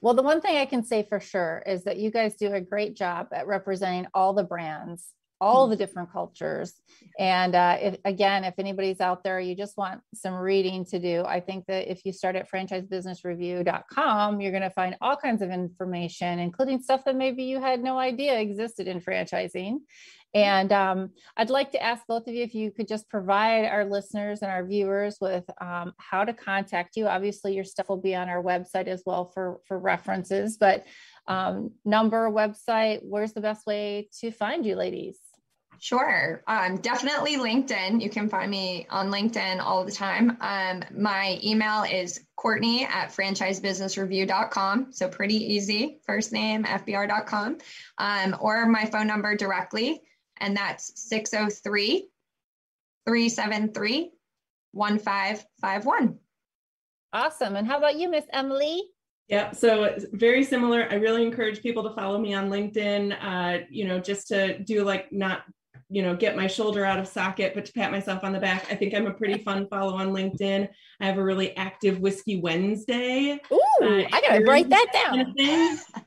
Well, 0.00 0.14
the 0.14 0.22
one 0.22 0.40
thing 0.40 0.56
I 0.56 0.66
can 0.66 0.84
say 0.84 1.02
for 1.02 1.20
sure 1.20 1.62
is 1.66 1.84
that 1.84 1.96
you 1.98 2.10
guys 2.10 2.36
do 2.36 2.52
a 2.52 2.60
great 2.60 2.94
job 2.94 3.28
at 3.32 3.46
representing 3.46 4.06
all 4.14 4.32
the 4.32 4.44
brands 4.44 5.06
all 5.40 5.68
the 5.68 5.76
different 5.76 6.12
cultures. 6.12 6.74
And 7.18 7.54
uh, 7.54 7.76
if, 7.80 7.96
again, 8.04 8.44
if 8.44 8.54
anybody's 8.58 9.00
out 9.00 9.22
there, 9.24 9.40
you 9.40 9.54
just 9.54 9.76
want 9.76 10.00
some 10.14 10.34
reading 10.34 10.84
to 10.86 10.98
do, 10.98 11.24
I 11.26 11.40
think 11.40 11.66
that 11.66 11.90
if 11.90 12.04
you 12.04 12.12
start 12.12 12.36
at 12.36 12.50
franchisebusinessreview.com, 12.50 14.40
you're 14.40 14.52
going 14.52 14.62
to 14.62 14.70
find 14.70 14.96
all 15.00 15.16
kinds 15.16 15.42
of 15.42 15.50
information, 15.50 16.38
including 16.38 16.82
stuff 16.82 17.04
that 17.04 17.16
maybe 17.16 17.44
you 17.44 17.60
had 17.60 17.82
no 17.82 17.98
idea 17.98 18.38
existed 18.38 18.88
in 18.88 19.00
franchising. 19.00 19.78
And 20.34 20.70
um, 20.70 21.10
I'd 21.36 21.48
like 21.48 21.72
to 21.72 21.82
ask 21.82 22.06
both 22.06 22.28
of 22.28 22.34
you 22.34 22.42
if 22.42 22.54
you 22.54 22.70
could 22.70 22.88
just 22.88 23.08
provide 23.08 23.64
our 23.64 23.86
listeners 23.86 24.42
and 24.42 24.50
our 24.50 24.66
viewers 24.66 25.16
with 25.18 25.44
um, 25.62 25.94
how 25.96 26.24
to 26.24 26.34
contact 26.34 26.96
you. 26.96 27.06
Obviously, 27.06 27.54
your 27.54 27.64
stuff 27.64 27.88
will 27.88 27.96
be 27.96 28.14
on 28.14 28.28
our 28.28 28.42
website 28.42 28.86
as 28.86 29.02
well 29.06 29.30
for, 29.32 29.60
for 29.66 29.78
references, 29.78 30.58
but 30.58 30.84
um, 31.28 31.72
number, 31.84 32.30
website, 32.30 33.00
where's 33.02 33.32
the 33.32 33.40
best 33.40 33.66
way 33.66 34.08
to 34.20 34.30
find 34.30 34.66
you, 34.66 34.76
ladies? 34.76 35.18
Sure. 35.78 36.42
Um, 36.46 36.76
definitely 36.78 37.36
LinkedIn. 37.36 38.00
You 38.00 38.10
can 38.10 38.28
find 38.28 38.50
me 38.50 38.86
on 38.90 39.10
LinkedIn 39.10 39.60
all 39.60 39.84
the 39.84 39.92
time. 39.92 40.36
Um, 40.40 40.82
my 40.96 41.38
email 41.42 41.84
is 41.84 42.20
Courtney 42.36 42.84
at 42.84 43.08
franchisebusinessreview.com. 43.14 44.92
So 44.92 45.08
pretty 45.08 45.36
easy. 45.36 46.00
First 46.06 46.32
name, 46.32 46.64
FBR.com. 46.64 47.58
Um, 47.98 48.36
or 48.40 48.66
my 48.66 48.86
phone 48.86 49.06
number 49.06 49.36
directly, 49.36 50.02
and 50.38 50.56
that's 50.56 50.92
603 51.08 52.08
373 53.06 54.10
1551. 54.72 56.18
Awesome. 57.12 57.56
And 57.56 57.66
how 57.66 57.78
about 57.78 57.96
you, 57.96 58.10
Miss 58.10 58.24
Emily? 58.32 58.82
Yeah, 59.28 59.50
so 59.50 59.96
very 60.12 60.44
similar. 60.44 60.86
I 60.90 60.94
really 60.94 61.24
encourage 61.24 61.60
people 61.60 61.82
to 61.84 61.94
follow 61.94 62.18
me 62.18 62.34
on 62.34 62.48
LinkedIn. 62.48 63.16
Uh, 63.20 63.64
you 63.70 63.84
know, 63.86 63.98
just 63.98 64.28
to 64.28 64.58
do 64.60 64.84
like 64.84 65.12
not 65.12 65.42
you 65.88 66.02
know, 66.02 66.16
get 66.16 66.36
my 66.36 66.46
shoulder 66.46 66.84
out 66.84 66.98
of 66.98 67.06
socket, 67.06 67.54
but 67.54 67.64
to 67.66 67.72
pat 67.72 67.90
myself 67.90 68.24
on 68.24 68.32
the 68.32 68.40
back. 68.40 68.66
I 68.70 68.74
think 68.74 68.94
I'm 68.94 69.06
a 69.06 69.14
pretty 69.14 69.42
fun 69.42 69.68
follow 69.68 69.94
on 69.94 70.08
LinkedIn. 70.08 70.68
I 71.00 71.06
have 71.06 71.18
a 71.18 71.22
really 71.22 71.56
active 71.56 72.00
Whiskey 72.00 72.40
Wednesday. 72.40 73.40
Ooh, 73.52 73.60
uh, 73.82 74.04
I 74.12 74.20
gotta 74.26 74.44
write 74.44 74.68
that 74.70 74.86
down. 74.92 75.34
Kind 75.36 75.78
of 75.78 76.04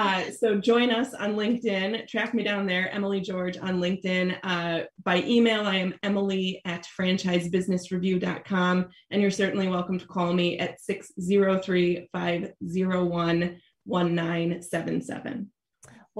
uh, 0.00 0.30
so 0.30 0.58
join 0.58 0.90
us 0.90 1.12
on 1.12 1.34
LinkedIn. 1.34 2.08
Track 2.08 2.32
me 2.32 2.42
down 2.42 2.66
there, 2.66 2.90
Emily 2.90 3.20
George 3.20 3.58
on 3.58 3.80
LinkedIn. 3.80 4.38
Uh, 4.42 4.84
by 5.04 5.22
email, 5.24 5.66
I 5.66 5.76
am 5.76 5.92
Emily 6.02 6.62
at 6.64 6.86
franchisebusinessreview.com. 6.98 8.88
And 9.10 9.20
you're 9.20 9.30
certainly 9.30 9.68
welcome 9.68 9.98
to 9.98 10.06
call 10.06 10.32
me 10.32 10.58
at 10.58 10.80
603 10.80 12.08
501 12.12 13.60
1977. 13.84 15.50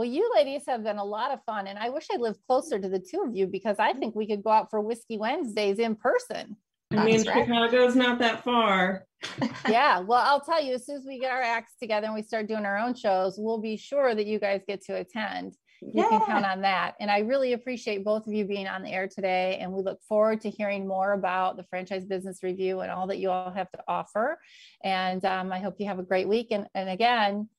Well, 0.01 0.09
you 0.09 0.33
ladies 0.35 0.63
have 0.67 0.83
been 0.83 0.97
a 0.97 1.05
lot 1.05 1.31
of 1.31 1.45
fun, 1.45 1.67
and 1.67 1.79
I 1.79 1.91
wish 1.91 2.07
I 2.11 2.17
lived 2.17 2.39
closer 2.49 2.79
to 2.79 2.89
the 2.89 2.99
two 2.99 3.21
of 3.21 3.37
you 3.37 3.47
because 3.47 3.77
I 3.79 3.93
think 3.93 4.15
we 4.15 4.27
could 4.27 4.43
go 4.43 4.49
out 4.49 4.71
for 4.71 4.81
Whiskey 4.81 5.19
Wednesdays 5.19 5.79
in 5.79 5.95
person. 5.95 6.57
I 6.91 7.05
mean, 7.05 7.23
right. 7.27 7.45
Chicago's 7.47 7.95
not 7.95 8.19
that 8.21 8.43
far. 8.43 9.05
yeah. 9.69 9.99
Well, 9.99 10.23
I'll 10.25 10.41
tell 10.41 10.65
you, 10.65 10.73
as 10.73 10.87
soon 10.87 10.97
as 10.97 11.05
we 11.05 11.19
get 11.19 11.31
our 11.31 11.43
acts 11.43 11.75
together 11.79 12.07
and 12.07 12.15
we 12.15 12.23
start 12.23 12.49
doing 12.49 12.65
our 12.65 12.79
own 12.79 12.95
shows, 12.95 13.35
we'll 13.37 13.61
be 13.61 13.77
sure 13.77 14.15
that 14.15 14.25
you 14.25 14.39
guys 14.39 14.63
get 14.67 14.83
to 14.87 14.95
attend. 14.95 15.59
You 15.83 15.91
yeah. 15.93 16.09
can 16.09 16.25
count 16.25 16.47
on 16.47 16.63
that. 16.63 16.95
And 16.99 17.11
I 17.11 17.19
really 17.19 17.53
appreciate 17.53 18.03
both 18.03 18.27
of 18.27 18.33
you 18.33 18.47
being 18.47 18.69
on 18.69 18.83
the 18.83 18.91
air 18.91 19.07
today. 19.07 19.59
And 19.61 19.71
we 19.71 19.83
look 19.83 20.01
forward 20.09 20.41
to 20.41 20.51
hearing 20.51 20.89
more 20.89 21.13
about 21.13 21.59
the 21.59 21.65
Franchise 21.65 22.07
Business 22.07 22.43
Review 22.43 22.81
and 22.81 22.91
all 22.91 23.07
that 23.09 23.19
you 23.19 23.31
all 23.31 23.51
have 23.51 23.71
to 23.73 23.83
offer. 23.87 24.39
And 24.83 25.23
um, 25.27 25.53
I 25.53 25.59
hope 25.59 25.75
you 25.79 25.89
have 25.89 25.99
a 25.99 26.03
great 26.03 26.27
week. 26.27 26.49
And, 26.53 26.69
and 26.75 26.89
again, 26.89 27.51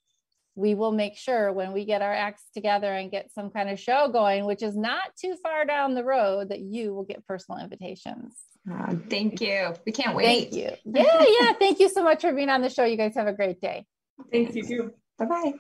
we 0.55 0.75
will 0.75 0.91
make 0.91 1.17
sure 1.17 1.51
when 1.53 1.71
we 1.71 1.85
get 1.85 2.01
our 2.01 2.13
acts 2.13 2.43
together 2.53 2.91
and 2.91 3.09
get 3.09 3.31
some 3.31 3.49
kind 3.49 3.69
of 3.69 3.79
show 3.79 4.09
going, 4.09 4.45
which 4.45 4.61
is 4.61 4.75
not 4.75 5.15
too 5.19 5.35
far 5.41 5.65
down 5.65 5.93
the 5.93 6.03
road, 6.03 6.49
that 6.49 6.59
you 6.59 6.93
will 6.93 7.05
get 7.05 7.25
personal 7.25 7.61
invitations. 7.61 8.35
Uh, 8.69 8.95
thank 9.09 9.41
you. 9.41 9.73
We 9.85 9.91
can't 9.91 10.15
wait. 10.15 10.51
Thank 10.51 10.53
you. 10.53 10.71
Yeah, 10.85 11.25
yeah. 11.39 11.53
thank 11.59 11.79
you 11.79 11.89
so 11.89 12.03
much 12.03 12.21
for 12.21 12.33
being 12.33 12.49
on 12.49 12.61
the 12.61 12.69
show. 12.69 12.83
You 12.83 12.97
guys 12.97 13.15
have 13.15 13.27
a 13.27 13.33
great 13.33 13.61
day. 13.61 13.85
Thank 14.31 14.53
you 14.53 14.63
too. 14.63 14.93
Bye 15.17 15.25
bye. 15.25 15.53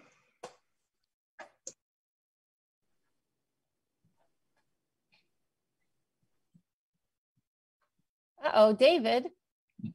Uh 8.43 8.51
oh, 8.53 8.73
David. 8.73 9.27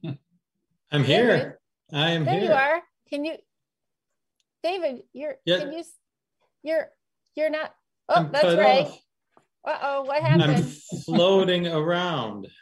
I'm 0.91 1.03
here. 1.03 1.59
I 1.93 2.11
am 2.11 2.25
there 2.25 2.39
here. 2.39 2.49
you 2.49 2.53
are. 2.53 2.81
Can 3.09 3.25
you 3.25 3.35
David, 4.67 5.03
you're 5.13 5.35
yeah. 5.45 5.59
can 5.59 5.71
you 5.71 5.83
you're 6.61 6.89
you're 7.35 7.49
not 7.49 7.73
oh 8.09 8.15
I'm 8.15 8.31
that's 8.31 8.57
right. 8.57 8.87
Uh 9.65 9.77
oh, 9.81 10.01
what 10.03 10.21
happened? 10.21 10.57
I'm 10.57 10.63
floating 11.05 11.67
around. 11.67 12.47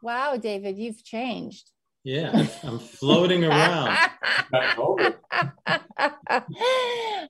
Wow, 0.00 0.36
David, 0.36 0.78
you've 0.78 1.02
changed. 1.02 1.70
Yeah, 2.04 2.46
I'm 2.62 2.78
floating 2.78 3.44
around. 3.44 3.98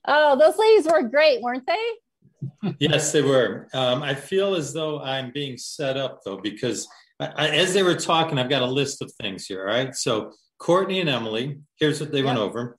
oh, 0.05 0.37
those 0.37 0.55
ladies 0.55 0.85
were 0.85 1.01
great, 1.01 1.41
weren't 1.41 1.65
they? 1.65 2.75
yes, 2.77 3.11
they 3.11 3.23
were. 3.23 3.67
Um, 3.73 4.03
I 4.03 4.13
feel 4.13 4.53
as 4.53 4.71
though 4.71 5.01
I'm 5.01 5.31
being 5.31 5.57
set 5.57 5.97
up 5.97 6.19
though, 6.23 6.37
because 6.37 6.87
I, 7.19 7.49
as 7.49 7.73
they 7.73 7.81
were 7.81 7.95
talking, 7.95 8.37
I've 8.37 8.51
got 8.51 8.61
a 8.61 8.67
list 8.67 9.01
of 9.01 9.11
things 9.13 9.47
here. 9.47 9.61
All 9.61 9.73
right. 9.73 9.95
So 9.95 10.31
Courtney 10.59 10.99
and 10.99 11.09
Emily, 11.09 11.57
here's 11.79 11.99
what 11.99 12.11
they 12.11 12.19
yep. 12.19 12.27
went 12.27 12.37
over 12.37 12.77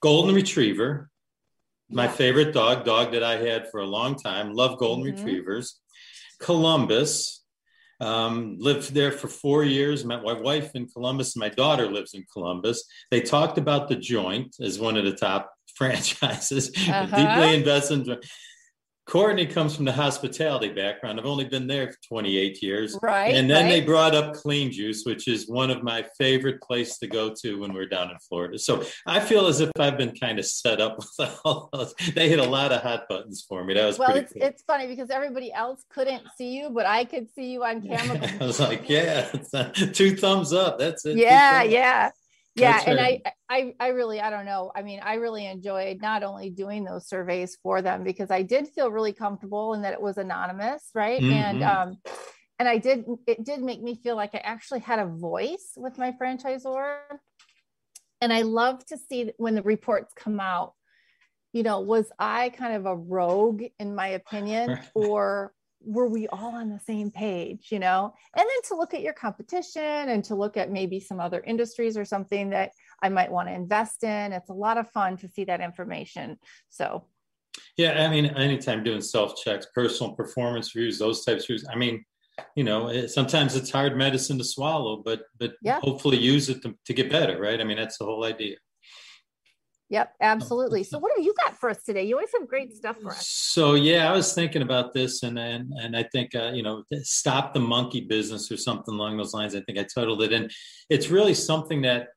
golden 0.00 0.34
retriever 0.34 1.10
my 1.90 2.04
yeah. 2.04 2.10
favorite 2.10 2.52
dog 2.52 2.84
dog 2.84 3.12
that 3.12 3.22
i 3.22 3.36
had 3.36 3.70
for 3.70 3.80
a 3.80 3.86
long 3.86 4.14
time 4.14 4.52
love 4.52 4.78
golden 4.78 5.04
mm-hmm. 5.04 5.24
retrievers 5.24 5.80
columbus 6.40 7.36
um, 8.00 8.54
lived 8.60 8.94
there 8.94 9.10
for 9.10 9.26
four 9.26 9.64
years 9.64 10.04
met 10.04 10.22
my 10.22 10.32
wife 10.32 10.70
in 10.74 10.86
columbus 10.86 11.34
and 11.34 11.40
my 11.40 11.48
daughter 11.48 11.90
lives 11.90 12.14
in 12.14 12.24
columbus 12.32 12.84
they 13.10 13.20
talked 13.20 13.58
about 13.58 13.88
the 13.88 13.96
joint 13.96 14.54
as 14.60 14.78
one 14.78 14.96
of 14.96 15.04
the 15.04 15.16
top 15.16 15.52
franchises 15.74 16.70
uh-huh. 16.76 17.06
deeply 17.16 17.56
invested 17.56 18.06
in 18.08 18.18
Courtney 19.08 19.46
comes 19.46 19.74
from 19.74 19.86
the 19.86 19.92
hospitality 19.92 20.68
background. 20.68 21.18
I've 21.18 21.24
only 21.24 21.46
been 21.46 21.66
there 21.66 21.90
for 21.90 21.98
28 22.08 22.62
years. 22.62 22.98
Right. 23.02 23.34
And 23.34 23.48
then 23.48 23.64
right. 23.64 23.70
they 23.70 23.80
brought 23.80 24.14
up 24.14 24.34
Clean 24.34 24.70
Juice, 24.70 25.04
which 25.06 25.28
is 25.28 25.48
one 25.48 25.70
of 25.70 25.82
my 25.82 26.04
favorite 26.18 26.60
places 26.60 26.98
to 26.98 27.06
go 27.06 27.34
to 27.40 27.58
when 27.58 27.72
we're 27.72 27.88
down 27.88 28.10
in 28.10 28.18
Florida. 28.28 28.58
So 28.58 28.84
I 29.06 29.20
feel 29.20 29.46
as 29.46 29.60
if 29.60 29.70
I've 29.78 29.96
been 29.96 30.14
kind 30.14 30.38
of 30.38 30.44
set 30.44 30.82
up 30.82 30.98
with 30.98 31.40
all 31.44 31.70
those. 31.72 31.94
They 32.14 32.28
hit 32.28 32.38
a 32.38 32.44
lot 32.44 32.70
of 32.70 32.82
hot 32.82 33.08
buttons 33.08 33.46
for 33.48 33.64
me. 33.64 33.72
That 33.72 33.86
was 33.86 33.98
well, 33.98 34.10
pretty 34.10 34.24
it's, 34.24 34.32
cool. 34.34 34.42
it's 34.42 34.62
funny 34.64 34.86
because 34.86 35.08
everybody 35.08 35.54
else 35.54 35.82
couldn't 35.88 36.24
see 36.36 36.58
you, 36.58 36.68
but 36.68 36.84
I 36.84 37.04
could 37.04 37.32
see 37.34 37.50
you 37.50 37.64
on 37.64 37.80
camera. 37.88 38.30
I 38.40 38.44
was 38.44 38.60
like, 38.60 38.90
yeah, 38.90 39.32
uh, 39.54 39.70
two 39.70 40.16
thumbs 40.16 40.52
up. 40.52 40.78
That's 40.78 41.06
it. 41.06 41.16
Yeah, 41.16 41.62
yeah 41.62 42.10
yeah 42.58 42.82
and 42.86 43.00
I, 43.00 43.22
I 43.48 43.74
i 43.80 43.88
really 43.88 44.20
i 44.20 44.30
don't 44.30 44.44
know. 44.44 44.70
I 44.74 44.82
mean 44.82 45.00
i 45.02 45.14
really 45.14 45.46
enjoyed 45.46 46.00
not 46.00 46.22
only 46.22 46.50
doing 46.50 46.84
those 46.84 47.08
surveys 47.08 47.56
for 47.62 47.82
them 47.82 48.04
because 48.04 48.30
i 48.30 48.42
did 48.42 48.68
feel 48.68 48.90
really 48.90 49.12
comfortable 49.12 49.74
and 49.74 49.84
that 49.84 49.92
it 49.92 50.00
was 50.00 50.18
anonymous 50.18 50.90
right? 50.94 51.20
Mm-hmm. 51.20 51.32
and 51.32 51.62
um 51.62 51.98
and 52.58 52.68
i 52.68 52.78
did 52.78 53.04
it 53.26 53.44
did 53.44 53.62
make 53.62 53.82
me 53.82 53.94
feel 53.94 54.16
like 54.16 54.34
i 54.34 54.38
actually 54.38 54.80
had 54.80 54.98
a 54.98 55.06
voice 55.06 55.72
with 55.76 55.98
my 55.98 56.12
franchisor. 56.12 56.98
And 58.20 58.32
i 58.32 58.42
love 58.42 58.84
to 58.86 58.98
see 58.98 59.32
when 59.36 59.54
the 59.54 59.62
reports 59.62 60.12
come 60.16 60.40
out 60.40 60.74
you 61.52 61.62
know 61.62 61.80
was 61.80 62.10
i 62.18 62.50
kind 62.50 62.74
of 62.74 62.86
a 62.86 62.96
rogue 62.96 63.62
in 63.78 63.94
my 63.94 64.08
opinion 64.08 64.78
or 64.94 65.52
were 65.84 66.08
we 66.08 66.26
all 66.28 66.54
on 66.54 66.68
the 66.68 66.80
same 66.80 67.10
page 67.10 67.68
you 67.70 67.78
know? 67.78 68.12
And 68.36 68.46
then 68.46 68.62
to 68.68 68.76
look 68.76 68.94
at 68.94 69.02
your 69.02 69.12
competition 69.12 69.82
and 69.82 70.24
to 70.24 70.34
look 70.34 70.56
at 70.56 70.70
maybe 70.70 71.00
some 71.00 71.20
other 71.20 71.42
industries 71.46 71.96
or 71.96 72.04
something 72.04 72.50
that 72.50 72.72
i 73.02 73.08
might 73.08 73.30
want 73.30 73.48
to 73.48 73.54
invest 73.54 74.04
in 74.04 74.32
it's 74.32 74.50
a 74.50 74.54
lot 74.54 74.78
of 74.78 74.90
fun 74.90 75.16
to 75.18 75.28
see 75.28 75.44
that 75.44 75.60
information 75.60 76.38
so. 76.68 77.04
Yeah 77.76 78.04
i 78.04 78.08
mean 78.08 78.26
anytime 78.26 78.84
doing 78.84 79.00
self 79.00 79.36
checks 79.36 79.66
personal 79.74 80.14
performance 80.14 80.74
reviews 80.74 80.98
those 80.98 81.24
types 81.24 81.44
of 81.44 81.50
reviews 81.50 81.66
i 81.72 81.76
mean 81.76 82.04
you 82.54 82.64
know 82.64 82.88
it, 82.88 83.08
sometimes 83.08 83.56
it's 83.56 83.70
hard 83.70 83.96
medicine 83.96 84.38
to 84.38 84.44
swallow 84.44 84.96
but 85.04 85.22
but 85.38 85.54
yeah. 85.62 85.80
hopefully 85.80 86.18
use 86.18 86.48
it 86.48 86.62
to, 86.62 86.74
to 86.84 86.92
get 86.92 87.10
better 87.10 87.40
right? 87.40 87.60
I 87.60 87.64
mean 87.64 87.76
that's 87.76 87.98
the 87.98 88.04
whole 88.04 88.24
idea 88.24 88.56
Yep, 89.90 90.14
absolutely. 90.20 90.84
So 90.84 90.98
what 90.98 91.12
have 91.16 91.24
you 91.24 91.32
got 91.42 91.58
for 91.58 91.70
us 91.70 91.82
today? 91.82 92.04
You 92.04 92.16
always 92.16 92.28
have 92.38 92.46
great 92.46 92.74
stuff 92.74 92.98
for 93.00 93.10
us. 93.10 93.26
So 93.26 93.74
yeah, 93.74 94.10
I 94.10 94.14
was 94.14 94.34
thinking 94.34 94.60
about 94.60 94.92
this, 94.92 95.22
and 95.22 95.38
and 95.38 95.72
and 95.80 95.96
I 95.96 96.02
think 96.02 96.34
uh, 96.34 96.50
you 96.52 96.62
know, 96.62 96.84
stop 97.02 97.54
the 97.54 97.60
monkey 97.60 98.02
business 98.02 98.52
or 98.52 98.58
something 98.58 98.94
along 98.94 99.16
those 99.16 99.32
lines. 99.32 99.54
I 99.54 99.62
think 99.62 99.78
I 99.78 99.84
titled 99.84 100.22
it, 100.22 100.32
and 100.32 100.50
it's 100.90 101.08
really 101.08 101.32
something 101.32 101.82
that 101.82 102.08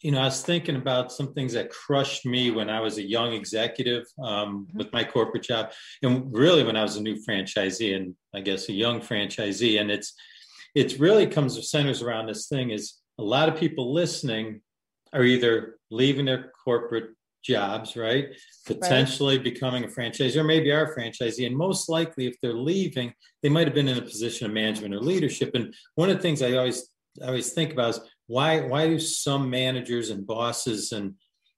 you 0.00 0.10
know 0.10 0.20
I 0.20 0.24
was 0.24 0.42
thinking 0.42 0.74
about 0.74 1.12
some 1.12 1.32
things 1.32 1.52
that 1.52 1.70
crushed 1.70 2.26
me 2.26 2.50
when 2.50 2.68
I 2.68 2.80
was 2.80 2.98
a 2.98 3.08
young 3.08 3.32
executive 3.32 4.04
um, 4.20 4.66
mm-hmm. 4.66 4.78
with 4.78 4.92
my 4.92 5.04
corporate 5.04 5.44
job, 5.44 5.70
and 6.02 6.26
really 6.34 6.64
when 6.64 6.76
I 6.76 6.82
was 6.82 6.96
a 6.96 7.02
new 7.02 7.16
franchisee, 7.24 7.94
and 7.94 8.16
I 8.34 8.40
guess 8.40 8.68
a 8.68 8.72
young 8.72 9.00
franchisee, 9.00 9.80
and 9.80 9.92
it's 9.92 10.12
it 10.74 10.98
really 10.98 11.28
comes 11.28 11.70
centers 11.70 12.02
around 12.02 12.26
this 12.26 12.48
thing 12.48 12.70
is 12.70 12.94
a 13.18 13.22
lot 13.22 13.48
of 13.48 13.56
people 13.56 13.92
listening 13.92 14.60
are 15.12 15.24
either 15.24 15.78
leaving 15.90 16.26
their 16.26 16.52
corporate 16.64 17.10
jobs, 17.42 17.96
right? 17.96 18.28
Potentially 18.66 19.36
right. 19.36 19.44
becoming 19.44 19.84
a 19.84 19.88
franchisee 19.88 20.36
or 20.36 20.44
maybe 20.44 20.70
are 20.70 20.92
a 20.92 20.96
franchisee. 20.96 21.46
And 21.46 21.56
most 21.56 21.88
likely, 21.88 22.26
if 22.26 22.36
they're 22.40 22.54
leaving, 22.54 23.12
they 23.42 23.48
might 23.48 23.66
have 23.66 23.74
been 23.74 23.88
in 23.88 23.98
a 23.98 24.02
position 24.02 24.46
of 24.46 24.52
management 24.52 24.94
or 24.94 25.00
leadership. 25.00 25.50
And 25.54 25.74
one 25.96 26.08
of 26.10 26.16
the 26.16 26.22
things 26.22 26.42
I 26.42 26.52
always 26.52 26.88
I 27.22 27.26
always 27.26 27.52
think 27.52 27.72
about 27.72 27.90
is 27.90 28.00
why 28.26 28.60
why 28.60 28.86
do 28.86 28.98
some 28.98 29.50
managers 29.50 30.10
and 30.10 30.26
bosses 30.26 30.92
and 30.92 31.14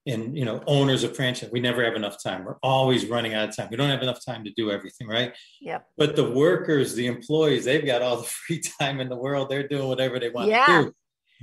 and 0.06 0.36
you 0.36 0.44
know 0.44 0.62
owners 0.66 1.04
of 1.04 1.14
franchise 1.14 1.50
we 1.52 1.60
never 1.60 1.84
have 1.84 1.94
enough 1.94 2.22
time 2.22 2.44
we're 2.44 2.58
always 2.62 3.06
running 3.06 3.34
out 3.34 3.48
of 3.48 3.56
time 3.56 3.68
we 3.70 3.76
don't 3.76 3.88
have 3.88 4.02
enough 4.02 4.18
time 4.24 4.44
to 4.44 4.50
do 4.56 4.70
everything 4.70 5.06
right 5.06 5.32
Yep. 5.60 5.86
but 5.96 6.16
the 6.16 6.28
workers 6.30 6.94
the 6.94 7.06
employees 7.06 7.64
they've 7.64 7.86
got 7.86 8.02
all 8.02 8.16
the 8.18 8.24
free 8.46 8.60
time 8.80 9.00
in 9.00 9.08
the 9.08 9.16
world 9.16 9.48
they're 9.48 9.68
doing 9.68 9.88
whatever 9.88 10.18
they 10.18 10.30
want 10.30 10.48
Yeah. 10.48 10.66
to 10.66 10.84
do 10.86 10.94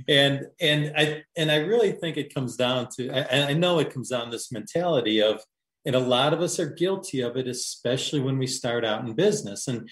and 0.08 0.46
and 0.60 0.92
i 0.96 1.22
and 1.36 1.50
i 1.50 1.56
really 1.56 1.92
think 1.92 2.16
it 2.16 2.34
comes 2.34 2.56
down 2.56 2.88
to 2.96 3.10
I, 3.10 3.50
I 3.50 3.54
know 3.54 3.78
it 3.78 3.92
comes 3.92 4.08
down 4.10 4.26
to 4.26 4.30
this 4.30 4.50
mentality 4.52 5.20
of 5.22 5.42
and 5.84 5.96
a 5.96 6.00
lot 6.00 6.32
of 6.32 6.40
us 6.40 6.58
are 6.60 6.70
guilty 6.70 7.20
of 7.20 7.36
it 7.36 7.46
especially 7.48 8.20
when 8.20 8.38
we 8.38 8.46
start 8.46 8.84
out 8.84 9.04
in 9.04 9.14
business 9.14 9.68
and 9.68 9.88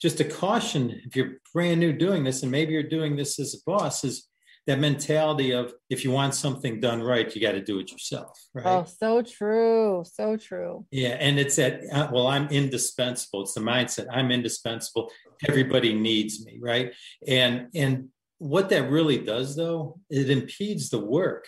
just 0.00 0.20
a 0.20 0.24
caution 0.24 1.00
if 1.06 1.16
you're 1.16 1.34
brand 1.52 1.80
new 1.80 1.92
doing 1.92 2.24
this 2.24 2.42
and 2.42 2.52
maybe 2.52 2.72
you're 2.72 2.82
doing 2.82 3.16
this 3.16 3.38
as 3.38 3.54
a 3.54 3.58
boss 3.66 4.04
is 4.04 4.28
that 4.66 4.78
mentality 4.80 5.52
of 5.52 5.74
if 5.90 6.04
you 6.04 6.10
want 6.10 6.34
something 6.34 6.80
done 6.80 7.02
right 7.02 7.34
you 7.34 7.40
got 7.42 7.52
to 7.52 7.60
do 7.62 7.78
it 7.80 7.92
yourself 7.92 8.30
right 8.54 8.64
Oh, 8.66 8.84
so 8.84 9.20
true. 9.22 10.04
So 10.10 10.36
true. 10.38 10.86
yeah, 10.90 11.16
and 11.20 11.38
it's 11.38 11.56
that 11.56 11.82
uh, 11.92 12.08
well, 12.10 12.26
I'm 12.28 12.48
indispensable. 12.48 13.42
It's 13.42 13.52
the 13.52 13.60
mindset. 13.60 14.06
I'm 14.10 14.30
indispensable. 14.30 15.10
Everybody 15.46 15.92
needs 15.92 16.44
me, 16.46 16.58
right? 16.62 16.92
And 17.28 17.68
and 17.74 18.08
what 18.44 18.68
that 18.68 18.90
really 18.90 19.18
does, 19.18 19.56
though, 19.56 19.98
it 20.10 20.28
impedes 20.28 20.90
the 20.90 20.98
work 20.98 21.46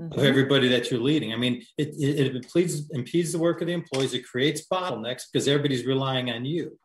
of 0.00 0.10
Mhm. 0.18 0.24
everybody 0.24 0.66
that 0.68 0.90
you're 0.90 1.00
leading. 1.00 1.32
I 1.32 1.36
mean, 1.36 1.62
it 1.78 1.88
it, 1.96 2.26
it 2.26 2.36
impedes 2.36 2.90
impedes 2.90 3.30
the 3.30 3.38
work 3.38 3.60
of 3.60 3.68
the 3.68 3.72
employees. 3.72 4.14
It 4.14 4.26
creates 4.26 4.66
bottlenecks 4.66 5.22
because 5.30 5.46
everybody's 5.46 5.86
relying 5.86 6.30
on 6.30 6.44
you. 6.44 6.76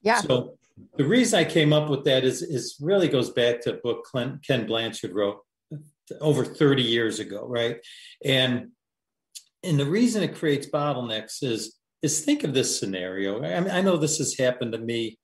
Yeah. 0.00 0.22
So 0.22 0.56
the 0.96 1.04
reason 1.04 1.38
I 1.38 1.44
came 1.44 1.74
up 1.74 1.90
with 1.90 2.04
that 2.04 2.24
is 2.24 2.40
is 2.40 2.76
really 2.80 3.08
goes 3.08 3.28
back 3.30 3.60
to 3.62 3.74
a 3.74 3.80
book 3.84 4.06
Ken, 4.10 4.40
Ken 4.46 4.66
Blanchard 4.66 5.12
wrote 5.12 5.40
over 6.20 6.42
30 6.44 6.82
years 6.82 7.20
ago, 7.20 7.46
right? 7.46 7.76
And 8.24 8.72
and 9.62 9.78
the 9.78 9.84
reason 9.98 10.22
it 10.22 10.34
creates 10.36 10.66
bottlenecks 10.66 11.42
is 11.42 11.76
is 12.00 12.24
think 12.24 12.44
of 12.44 12.54
this 12.54 12.80
scenario. 12.80 13.44
I 13.44 13.60
mean, 13.60 13.70
I 13.70 13.82
know 13.82 13.98
this 13.98 14.16
has 14.16 14.38
happened 14.38 14.72
to 14.72 14.78
me. 14.78 15.18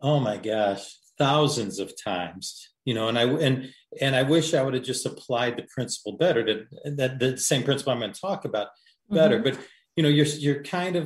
Oh 0.00 0.20
my 0.20 0.36
gosh, 0.36 0.84
thousands 1.26 1.78
of 1.78 1.88
times. 2.02 2.68
You 2.84 2.94
know, 2.94 3.06
and 3.08 3.16
I 3.18 3.24
and 3.46 3.72
and 4.00 4.16
I 4.16 4.24
wish 4.24 4.54
I 4.54 4.62
would 4.64 4.74
have 4.74 4.82
just 4.92 5.06
applied 5.06 5.56
the 5.56 5.66
principle 5.74 6.14
better. 6.24 6.42
To 6.44 6.54
that 6.96 7.20
the 7.20 7.38
same 7.38 7.62
principle 7.62 7.92
I'm 7.92 8.00
going 8.00 8.12
to 8.12 8.20
talk 8.20 8.44
about 8.44 8.68
better. 9.08 9.38
Mhm. 9.38 9.44
But 9.44 9.58
you 9.96 10.02
know, 10.02 10.08
you're 10.08 10.26
you're 10.44 10.62
kind 10.64 10.96
of 10.96 11.04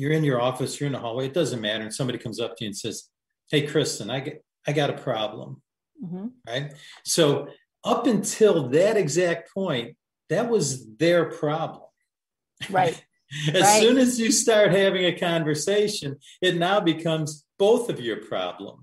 you're 0.00 0.12
in 0.18 0.24
your 0.24 0.40
office, 0.40 0.80
you're 0.80 0.88
in 0.88 0.92
the 0.94 0.98
hallway. 1.06 1.26
It 1.26 1.34
doesn't 1.40 1.60
matter, 1.60 1.84
and 1.84 1.94
somebody 1.94 2.18
comes 2.18 2.40
up 2.40 2.56
to 2.56 2.64
you 2.64 2.68
and 2.70 2.76
says, 2.76 2.96
"Hey, 3.52 3.62
Kristen, 3.66 4.10
I 4.10 4.18
get 4.20 4.44
I 4.66 4.72
got 4.72 4.90
a 4.90 4.98
problem." 5.08 5.62
Mhm. 6.04 6.32
right? 6.48 6.72
So 7.04 7.48
up 7.84 8.06
until 8.14 8.68
that 8.70 8.96
exact 8.96 9.52
point, 9.54 9.96
that 10.28 10.48
was 10.50 10.66
their 11.02 11.26
problem. 11.42 11.88
Right. 12.70 12.96
as 13.54 13.62
Right. 13.62 13.80
soon 13.82 13.96
as 13.98 14.18
you 14.18 14.30
start 14.32 14.72
having 14.72 15.04
a 15.04 15.16
conversation, 15.18 16.10
it 16.40 16.54
now 16.56 16.80
becomes 16.80 17.44
both 17.58 17.88
of 17.88 18.00
your 18.00 18.18
problem. 18.34 18.76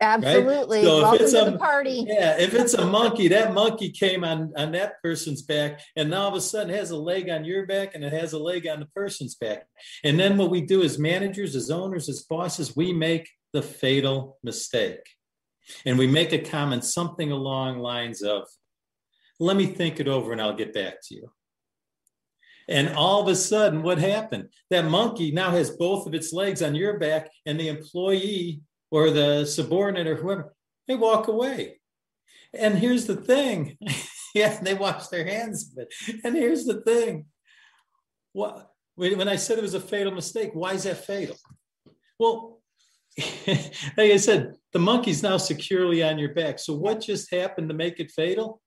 Absolutely. 0.00 0.82
So 0.82 0.96
if 0.98 1.02
Welcome 1.02 1.22
it's 1.22 1.32
to 1.32 1.46
a- 1.46 1.50
the 1.52 1.58
party. 1.58 2.04
Yeah, 2.06 2.38
if 2.38 2.52
it's 2.54 2.74
a 2.74 2.84
monkey, 2.98 3.28
that 3.28 3.54
monkey 3.54 3.90
came 3.90 4.24
on 4.24 4.52
on 4.56 4.72
that 4.72 5.02
person's 5.02 5.42
back, 5.42 5.80
and 5.96 6.10
now 6.10 6.22
all 6.22 6.28
of 6.28 6.34
a 6.34 6.40
sudden 6.40 6.74
has 6.74 6.90
a 6.90 6.96
leg 6.96 7.30
on 7.30 7.44
your 7.44 7.66
back, 7.66 7.94
and 7.94 8.04
it 8.04 8.12
has 8.12 8.32
a 8.34 8.38
leg 8.38 8.66
on 8.66 8.80
the 8.80 8.86
person's 8.86 9.34
back. 9.36 9.66
And 10.04 10.18
then 10.20 10.36
what 10.36 10.50
we 10.50 10.60
do 10.60 10.82
as 10.82 10.98
managers, 10.98 11.56
as 11.56 11.70
owners, 11.70 12.08
as 12.08 12.22
bosses, 12.22 12.76
we 12.76 12.92
make 12.92 13.28
the 13.54 13.62
fatal 13.62 14.38
mistake, 14.42 15.00
and 15.86 15.98
we 15.98 16.06
make 16.06 16.32
a 16.32 16.38
comment 16.38 16.84
something 16.84 17.32
along 17.32 17.78
lines 17.78 18.20
of, 18.20 18.42
"Let 19.40 19.56
me 19.56 19.66
think 19.66 19.98
it 19.98 20.08
over, 20.08 20.32
and 20.32 20.42
I'll 20.42 20.54
get 20.56 20.74
back 20.74 20.96
to 21.04 21.14
you." 21.14 21.32
And 22.68 22.90
all 22.96 23.22
of 23.22 23.28
a 23.28 23.36
sudden, 23.36 23.82
what 23.82 23.98
happened? 23.98 24.48
That 24.70 24.84
monkey 24.90 25.30
now 25.30 25.52
has 25.52 25.70
both 25.70 26.06
of 26.06 26.14
its 26.14 26.32
legs 26.34 26.60
on 26.62 26.74
your 26.74 26.98
back, 26.98 27.30
and 27.46 27.58
the 27.58 27.68
employee 27.68 28.60
or 28.90 29.10
the 29.10 29.44
subordinate 29.44 30.06
or 30.06 30.16
whoever, 30.16 30.54
they 30.86 30.94
walk 30.94 31.28
away. 31.28 31.80
And 32.54 32.78
here's 32.78 33.06
the 33.06 33.16
thing. 33.16 33.76
yeah, 34.34 34.58
they 34.60 34.74
wash 34.74 35.08
their 35.08 35.26
hands 35.26 35.74
it. 35.76 35.92
And 36.24 36.34
here's 36.34 36.64
the 36.64 36.80
thing. 36.82 37.26
What 38.32 38.70
when 38.94 39.18
when 39.18 39.28
I 39.28 39.36
said 39.36 39.58
it 39.58 39.62
was 39.62 39.74
a 39.74 39.80
fatal 39.80 40.12
mistake, 40.12 40.50
why 40.52 40.74
is 40.74 40.84
that 40.84 41.04
fatal? 41.04 41.36
Well, 42.18 42.60
like 43.46 44.12
I 44.12 44.16
said, 44.16 44.54
the 44.72 44.78
monkey's 44.78 45.22
now 45.22 45.38
securely 45.38 46.02
on 46.02 46.18
your 46.18 46.34
back. 46.34 46.58
So 46.58 46.74
what 46.74 47.00
just 47.00 47.32
happened 47.32 47.68
to 47.68 47.74
make 47.74 47.98
it 47.98 48.10
fatal? 48.10 48.60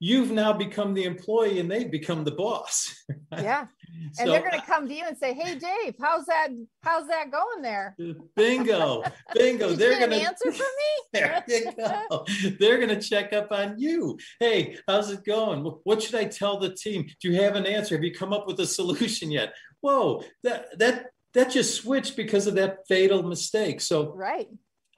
You've 0.00 0.30
now 0.30 0.52
become 0.52 0.94
the 0.94 1.04
employee 1.04 1.58
and 1.58 1.68
they've 1.70 1.90
become 1.90 2.24
the 2.24 2.32
boss. 2.32 2.94
Yeah. 3.32 3.66
So, 4.12 4.22
And 4.22 4.30
they're 4.32 4.40
going 4.40 4.58
to 4.60 4.66
come 4.66 4.86
to 4.88 4.94
you 4.94 5.04
and 5.06 5.16
say, 5.16 5.32
"Hey, 5.34 5.58
Dave, 5.58 5.94
how's 6.00 6.24
that? 6.26 6.48
How's 6.82 7.08
that 7.08 7.30
going 7.30 7.62
there? 7.62 7.94
bingo, 8.36 9.02
bingo. 9.34 9.72
They're 9.74 9.98
gonna 9.98 10.16
answer 10.16 10.50
from 10.52 10.66
me?" 10.66 11.02
There 11.12 11.44
you 11.48 11.72
go. 11.76 12.24
They're 12.58 12.76
going 12.78 12.88
to 12.90 13.00
check 13.00 13.32
up 13.32 13.50
on 13.50 13.78
you. 13.78 14.18
Hey, 14.40 14.76
how's 14.86 15.10
it 15.10 15.24
going? 15.24 15.60
What 15.84 16.02
should 16.02 16.14
I 16.14 16.24
tell 16.24 16.58
the 16.58 16.74
team? 16.74 17.06
Do 17.20 17.30
you 17.30 17.40
have 17.42 17.54
an 17.56 17.66
answer? 17.66 17.96
Have 17.96 18.04
you 18.04 18.12
come 18.14 18.32
up 18.32 18.46
with 18.46 18.60
a 18.60 18.66
solution 18.66 19.30
yet? 19.30 19.52
Whoa, 19.80 20.22
that 20.44 20.78
that 20.78 21.06
that 21.34 21.50
just 21.50 21.74
switched 21.74 22.16
because 22.16 22.46
of 22.46 22.54
that 22.54 22.86
fatal 22.88 23.22
mistake. 23.22 23.80
So 23.80 24.12
Right. 24.14 24.48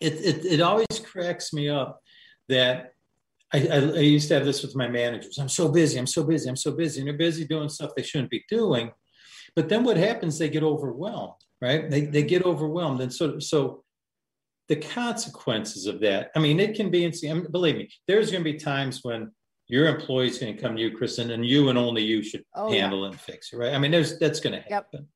it 0.00 0.14
it, 0.14 0.44
it 0.44 0.60
always 0.60 0.86
cracks 1.04 1.52
me 1.52 1.68
up 1.68 2.00
that 2.48 2.92
I, 3.52 3.58
I, 3.66 3.76
I 3.76 4.00
used 4.00 4.28
to 4.28 4.34
have 4.34 4.44
this 4.44 4.62
with 4.62 4.76
my 4.76 4.88
managers. 4.88 5.38
I'm 5.38 5.48
so 5.48 5.68
busy. 5.68 5.98
I'm 5.98 6.06
so 6.06 6.22
busy. 6.22 6.48
I'm 6.48 6.56
so 6.56 6.72
busy. 6.72 7.00
And 7.00 7.08
they're 7.08 7.16
busy 7.16 7.44
doing 7.44 7.68
stuff 7.68 7.90
they 7.96 8.02
shouldn't 8.02 8.30
be 8.30 8.44
doing. 8.48 8.92
But 9.56 9.68
then 9.68 9.82
what 9.82 9.96
happens? 9.96 10.38
They 10.38 10.48
get 10.48 10.62
overwhelmed, 10.62 11.34
right? 11.60 11.90
They, 11.90 12.02
they 12.02 12.22
get 12.22 12.44
overwhelmed. 12.44 13.00
And 13.00 13.12
so, 13.12 13.38
so 13.40 13.82
the 14.68 14.76
consequences 14.76 15.86
of 15.86 16.00
that, 16.00 16.30
I 16.36 16.38
mean, 16.38 16.60
it 16.60 16.76
can 16.76 16.90
be, 16.90 17.04
I 17.06 17.10
mean, 17.32 17.46
believe 17.50 17.76
me, 17.76 17.90
there's 18.06 18.30
going 18.30 18.44
to 18.44 18.52
be 18.52 18.58
times 18.58 19.00
when 19.02 19.32
your 19.66 19.86
employee's 19.88 20.36
are 20.40 20.44
going 20.46 20.56
to 20.56 20.62
come 20.62 20.76
to 20.76 20.82
you, 20.82 20.96
Kristen, 20.96 21.32
and 21.32 21.44
you 21.44 21.68
and 21.68 21.78
only 21.78 22.02
you 22.02 22.22
should 22.22 22.44
Oh, 22.54 22.72
yeah. 22.72 22.82
handle 22.82 23.04
and 23.06 23.18
fix 23.18 23.52
it, 23.52 23.56
right? 23.56 23.74
I 23.74 23.78
mean, 23.78 23.90
there's 23.90 24.18
that's 24.18 24.40
going 24.40 24.52
to 24.52 24.58
Yep. 24.58 24.68
happen. 24.70 25.08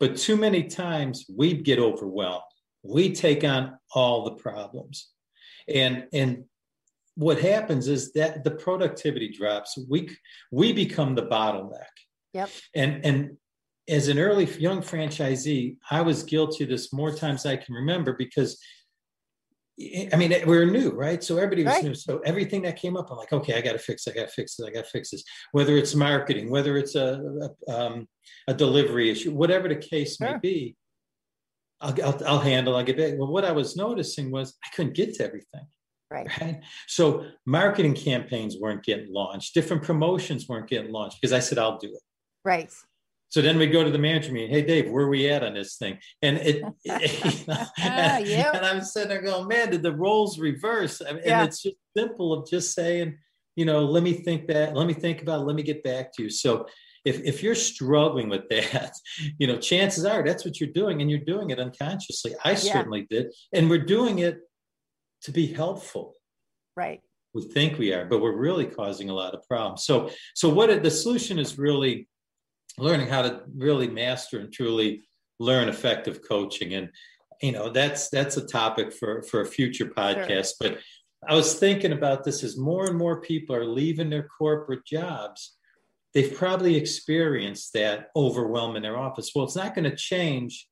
But 0.00 0.16
too 0.16 0.36
many 0.36 0.64
times 0.64 1.26
we 1.34 1.52
get 1.54 1.78
overwhelmed. 1.78 2.42
We 2.82 3.12
take 3.12 3.44
on 3.44 3.78
all 3.94 4.24
the 4.24 4.32
problems. 4.36 5.08
And 5.68 6.06
and 6.12 6.44
what 7.16 7.40
happens 7.40 7.88
is 7.88 8.12
that 8.12 8.44
the 8.44 8.50
productivity 8.50 9.28
drops. 9.28 9.76
We 9.88 10.16
we 10.52 10.72
become 10.72 11.14
the 11.14 11.26
bottleneck. 11.26 11.94
Yep. 12.34 12.50
And 12.74 13.04
and 13.04 13.36
as 13.88 14.08
an 14.08 14.18
early 14.18 14.44
young 14.58 14.82
franchisee, 14.82 15.76
I 15.90 16.02
was 16.02 16.22
guilty 16.22 16.64
of 16.64 16.70
this 16.70 16.92
more 16.92 17.14
times 17.14 17.46
I 17.46 17.56
can 17.56 17.74
remember 17.74 18.12
because 18.12 18.60
I 19.78 20.16
mean, 20.16 20.30
we 20.46 20.56
were 20.56 20.64
new, 20.64 20.90
right? 20.90 21.22
So 21.22 21.36
everybody 21.36 21.62
was 21.62 21.74
Right. 21.74 21.84
new. 21.84 21.94
So 21.94 22.20
everything 22.24 22.62
that 22.62 22.76
came 22.76 22.96
up, 22.96 23.10
I'm 23.10 23.18
like, 23.18 23.32
okay, 23.34 23.54
I 23.54 23.60
got 23.60 23.72
to 23.72 23.78
fix. 23.78 24.06
it, 24.06 24.12
I 24.12 24.20
got 24.20 24.28
to 24.28 24.32
fix 24.32 24.56
this. 24.56 24.66
I 24.66 24.70
got 24.70 24.84
to 24.84 24.90
fix 24.90 25.10
this. 25.10 25.22
Whether 25.52 25.76
it's 25.76 25.94
marketing, 25.94 26.50
whether 26.50 26.76
it's 26.78 26.94
a 26.94 27.20
a, 27.68 27.72
um, 27.72 28.08
a 28.48 28.54
delivery 28.54 29.10
issue, 29.10 29.32
whatever 29.32 29.68
the 29.68 29.76
case 29.76 30.20
may 30.20 30.36
be, 30.42 30.76
I'll, 31.80 31.94
I'll 32.02 32.22
I'll 32.26 32.40
handle. 32.40 32.76
I'll 32.76 32.84
get 32.84 32.96
back. 32.98 33.14
Well, 33.18 33.32
what 33.32 33.44
I 33.44 33.52
was 33.52 33.76
noticing 33.76 34.30
was 34.30 34.54
I 34.64 34.68
couldn't 34.74 34.94
get 34.94 35.14
to 35.14 35.24
everything 35.24 35.66
Right. 36.10 36.28
right? 36.40 36.60
So 36.86 37.26
marketing 37.46 37.94
campaigns 37.94 38.56
weren't 38.60 38.84
getting 38.84 39.12
launched, 39.12 39.54
different 39.54 39.82
promotions 39.82 40.48
weren't 40.48 40.68
getting 40.68 40.92
launched 40.92 41.20
because 41.20 41.32
I 41.32 41.40
said 41.40 41.58
I'll 41.58 41.78
do 41.78 41.88
it. 41.88 42.02
Right. 42.44 42.70
So 43.28 43.42
then 43.42 43.58
we 43.58 43.66
go 43.66 43.82
to 43.82 43.90
the 43.90 43.98
manager 43.98 44.32
meeting. 44.32 44.50
Hey, 44.50 44.62
Dave, 44.62 44.88
where 44.90 45.04
are 45.04 45.08
we 45.08 45.28
at 45.28 45.42
on 45.42 45.54
this 45.54 45.76
thing? 45.76 45.98
And 46.22 46.38
it, 46.38 46.62
Ah, 47.80 48.18
Yep. 48.18 48.54
and 48.54 48.64
I'm 48.64 48.82
sitting 48.82 49.08
there 49.08 49.20
going, 49.20 49.48
man, 49.48 49.70
did 49.70 49.82
the 49.82 49.92
roles 49.92 50.38
reverse? 50.38 51.02
I 51.02 51.12
mean, 51.12 51.22
Yeah. 51.24 51.40
And 51.40 51.48
it's 51.48 51.62
just 51.62 51.76
simple 51.96 52.32
of 52.32 52.48
just 52.48 52.72
saying, 52.72 53.18
you 53.56 53.64
know, 53.64 53.84
let 53.84 54.02
me 54.02 54.12
think 54.12 54.46
that, 54.46 54.76
let 54.76 54.86
me 54.86 54.94
think 54.94 55.22
about 55.22 55.40
it, 55.40 55.44
let 55.44 55.56
me 55.56 55.62
get 55.64 55.82
back 55.82 56.12
to 56.14 56.22
you. 56.22 56.30
So 56.30 56.66
if, 57.04 57.20
if 57.24 57.42
you're 57.42 57.54
struggling 57.54 58.28
with 58.28 58.48
that, 58.50 58.92
you 59.38 59.46
know, 59.48 59.58
chances 59.58 60.04
are 60.04 60.22
that's 60.22 60.44
what 60.44 60.60
you're 60.60 60.72
doing 60.72 61.00
and 61.00 61.10
you're 61.10 61.20
doing 61.20 61.50
it 61.50 61.58
unconsciously. 61.58 62.34
I 62.44 62.54
certainly 62.54 63.06
did. 63.10 63.34
And 63.52 63.68
we're 63.68 63.84
doing 63.84 64.20
it 64.20 64.38
to 65.22 65.32
be 65.32 65.46
helpful 65.46 66.14
Right. 66.76 67.00
we 67.32 67.42
think 67.42 67.78
we 67.78 67.92
are, 67.94 68.04
but 68.04 68.20
we're 68.20 68.36
really 68.36 68.66
causing 68.66 69.08
a 69.08 69.14
lot 69.14 69.34
of 69.34 69.46
problems. 69.48 69.84
So, 69.84 70.10
so 70.34 70.48
what 70.48 70.70
it, 70.70 70.82
the 70.82 70.90
solution 70.90 71.38
is 71.38 71.58
really 71.58 72.06
learning 72.78 73.08
how 73.08 73.22
to 73.22 73.42
really 73.54 73.88
master 73.88 74.40
and 74.40 74.52
truly 74.52 75.02
learn 75.38 75.68
effective 75.68 76.20
coaching, 76.26 76.74
and 76.74 76.90
you 77.42 77.52
know 77.52 77.70
that's 77.70 78.10
that's 78.10 78.36
a 78.36 78.46
topic 78.46 78.92
for 78.92 79.22
for 79.22 79.40
a 79.40 79.46
future 79.46 79.86
podcast. 79.86 80.52
But 80.60 80.78
I 81.28 81.34
was 81.34 81.58
thinking 81.58 81.92
about 81.92 82.24
this 82.24 82.44
as 82.44 82.58
more 82.58 82.86
and 82.86 82.96
more 82.96 83.20
people 83.20 83.56
are 83.56 83.64
leaving 83.64 84.10
their 84.10 84.28
corporate 84.28 84.84
jobs. 84.84 85.56
They've 86.14 86.34
probably 86.34 86.76
experienced 86.76 87.72
that 87.74 88.08
overwhelm 88.14 88.76
in 88.76 88.82
their 88.82 88.96
office. 88.96 89.32
Well, 89.34 89.44
it's 89.44 89.56
not 89.56 89.74
going 89.74 89.90
to 89.90 89.96
change 89.96 90.66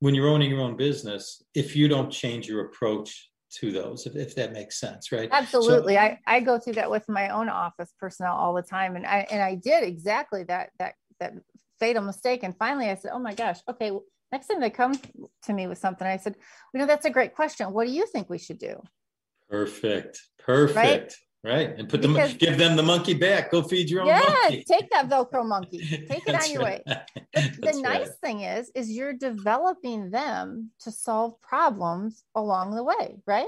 when 0.00 0.14
you're 0.14 0.28
owning 0.28 0.50
your 0.50 0.60
own 0.60 0.76
business 0.76 1.42
if 1.54 1.74
you 1.74 1.88
don't 1.88 2.10
change 2.10 2.46
your 2.46 2.66
approach 2.66 3.27
to 3.50 3.72
those, 3.72 4.06
if, 4.06 4.16
if 4.16 4.34
that 4.36 4.52
makes 4.52 4.78
sense, 4.78 5.12
right? 5.12 5.28
Absolutely. 5.32 5.94
So, 5.94 6.00
I, 6.00 6.18
I 6.26 6.40
go 6.40 6.58
through 6.58 6.74
that 6.74 6.90
with 6.90 7.08
my 7.08 7.30
own 7.30 7.48
office 7.48 7.92
personnel 7.98 8.34
all 8.34 8.54
the 8.54 8.62
time. 8.62 8.96
And 8.96 9.06
I 9.06 9.26
and 9.30 9.42
I 9.42 9.54
did 9.54 9.84
exactly 9.84 10.44
that 10.44 10.70
that 10.78 10.94
that 11.20 11.34
fatal 11.80 12.02
mistake. 12.02 12.42
And 12.42 12.56
finally 12.56 12.90
I 12.90 12.94
said, 12.94 13.12
Oh 13.14 13.18
my 13.18 13.34
gosh, 13.34 13.58
okay, 13.68 13.92
next 14.32 14.48
time 14.48 14.60
they 14.60 14.70
come 14.70 14.98
to 15.44 15.52
me 15.52 15.66
with 15.66 15.78
something, 15.78 16.06
I 16.06 16.16
said, 16.16 16.36
you 16.74 16.80
know, 16.80 16.86
that's 16.86 17.06
a 17.06 17.10
great 17.10 17.34
question. 17.34 17.72
What 17.72 17.86
do 17.86 17.92
you 17.92 18.06
think 18.06 18.28
we 18.28 18.38
should 18.38 18.58
do? 18.58 18.82
Perfect. 19.48 20.20
Perfect. 20.38 20.76
Right? 20.76 21.14
Right. 21.44 21.70
And 21.78 21.88
put 21.88 22.02
them, 22.02 22.14
give 22.38 22.58
them 22.58 22.74
the 22.74 22.82
monkey 22.82 23.14
back. 23.14 23.52
Go 23.52 23.62
feed 23.62 23.88
your 23.88 24.02
own 24.02 24.08
yeah, 24.08 24.22
monkey. 24.42 24.64
take 24.64 24.90
that 24.90 25.08
Velcro 25.08 25.46
monkey. 25.46 25.78
Take 26.08 26.26
it 26.26 26.34
on 26.34 26.50
your 26.50 26.62
right. 26.62 26.82
way. 26.84 27.52
The 27.60 27.72
nice 27.82 28.08
right. 28.08 28.16
thing 28.20 28.40
is, 28.40 28.72
is 28.74 28.90
you're 28.90 29.12
developing 29.12 30.10
them 30.10 30.72
to 30.80 30.90
solve 30.90 31.40
problems 31.40 32.24
along 32.34 32.74
the 32.74 32.82
way, 32.82 33.18
right? 33.24 33.46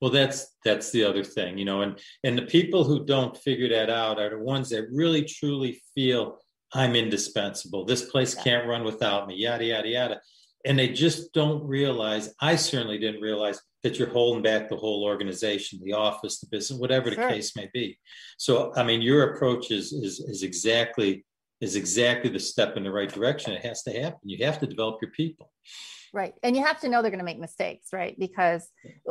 Well, 0.00 0.10
that's 0.10 0.56
that's 0.64 0.90
the 0.92 1.04
other 1.04 1.22
thing, 1.22 1.58
you 1.58 1.66
know, 1.66 1.82
and 1.82 1.98
and 2.24 2.38
the 2.38 2.46
people 2.46 2.84
who 2.84 3.04
don't 3.04 3.36
figure 3.36 3.68
that 3.68 3.90
out 3.90 4.18
are 4.18 4.30
the 4.30 4.38
ones 4.38 4.70
that 4.70 4.88
really 4.90 5.22
truly 5.22 5.82
feel 5.94 6.38
I'm 6.72 6.96
indispensable. 6.96 7.84
This 7.84 8.08
place 8.08 8.34
yeah. 8.34 8.42
can't 8.42 8.68
run 8.68 8.84
without 8.84 9.26
me, 9.26 9.36
yada 9.36 9.64
yada 9.64 9.88
yada. 9.88 10.20
And 10.64 10.78
they 10.78 10.88
just 10.88 11.32
don't 11.32 11.62
realize, 11.66 12.34
I 12.40 12.56
certainly 12.56 12.98
didn't 12.98 13.22
realize 13.22 13.60
that 13.82 13.98
you're 13.98 14.10
holding 14.10 14.42
back 14.42 14.68
the 14.68 14.76
whole 14.76 15.04
organization, 15.04 15.80
the 15.82 15.92
office, 15.92 16.40
the 16.40 16.46
business, 16.50 16.78
whatever 16.78 17.10
sure. 17.10 17.26
the 17.26 17.32
case 17.32 17.56
may 17.56 17.68
be. 17.72 17.98
So, 18.38 18.72
I 18.76 18.82
mean, 18.82 19.00
your 19.00 19.34
approach 19.34 19.70
is, 19.70 19.92
is, 19.92 20.20
is 20.20 20.42
exactly 20.42 21.24
is 21.60 21.76
exactly 21.76 22.30
the 22.30 22.40
step 22.40 22.76
in 22.76 22.84
the 22.84 22.90
right 22.90 23.12
direction. 23.12 23.52
It 23.52 23.64
has 23.64 23.82
to 23.82 23.92
happen. 23.92 24.18
You 24.24 24.44
have 24.46 24.58
to 24.60 24.66
develop 24.66 24.96
your 25.02 25.10
people. 25.10 25.52
Right. 26.12 26.32
And 26.42 26.56
you 26.56 26.64
have 26.64 26.80
to 26.80 26.88
know 26.88 27.02
they're 27.02 27.10
going 27.10 27.18
to 27.20 27.24
make 27.24 27.38
mistakes, 27.38 27.88
right? 27.92 28.18
Because, 28.18 28.68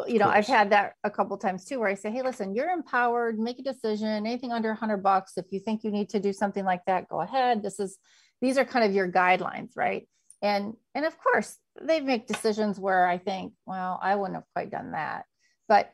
you 0.07 0.19
know, 0.19 0.27
I've 0.27 0.47
had 0.47 0.71
that 0.71 0.93
a 1.03 1.09
couple 1.09 1.37
times 1.37 1.63
too, 1.63 1.79
where 1.79 1.87
I 1.87 1.93
say, 1.93 2.11
Hey, 2.11 2.23
listen, 2.23 2.53
you're 2.53 2.69
empowered, 2.69 3.39
make 3.39 3.59
a 3.59 3.63
decision, 3.63 4.07
anything 4.07 4.51
under 4.51 4.71
a 4.71 4.75
hundred 4.75 5.03
bucks. 5.03 5.33
If 5.37 5.45
you 5.51 5.59
think 5.59 5.83
you 5.83 5.91
need 5.91 6.09
to 6.09 6.19
do 6.19 6.33
something 6.33 6.65
like 6.65 6.83
that, 6.87 7.07
go 7.07 7.21
ahead. 7.21 7.63
This 7.63 7.79
is, 7.79 7.97
these 8.41 8.57
are 8.57 8.65
kind 8.65 8.83
of 8.83 8.93
your 8.93 9.09
guidelines, 9.09 9.77
right? 9.77 10.07
And 10.41 10.75
and 10.95 11.05
of 11.05 11.17
course 11.17 11.57
they 11.81 11.99
make 11.99 12.27
decisions 12.27 12.79
where 12.79 13.05
i 13.05 13.17
think 13.17 13.53
well 13.65 13.99
i 14.01 14.15
wouldn't 14.15 14.35
have 14.35 14.45
quite 14.53 14.71
done 14.71 14.91
that. 14.91 15.25
But 15.67 15.93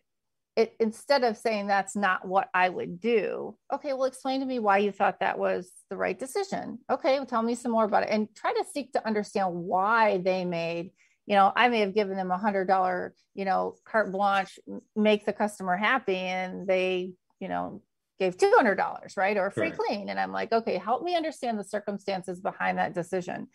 it, 0.55 0.73
instead 0.79 1.25
of 1.25 1.37
saying 1.37 1.67
that's 1.67 1.95
not 1.95 2.25
what 2.25 2.49
i 2.53 2.69
would 2.69 2.99
do 2.99 3.57
okay 3.73 3.91
well 3.93 4.05
explain 4.05 4.39
to 4.39 4.45
me 4.45 4.59
why 4.59 4.77
you 4.77 4.91
thought 4.91 5.19
that 5.19 5.37
was 5.37 5.71
the 5.89 5.97
right 5.97 6.17
decision. 6.17 6.79
Okay 6.89 7.17
well, 7.17 7.25
tell 7.25 7.43
me 7.43 7.55
some 7.55 7.71
more 7.71 7.85
about 7.85 8.03
it 8.03 8.09
and 8.09 8.33
try 8.35 8.53
to 8.53 8.65
seek 8.73 8.93
to 8.93 9.05
understand 9.05 9.53
why 9.53 10.17
they 10.19 10.45
made 10.45 10.91
you 11.25 11.35
know 11.35 11.51
i 11.55 11.67
may 11.67 11.79
have 11.79 11.93
given 11.93 12.15
them 12.15 12.31
a 12.31 12.37
hundred 12.37 12.65
dollar 12.65 13.13
you 13.33 13.45
know 13.45 13.75
carte 13.85 14.11
blanche 14.11 14.59
make 14.95 15.25
the 15.25 15.33
customer 15.33 15.75
happy 15.75 16.15
and 16.15 16.67
they 16.67 17.11
you 17.39 17.47
know 17.47 17.81
gave 18.17 18.37
$200 18.37 19.17
right 19.17 19.35
or 19.35 19.51
free 19.51 19.67
right. 19.69 19.77
clean. 19.77 20.09
And 20.09 20.19
i'm 20.19 20.31
like 20.31 20.53
okay 20.53 20.77
help 20.77 21.03
me 21.03 21.15
understand 21.15 21.59
the 21.59 21.63
circumstances 21.63 22.39
behind 22.39 22.77
that 22.77 22.93
decision 22.93 23.47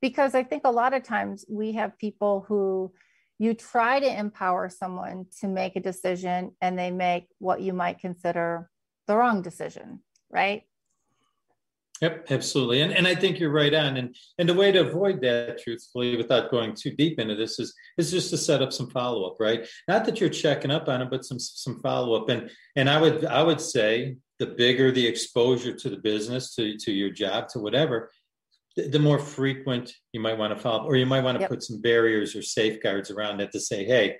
because 0.00 0.34
I 0.34 0.42
think 0.42 0.62
a 0.64 0.70
lot 0.70 0.94
of 0.94 1.02
times 1.02 1.44
we 1.48 1.72
have 1.72 1.98
people 1.98 2.44
who 2.48 2.92
you 3.38 3.54
try 3.54 4.00
to 4.00 4.18
empower 4.18 4.68
someone 4.68 5.26
to 5.40 5.48
make 5.48 5.76
a 5.76 5.80
decision 5.80 6.52
and 6.60 6.78
they 6.78 6.90
make 6.90 7.28
what 7.38 7.60
you 7.60 7.72
might 7.72 8.00
consider 8.00 8.68
the 9.06 9.16
wrong 9.16 9.42
decision, 9.42 10.00
right? 10.30 10.64
Yep, 12.00 12.26
absolutely. 12.30 12.82
And, 12.82 12.92
and 12.92 13.08
I 13.08 13.14
think 13.14 13.40
you're 13.40 13.50
right 13.50 13.74
on. 13.74 13.96
And 13.96 14.14
and 14.38 14.48
the 14.48 14.54
way 14.54 14.70
to 14.70 14.86
avoid 14.86 15.20
that, 15.22 15.60
truthfully, 15.60 16.16
without 16.16 16.50
going 16.50 16.74
too 16.74 16.92
deep 16.92 17.18
into 17.18 17.34
this, 17.34 17.58
is 17.58 17.74
is 17.96 18.12
just 18.12 18.30
to 18.30 18.38
set 18.38 18.62
up 18.62 18.72
some 18.72 18.88
follow-up, 18.90 19.36
right? 19.40 19.66
Not 19.88 20.04
that 20.04 20.20
you're 20.20 20.30
checking 20.30 20.70
up 20.70 20.88
on 20.88 21.02
it, 21.02 21.10
but 21.10 21.24
some 21.24 21.40
some 21.40 21.80
follow-up. 21.80 22.28
And 22.28 22.50
and 22.76 22.88
I 22.88 23.00
would 23.00 23.24
I 23.24 23.42
would 23.42 23.60
say 23.60 24.16
the 24.38 24.46
bigger 24.46 24.92
the 24.92 25.06
exposure 25.06 25.72
to 25.74 25.90
the 25.90 25.96
business, 25.96 26.54
to, 26.54 26.76
to 26.76 26.92
your 26.92 27.10
job, 27.10 27.48
to 27.48 27.58
whatever, 27.58 28.10
the, 28.86 28.98
more 28.98 29.18
frequent 29.18 29.92
you 30.12 30.20
might 30.20 30.38
want 30.38 30.54
to 30.54 30.60
follow, 30.60 30.84
or 30.84 30.96
you 30.96 31.06
might 31.06 31.24
want 31.24 31.36
to 31.36 31.40
yep. 31.40 31.50
put 31.50 31.62
some 31.62 31.80
barriers 31.80 32.36
or 32.36 32.42
safeguards 32.42 33.10
around 33.10 33.40
it 33.40 33.52
to 33.52 33.60
say, 33.60 33.84
hey, 33.84 34.16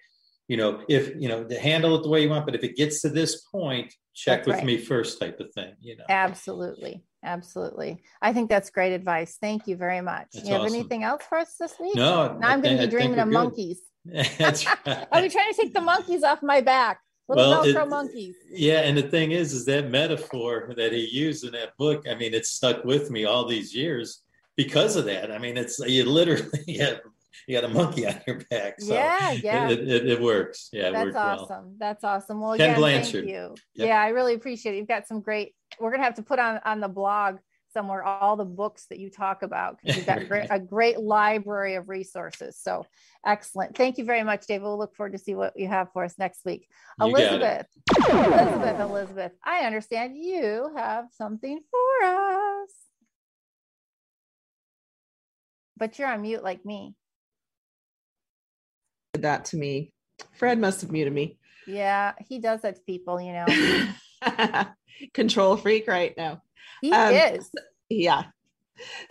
you 0.48 0.56
know, 0.56 0.82
if 0.88 1.14
you 1.16 1.28
know, 1.28 1.44
to 1.44 1.58
handle 1.58 1.94
it 1.96 2.02
the 2.02 2.08
way 2.08 2.22
you 2.22 2.30
want, 2.30 2.46
but 2.46 2.54
if 2.54 2.64
it 2.64 2.76
gets 2.76 3.02
to 3.02 3.10
this 3.10 3.42
point, 3.42 3.92
check 4.14 4.40
that's 4.40 4.46
with 4.46 4.56
right. 4.56 4.66
me 4.66 4.78
first, 4.78 5.20
type 5.20 5.38
of 5.40 5.52
thing. 5.52 5.74
You 5.80 5.96
know, 5.98 6.04
absolutely, 6.08 7.04
absolutely. 7.22 8.02
I 8.22 8.32
think 8.32 8.48
that's 8.48 8.70
great 8.70 8.92
advice. 8.92 9.36
Thank 9.40 9.66
you 9.66 9.76
very 9.76 10.00
much. 10.00 10.28
That's 10.32 10.46
you 10.46 10.54
have 10.54 10.62
awesome. 10.62 10.74
anything 10.74 11.04
else 11.04 11.22
for 11.28 11.38
us 11.38 11.54
this 11.60 11.74
week? 11.78 11.94
No, 11.94 12.38
now 12.38 12.48
I'm 12.48 12.62
going 12.62 12.78
to 12.78 12.84
be 12.84 12.90
dreaming 12.90 13.18
of 13.18 13.28
good. 13.28 13.34
monkeys. 13.34 13.80
that's 14.38 14.66
right. 14.66 15.06
I'll 15.12 15.22
be 15.22 15.28
trying 15.28 15.52
to 15.52 15.60
take 15.60 15.74
the 15.74 15.82
monkeys 15.82 16.22
off 16.22 16.42
my 16.42 16.62
back. 16.62 17.00
Little 17.28 17.50
well, 17.50 17.64
it, 17.64 17.88
monkeys. 17.90 18.36
Yeah, 18.50 18.80
and 18.80 18.96
the 18.96 19.02
thing 19.02 19.32
is, 19.32 19.52
is 19.52 19.66
that 19.66 19.90
metaphor 19.90 20.72
that 20.78 20.92
he 20.92 21.06
used 21.12 21.44
in 21.44 21.52
that 21.52 21.76
book. 21.76 22.06
I 22.10 22.14
mean, 22.14 22.32
it's 22.32 22.48
stuck 22.48 22.84
with 22.84 23.10
me 23.10 23.26
all 23.26 23.44
these 23.44 23.74
years 23.74 24.22
because 24.58 24.96
of 24.96 25.06
that. 25.06 25.30
I 25.30 25.38
mean, 25.38 25.56
it's 25.56 25.78
you 25.78 26.04
literally 26.04 26.74
have 26.80 27.00
you 27.46 27.58
got 27.58 27.64
a 27.64 27.72
monkey 27.72 28.06
on 28.06 28.20
your 28.26 28.40
back. 28.50 28.80
So 28.80 28.92
yeah, 28.92 29.30
yeah, 29.32 29.70
it, 29.70 29.88
it, 29.88 30.06
it 30.08 30.20
works. 30.20 30.68
Yeah, 30.72 30.90
that's 30.90 31.16
awesome. 31.16 31.48
Well. 31.48 31.74
That's 31.78 32.04
awesome. 32.04 32.40
Well, 32.40 32.56
Ken 32.56 32.70
again, 32.70 32.80
Blanchard. 32.80 33.24
thank 33.24 33.28
you. 33.28 33.54
Yep. 33.76 33.88
Yeah, 33.88 34.02
I 34.02 34.08
really 34.08 34.34
appreciate 34.34 34.74
it. 34.74 34.78
You've 34.78 34.88
got 34.88 35.06
some 35.06 35.22
great. 35.22 35.54
We're 35.80 35.92
gonna 35.92 36.02
have 36.02 36.16
to 36.16 36.22
put 36.22 36.40
on 36.40 36.60
on 36.64 36.80
the 36.80 36.88
blog 36.88 37.36
somewhere 37.72 38.02
all 38.02 38.34
the 38.34 38.44
books 38.44 38.86
that 38.90 38.98
you 38.98 39.10
talk 39.10 39.42
about 39.42 39.78
because 39.78 39.96
you've 39.98 40.06
got 40.06 40.26
great, 40.28 40.48
a 40.50 40.58
great 40.58 40.98
library 40.98 41.76
of 41.76 41.88
resources. 41.88 42.58
So 42.60 42.84
excellent. 43.24 43.76
Thank 43.76 43.98
you 43.98 44.04
very 44.04 44.24
much, 44.24 44.46
David. 44.46 44.64
We'll 44.64 44.78
look 44.78 44.96
forward 44.96 45.12
to 45.12 45.18
see 45.18 45.34
what 45.34 45.52
you 45.56 45.68
have 45.68 45.92
for 45.92 46.02
us 46.02 46.14
next 46.18 46.44
week. 46.44 46.66
You 46.98 47.06
Elizabeth, 47.06 47.66
Elizabeth, 48.10 48.80
Elizabeth, 48.80 49.32
I 49.44 49.60
understand 49.60 50.16
you 50.16 50.72
have 50.76 51.06
something 51.12 51.60
for 51.70 52.06
us 52.06 52.37
but 55.78 55.98
you're 55.98 56.08
on 56.08 56.22
mute 56.22 56.42
like 56.42 56.64
me. 56.64 56.94
Did 59.14 59.22
that 59.22 59.46
to 59.46 59.56
me. 59.56 59.92
Fred 60.34 60.58
must 60.58 60.80
have 60.80 60.90
muted 60.90 61.12
me. 61.12 61.38
Yeah, 61.66 62.14
he 62.26 62.38
does 62.38 62.62
that 62.62 62.76
to 62.76 62.82
people, 62.82 63.20
you 63.20 63.32
know. 63.32 64.66
Control 65.14 65.56
freak 65.56 65.86
right 65.86 66.14
now. 66.16 66.42
He 66.80 66.92
um, 66.92 67.14
is. 67.14 67.50
Yeah. 67.88 68.24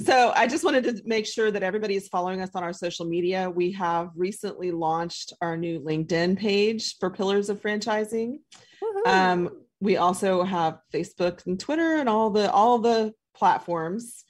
So 0.02 0.32
I 0.36 0.48
just 0.48 0.64
wanted 0.64 0.84
to 0.86 1.02
make 1.06 1.26
sure 1.26 1.52
that 1.52 1.64
everybody 1.64 1.96
is 1.96 2.08
following 2.08 2.42
us 2.42 2.52
on 2.56 2.64
our 2.64 2.74
social 2.74 3.06
media. 3.06 3.50
We 3.50 3.72
have 3.74 4.12
recently 4.16 4.72
launched 4.72 5.34
our 5.42 5.58
new 5.58 5.80
LinkedIn 5.82 6.38
page 6.38 6.98
for 7.00 7.10
Pillars 7.10 7.50
of 7.50 7.62
Franchising. 7.62 8.40
Um, 9.06 9.50
we 9.80 9.98
also 9.98 10.44
have 10.44 10.80
Facebook 10.94 11.46
and 11.46 11.60
Twitter 11.60 11.98
and 11.98 12.10
all 12.10 12.30
the 12.30 12.52
all 12.52 12.80
the 12.80 13.14
platforms. 13.36 14.24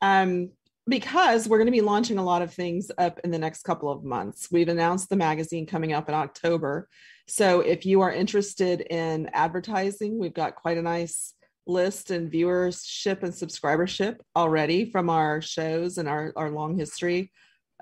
Um, 0.00 0.50
because 0.88 1.46
we're 1.46 1.58
going 1.58 1.66
to 1.66 1.72
be 1.72 1.80
launching 1.80 2.18
a 2.18 2.24
lot 2.24 2.42
of 2.42 2.52
things 2.52 2.90
up 2.98 3.20
in 3.22 3.30
the 3.30 3.38
next 3.38 3.62
couple 3.62 3.90
of 3.90 4.04
months. 4.04 4.48
We've 4.50 4.68
announced 4.68 5.10
the 5.10 5.16
magazine 5.16 5.66
coming 5.66 5.92
up 5.92 6.08
in 6.08 6.14
October. 6.14 6.88
So 7.26 7.60
if 7.60 7.84
you 7.84 8.00
are 8.00 8.12
interested 8.12 8.80
in 8.80 9.28
advertising, 9.34 10.18
we've 10.18 10.34
got 10.34 10.54
quite 10.54 10.78
a 10.78 10.82
nice 10.82 11.34
list 11.66 12.10
and 12.10 12.32
viewership 12.32 13.22
and 13.22 13.32
subscribership 13.32 14.16
already 14.34 14.90
from 14.90 15.10
our 15.10 15.42
shows 15.42 15.98
and 15.98 16.08
our, 16.08 16.32
our 16.36 16.50
long 16.50 16.78
history 16.78 17.30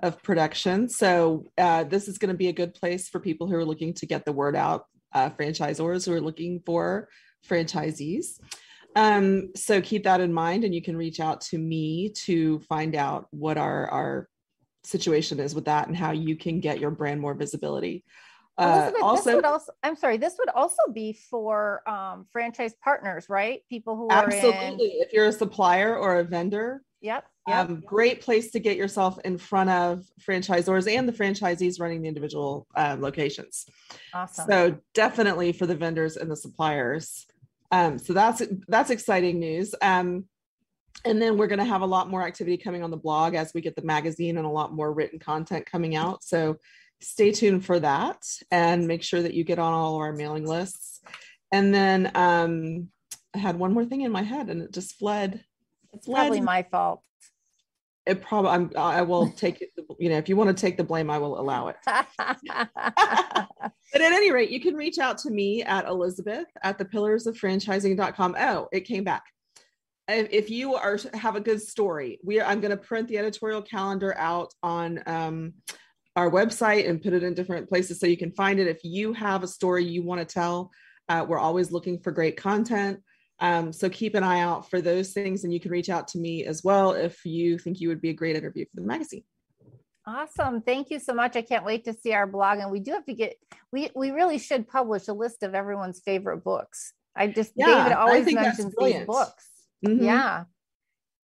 of 0.03 0.21
production. 0.21 0.89
So 0.89 1.45
uh, 1.57 1.85
this 1.85 2.09
is 2.09 2.17
going 2.17 2.33
to 2.33 2.37
be 2.37 2.49
a 2.49 2.53
good 2.53 2.73
place 2.73 3.07
for 3.07 3.19
people 3.19 3.47
who 3.47 3.55
are 3.55 3.65
looking 3.65 3.93
to 3.95 4.05
get 4.05 4.25
the 4.25 4.33
word 4.33 4.55
out, 4.55 4.85
uh, 5.13 5.29
franchisors 5.29 6.05
who 6.05 6.13
are 6.13 6.21
looking 6.21 6.61
for 6.65 7.07
franchisees. 7.47 8.39
Um, 8.95 9.51
so 9.55 9.81
keep 9.81 10.03
that 10.05 10.21
in 10.21 10.33
mind, 10.33 10.63
and 10.63 10.73
you 10.73 10.81
can 10.81 10.97
reach 10.97 11.19
out 11.19 11.41
to 11.41 11.57
me 11.57 12.09
to 12.25 12.59
find 12.61 12.95
out 12.95 13.27
what 13.31 13.57
our 13.57 13.89
our 13.89 14.29
situation 14.83 15.39
is 15.39 15.53
with 15.53 15.65
that 15.65 15.87
and 15.87 15.95
how 15.95 16.11
you 16.11 16.35
can 16.35 16.59
get 16.59 16.79
your 16.79 16.91
brand 16.91 17.19
more 17.19 17.33
visibility. 17.33 18.03
Uh, 18.57 18.91
also, 19.03 19.39
also, 19.41 19.71
I'm 19.83 19.95
sorry, 19.95 20.17
this 20.17 20.35
would 20.39 20.49
also 20.49 20.81
be 20.91 21.13
for 21.29 21.87
um, 21.87 22.25
franchise 22.31 22.73
partners, 22.83 23.27
right? 23.29 23.61
People 23.69 23.95
who 23.95 24.07
are 24.07 24.25
absolutely. 24.25 24.97
In... 24.97 25.01
If 25.01 25.13
you're 25.13 25.27
a 25.27 25.31
supplier 25.31 25.95
or 25.95 26.19
a 26.19 26.23
vendor, 26.23 26.81
yep, 26.99 27.25
yep. 27.47 27.69
Um, 27.69 27.83
great 27.85 28.21
place 28.21 28.49
to 28.51 28.59
get 28.59 28.75
yourself 28.75 29.19
in 29.23 29.37
front 29.37 29.69
of 29.69 30.05
franchisors 30.27 30.91
and 30.91 31.07
the 31.07 31.13
franchisees 31.13 31.79
running 31.79 32.01
the 32.01 32.07
individual 32.07 32.65
uh, 32.75 32.97
locations. 32.99 33.67
Awesome. 34.11 34.45
So 34.49 34.77
definitely 34.95 35.51
for 35.51 35.67
the 35.67 35.75
vendors 35.75 36.17
and 36.17 36.31
the 36.31 36.37
suppliers. 36.37 37.27
Um, 37.71 37.97
so 37.97 38.13
that's 38.13 38.41
that's 38.67 38.89
exciting 38.89 39.39
news. 39.39 39.75
Um, 39.81 40.25
and 41.05 41.21
then 41.21 41.37
we're 41.37 41.47
going 41.47 41.59
to 41.59 41.65
have 41.65 41.81
a 41.81 41.85
lot 41.87 42.09
more 42.09 42.23
activity 42.23 42.57
coming 42.57 42.83
on 42.83 42.91
the 42.91 42.97
blog 42.97 43.35
as 43.35 43.53
we 43.53 43.61
get 43.61 43.75
the 43.75 43.81
magazine 43.81 44.37
and 44.37 44.45
a 44.45 44.51
lot 44.51 44.73
more 44.73 44.91
written 44.91 45.19
content 45.19 45.65
coming 45.65 45.95
out. 45.95 46.23
So 46.23 46.57
stay 47.01 47.31
tuned 47.31 47.65
for 47.65 47.79
that 47.79 48.23
and 48.51 48.87
make 48.87 49.03
sure 49.03 49.21
that 49.21 49.33
you 49.33 49.43
get 49.43 49.59
on 49.59 49.73
all 49.73 49.95
of 49.95 50.01
our 50.01 50.13
mailing 50.13 50.45
lists. 50.45 51.01
And 51.51 51.73
then 51.73 52.11
um, 52.15 52.89
I 53.35 53.37
had 53.37 53.59
one 53.59 53.73
more 53.73 53.85
thing 53.85 54.01
in 54.01 54.11
my 54.11 54.23
head 54.23 54.49
and 54.49 54.61
it 54.61 54.73
just 54.73 54.97
fled. 54.97 55.43
It's 55.93 56.05
fled. 56.05 56.17
probably 56.17 56.41
my 56.41 56.63
fault. 56.63 57.01
It 58.07 58.21
probably 58.21 58.51
I'm, 58.51 58.71
I 58.77 59.01
will 59.01 59.29
take 59.37 59.61
it. 59.61 59.69
You 59.99 60.09
know, 60.09 60.17
if 60.17 60.29
you 60.29 60.35
want 60.35 60.55
to 60.55 60.59
take 60.59 60.77
the 60.77 60.83
blame, 60.83 61.09
I 61.09 61.17
will 61.17 61.39
allow 61.39 61.67
it. 61.67 61.75
but 61.85 62.07
at 62.17 64.01
any 64.01 64.31
rate, 64.31 64.49
you 64.49 64.61
can 64.61 64.75
reach 64.75 64.97
out 64.97 65.17
to 65.19 65.29
me 65.29 65.63
at 65.63 65.85
Elizabeth 65.85 66.47
at 66.63 66.77
the 66.77 66.85
pillars 66.85 67.27
of 67.27 67.37
franchising.com. 67.37 68.35
Oh, 68.39 68.67
it 68.71 68.81
came 68.81 69.03
back. 69.03 69.23
If, 70.07 70.29
if 70.31 70.49
you 70.49 70.75
are 70.75 70.97
have 71.13 71.35
a 71.35 71.41
good 71.41 71.61
story, 71.61 72.19
we 72.23 72.39
are, 72.39 72.45
I'm 72.45 72.61
going 72.61 72.71
to 72.71 72.77
print 72.77 73.09
the 73.09 73.17
editorial 73.17 73.61
calendar 73.61 74.15
out 74.17 74.53
on 74.63 75.03
um, 75.05 75.53
our 76.15 76.31
website 76.31 76.89
and 76.89 77.01
put 77.01 77.13
it 77.13 77.23
in 77.23 77.33
different 77.33 77.67
places 77.67 77.99
so 77.99 78.07
you 78.07 78.17
can 78.17 78.31
find 78.31 78.59
it. 78.59 78.67
If 78.67 78.83
you 78.83 79.13
have 79.13 79.43
a 79.43 79.47
story 79.47 79.83
you 79.83 80.03
want 80.03 80.19
to 80.19 80.33
tell, 80.33 80.71
uh, 81.09 81.25
we're 81.27 81.39
always 81.39 81.71
looking 81.71 81.99
for 81.99 82.11
great 82.11 82.37
content. 82.37 83.01
Um, 83.39 83.71
so 83.71 83.89
keep 83.89 84.15
an 84.15 84.23
eye 84.23 84.41
out 84.41 84.69
for 84.69 84.81
those 84.81 85.13
things, 85.13 85.43
and 85.43 85.53
you 85.53 85.59
can 85.59 85.71
reach 85.71 85.89
out 85.89 86.07
to 86.09 86.17
me 86.17 86.45
as 86.45 86.63
well 86.63 86.93
if 86.93 87.23
you 87.25 87.57
think 87.59 87.79
you 87.79 87.89
would 87.89 88.01
be 88.01 88.09
a 88.09 88.13
great 88.13 88.35
interview 88.35 88.65
for 88.65 88.81
the 88.81 88.87
magazine. 88.87 89.23
Awesome. 90.07 90.61
Thank 90.61 90.89
you 90.89 90.99
so 90.99 91.13
much. 91.13 91.35
I 91.35 91.41
can't 91.41 91.65
wait 91.65 91.83
to 91.83 91.93
see 91.93 92.13
our 92.13 92.25
blog. 92.25 92.59
And 92.59 92.71
we 92.71 92.79
do 92.79 92.93
have 92.93 93.05
to 93.05 93.13
get 93.13 93.35
we 93.73 93.91
we 93.93 94.11
really 94.11 94.39
should 94.39 94.65
publish 94.67 95.09
a 95.09 95.13
list 95.13 95.43
of 95.43 95.53
everyone's 95.53 95.99
favorite 95.99 96.45
books. 96.45 96.93
I 97.13 97.27
just 97.27 97.51
yeah, 97.55 97.83
David 97.83 97.97
always 97.97 98.33
mentions 98.33 98.73
these 98.79 99.05
books. 99.05 99.49
Mm-hmm. 99.85 100.05
Yeah. 100.05 100.45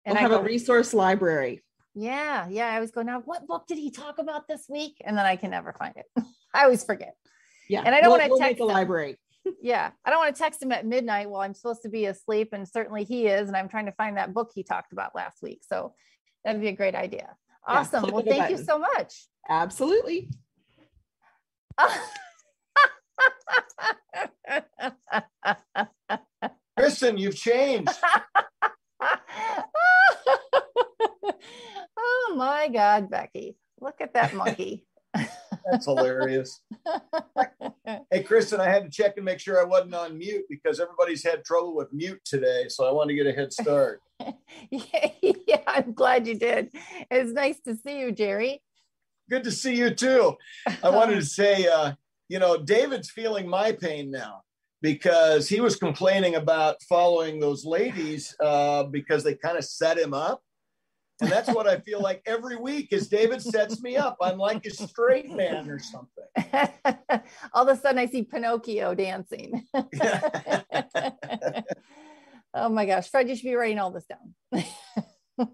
And 0.06 0.16
we'll 0.16 0.18
I 0.18 0.22
have 0.22 0.32
go, 0.32 0.40
a 0.40 0.44
resource 0.44 0.94
library. 0.94 1.64
Yeah. 1.96 2.48
Yeah. 2.50 2.68
I 2.68 2.82
was 2.82 2.92
going, 2.92 3.08
now 3.08 3.22
what 3.22 3.48
book 3.48 3.68
did 3.68 3.78
he 3.78 3.90
talk 3.90 4.18
about 4.18 4.50
this 4.50 4.66
week? 4.68 4.98
And 5.06 5.18
then 5.18 5.26
I 5.26 5.38
can 5.38 5.52
never 5.52 5.72
find 5.72 5.94
it. 5.96 6.06
I 6.54 6.66
always 6.66 6.84
forget. 6.84 7.16
Yeah. 7.70 7.84
And 7.86 7.96
I 7.96 8.02
don't 8.02 8.10
we'll, 8.10 8.20
want 8.20 8.24
to 8.24 8.30
we'll 8.32 8.40
text 8.40 8.60
make 8.60 8.60
a 8.60 8.66
library 8.66 9.18
yeah. 9.62 9.92
I 10.06 10.10
don't 10.10 10.20
want 10.20 10.36
to 10.36 10.42
text 10.42 10.62
him 10.62 10.72
at 10.72 10.86
midnight 10.86 11.30
while 11.30 11.42
I'm 11.42 11.54
supposed 11.54 11.82
to 11.84 11.90
be 11.90 12.06
asleep. 12.06 12.50
And 12.54 12.68
certainly 12.68 13.04
he 13.04 13.28
is. 13.28 13.48
And 13.48 13.58
I'm 13.58 13.70
trying 13.70 13.86
to 13.86 13.92
find 13.94 14.18
that 14.18 14.34
book 14.34 14.52
he 14.54 14.64
talked 14.64 14.94
about 14.94 15.16
last 15.16 15.42
week. 15.42 15.62
So 15.68 15.94
that'd 16.44 16.62
be 16.62 16.68
a 16.68 16.74
great 16.74 16.96
idea. 16.96 17.36
Awesome. 17.66 18.06
Yeah, 18.06 18.12
well, 18.12 18.24
thank 18.24 18.50
you 18.50 18.58
so 18.58 18.78
much. 18.78 19.28
Absolutely. 19.50 20.30
Kristen, 26.78 27.18
you've 27.18 27.36
changed. 27.36 27.90
oh 31.98 32.36
my 32.36 32.68
God, 32.68 33.10
Becky. 33.10 33.58
Look 33.80 34.02
at 34.02 34.14
that 34.14 34.34
monkey. 34.34 34.86
That's 35.70 35.86
hilarious. 35.86 36.62
hey, 38.12 38.24
Kristen, 38.24 38.60
I 38.60 38.70
had 38.70 38.84
to 38.84 38.90
check 38.90 39.14
and 39.18 39.26
make 39.26 39.40
sure 39.40 39.60
I 39.60 39.64
wasn't 39.64 39.96
on 39.96 40.18
mute 40.18 40.46
because 40.50 40.80
everybody's 40.80 41.24
had 41.24 41.44
trouble 41.46 41.76
with 41.76 41.92
mute 41.94 42.20
today. 42.26 42.66
So 42.70 42.88
I 42.88 42.92
wanted 42.92 43.16
to 43.16 43.24
get 43.24 43.34
a 43.34 43.36
head 43.36 43.54
start. 43.54 44.02
yeah, 44.70 45.10
yeah, 45.22 45.62
I'm 45.68 45.94
glad 45.94 46.28
you 46.28 46.36
did. 46.36 46.70
It's 47.10 47.32
nice 47.32 47.60
to 47.62 47.76
see 47.76 48.00
you, 48.00 48.12
Jerry. 48.12 48.62
Good 49.30 49.44
to 49.46 49.52
see 49.52 49.76
you 49.76 49.92
too. 49.92 50.36
I 50.84 50.90
wanted 50.90 51.16
to 51.16 51.26
say, 51.26 51.68
uh, 51.68 51.94
you 52.28 52.40
know, 52.40 52.58
David's 52.58 53.10
feeling 53.10 53.48
my 53.48 53.72
pain 53.72 54.12
now 54.12 54.42
because 54.82 55.48
he 55.48 55.62
was 55.62 55.78
complaining 55.78 56.36
about 56.36 56.82
following 56.84 57.40
those 57.40 57.64
ladies 57.64 58.36
uh, 58.42 58.84
because 58.84 59.24
they 59.24 59.34
kind 59.34 59.58
of 59.58 59.64
set 59.64 59.98
him 59.98 60.14
up 60.14 60.44
and 61.22 61.32
that's 61.32 61.50
what 61.50 61.68
I 61.68 61.80
feel 61.80 62.02
like 62.02 62.22
every 62.26 62.56
week 62.56 62.90
is 62.92 63.08
David 63.08 63.42
sets 63.42 63.82
me 63.82 63.96
up. 63.98 64.18
I'm 64.22 64.38
like 64.38 64.66
a 64.66 64.72
straight 64.72 65.30
man 65.30 65.70
or 65.70 65.80
something. 65.80 66.26
All 67.54 67.70
of 67.70 67.78
a 67.78 67.80
sudden 67.80 68.00
I 68.00 68.08
see 68.08 68.24
Pinocchio 68.24 68.96
dancing. 68.96 69.66
oh 72.54 72.70
my 72.70 72.86
gosh. 72.86 73.10
Fred, 73.10 73.30
you 73.30 73.36
should 73.36 73.46
be 73.46 73.56
writing 73.56 73.80
all 73.80 73.92
this 73.92 74.06
down. 74.06 74.34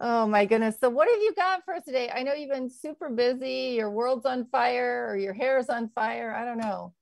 oh 0.00 0.26
my 0.26 0.44
goodness. 0.44 0.76
So 0.80 0.90
what 0.90 1.08
have 1.08 1.20
you 1.20 1.32
got 1.34 1.64
for 1.64 1.74
us 1.74 1.84
today? 1.84 2.10
I 2.12 2.24
know 2.24 2.34
you've 2.34 2.50
been 2.50 2.68
super 2.68 3.08
busy. 3.10 3.74
Your 3.76 3.90
world's 3.90 4.26
on 4.26 4.46
fire 4.46 5.06
or 5.08 5.16
your 5.16 5.34
hair's 5.34 5.68
on 5.68 5.88
fire. 5.94 6.34
I 6.34 6.44
don't 6.44 6.58
know. 6.58 6.94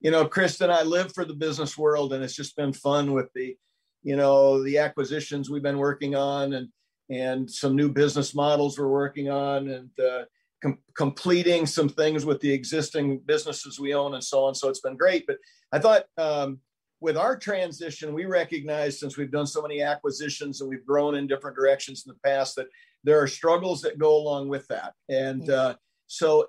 You 0.00 0.10
know, 0.10 0.26
Kristen, 0.26 0.70
I 0.70 0.82
live 0.82 1.12
for 1.14 1.24
the 1.24 1.34
business 1.34 1.78
world 1.78 2.12
and 2.12 2.24
it's 2.24 2.34
just 2.34 2.56
been 2.56 2.72
fun 2.72 3.12
with 3.12 3.32
the 3.34 3.56
you 4.02 4.16
know 4.16 4.62
the 4.62 4.78
acquisitions 4.78 5.50
we've 5.50 5.62
been 5.62 5.78
working 5.78 6.14
on 6.14 6.54
and 6.54 6.68
and 7.10 7.50
some 7.50 7.74
new 7.74 7.88
business 7.88 8.34
models 8.34 8.78
we're 8.78 8.88
working 8.88 9.28
on 9.28 9.68
and 9.68 9.90
uh, 9.98 10.22
com- 10.62 10.78
completing 10.96 11.66
some 11.66 11.88
things 11.88 12.24
with 12.24 12.40
the 12.40 12.52
existing 12.52 13.20
businesses 13.26 13.80
we 13.80 13.94
own 13.94 14.14
and 14.14 14.22
so 14.22 14.44
on. 14.44 14.54
So 14.54 14.68
it's 14.68 14.80
been 14.80 14.96
great. 14.96 15.26
But 15.26 15.38
i 15.72 15.78
thought 15.78 16.04
um, 16.18 16.60
with 17.00 17.16
our 17.16 17.36
transition 17.36 18.14
we 18.14 18.26
recognize 18.26 19.00
since 19.00 19.16
we've 19.16 19.32
done 19.32 19.46
so 19.46 19.60
many 19.60 19.82
acquisitions 19.82 20.60
and 20.60 20.70
we've 20.70 20.86
grown 20.86 21.16
in 21.16 21.26
different 21.26 21.56
directions 21.56 22.04
in 22.06 22.12
the 22.12 22.28
past 22.28 22.54
that 22.56 22.68
there 23.02 23.20
are 23.20 23.26
struggles 23.26 23.80
that 23.82 23.98
go 23.98 24.16
along 24.16 24.48
with 24.48 24.66
that. 24.68 24.92
And 25.08 25.46
yeah. 25.46 25.54
uh, 25.54 25.74
so 26.10 26.46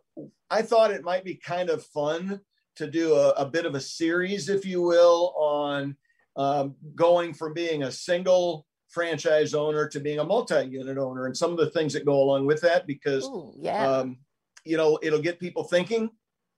i 0.50 0.62
thought 0.62 0.90
it 0.90 1.04
might 1.04 1.24
be 1.24 1.36
kind 1.36 1.70
of 1.70 1.86
fun 1.86 2.42
to 2.76 2.88
do 2.88 3.14
a, 3.14 3.30
a 3.32 3.46
bit 3.46 3.68
of 3.68 3.76
a 3.76 3.80
series 3.80 4.50
if 4.50 4.66
you 4.66 4.82
will 4.82 5.36
on 5.38 5.96
um, 6.36 6.76
going 6.96 7.34
from 7.34 7.54
being 7.54 7.84
a 7.84 7.92
single 7.92 8.66
franchise 8.90 9.54
owner 9.54 9.88
to 9.88 10.00
being 10.00 10.20
a 10.20 10.24
multi-unit 10.24 10.98
owner 10.98 11.26
and 11.26 11.36
some 11.36 11.52
of 11.52 11.58
the 11.58 11.70
things 11.70 11.94
that 11.94 12.06
go 12.06 12.22
along 12.22 12.46
with 12.46 12.62
that 12.62 12.86
because 12.86 13.26
Ooh, 13.26 13.54
yeah. 13.58 13.90
um, 13.90 14.18
you 14.66 14.78
know 14.78 15.00
it'll 15.02 15.22
get 15.22 15.40
people 15.40 15.64
thinking 15.64 16.10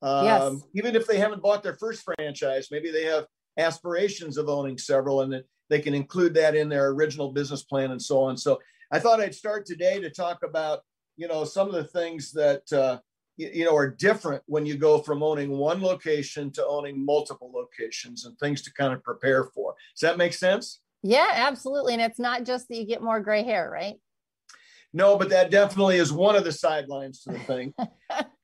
um, 0.02 0.26
yes. 0.26 0.54
even 0.74 0.96
if 0.96 1.06
they 1.06 1.18
haven't 1.18 1.44
bought 1.44 1.62
their 1.62 1.76
first 1.76 2.04
franchise 2.04 2.70
maybe 2.72 2.92
they 2.92 3.04
have 3.04 3.26
aspirations 3.58 4.38
of 4.38 4.50
owning 4.50 4.78
several 4.78 5.22
and 5.22 5.44
they 5.70 5.80
can 5.80 5.94
include 5.94 6.34
that 6.34 6.56
in 6.56 6.70
their 6.70 6.90
original 6.90 7.32
business 7.32 7.64
plan 7.64 7.92
and 7.92 8.02
so 8.02 8.24
on 8.24 8.36
so 8.36 8.60
i 8.92 8.98
thought 8.98 9.22
i'd 9.22 9.36
start 9.36 9.66
today 9.66 10.00
to 10.00 10.10
talk 10.10 10.40
about 10.44 10.80
you 11.18 11.28
know 11.28 11.44
some 11.46 11.68
of 11.68 11.76
the 11.76 11.84
things 11.84 12.32
that 12.32 12.72
uh, 12.74 12.98
you 13.38 13.66
know 13.66 13.76
are 13.76 13.90
different 13.90 14.44
when 14.46 14.66
you 14.66 14.78
go 14.78 15.00
from 15.00 15.24
owning 15.24 15.50
one 15.50 15.82
location 15.82 16.52
to 16.52 16.66
owning 16.66 17.04
multiple 17.04 17.52
locations 17.54 18.26
and 18.26 18.38
things 18.38 18.62
to 18.64 18.74
kind 18.74 18.94
of 18.94 19.04
prepare 19.04 19.46
for. 19.46 19.76
Does 19.96 20.02
that 20.02 20.18
make 20.18 20.34
sense? 20.34 20.82
Yeah 21.02 21.30
absolutely. 21.32 21.94
And 21.94 22.02
it's 22.02 22.20
not 22.20 22.46
just 22.46 22.68
that 22.68 22.78
you 22.78 22.86
get 22.86 23.02
more 23.02 23.20
gray 23.20 23.44
hair 23.44 23.70
right? 23.72 23.96
No 24.94 25.18
but 25.18 25.30
that 25.30 25.52
definitely 25.52 25.98
is 25.98 26.14
one 26.14 26.36
of 26.36 26.44
the 26.44 26.52
sidelines 26.52 27.24
to 27.24 27.32
the 27.32 27.40
thing. 27.40 27.74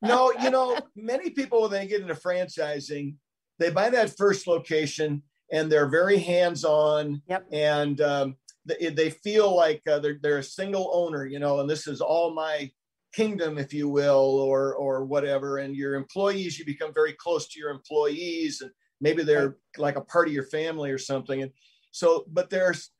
No 0.02 0.32
you 0.42 0.50
know 0.50 0.78
many 0.96 1.28
people 1.30 1.62
when 1.62 1.70
they 1.70 1.86
get 1.86 2.00
into 2.00 2.14
franchising 2.14 3.16
they 3.58 3.70
buy 3.70 3.90
that 3.90 4.16
first 4.16 4.46
location 4.46 5.22
and 5.52 5.70
they're 5.70 5.88
very 5.88 6.18
hands-on 6.18 7.20
yep. 7.28 7.44
and 7.52 8.00
um, 8.00 8.36
they, 8.64 8.88
they 8.88 9.10
feel 9.10 9.54
like 9.54 9.82
uh, 9.86 9.98
they're, 9.98 10.18
they're 10.22 10.38
a 10.38 10.42
single 10.42 10.90
owner 10.94 11.26
you 11.26 11.38
know 11.38 11.60
and 11.60 11.68
this 11.68 11.86
is 11.86 12.00
all 12.00 12.32
my 12.32 12.70
kingdom, 13.12 13.58
if 13.58 13.72
you 13.72 13.88
will, 13.88 14.38
or 14.40 14.74
or 14.74 15.04
whatever. 15.04 15.58
And 15.58 15.74
your 15.74 15.94
employees, 15.94 16.58
you 16.58 16.64
become 16.64 16.92
very 16.94 17.12
close 17.14 17.48
to 17.48 17.58
your 17.58 17.70
employees, 17.70 18.60
and 18.60 18.70
maybe 19.00 19.22
they're 19.22 19.56
like 19.78 19.96
a 19.96 20.02
part 20.02 20.28
of 20.28 20.34
your 20.34 20.46
family 20.46 20.90
or 20.90 20.98
something. 20.98 21.42
And 21.42 21.52
so, 21.92 22.24
but 22.28 22.50
there's 22.50 22.90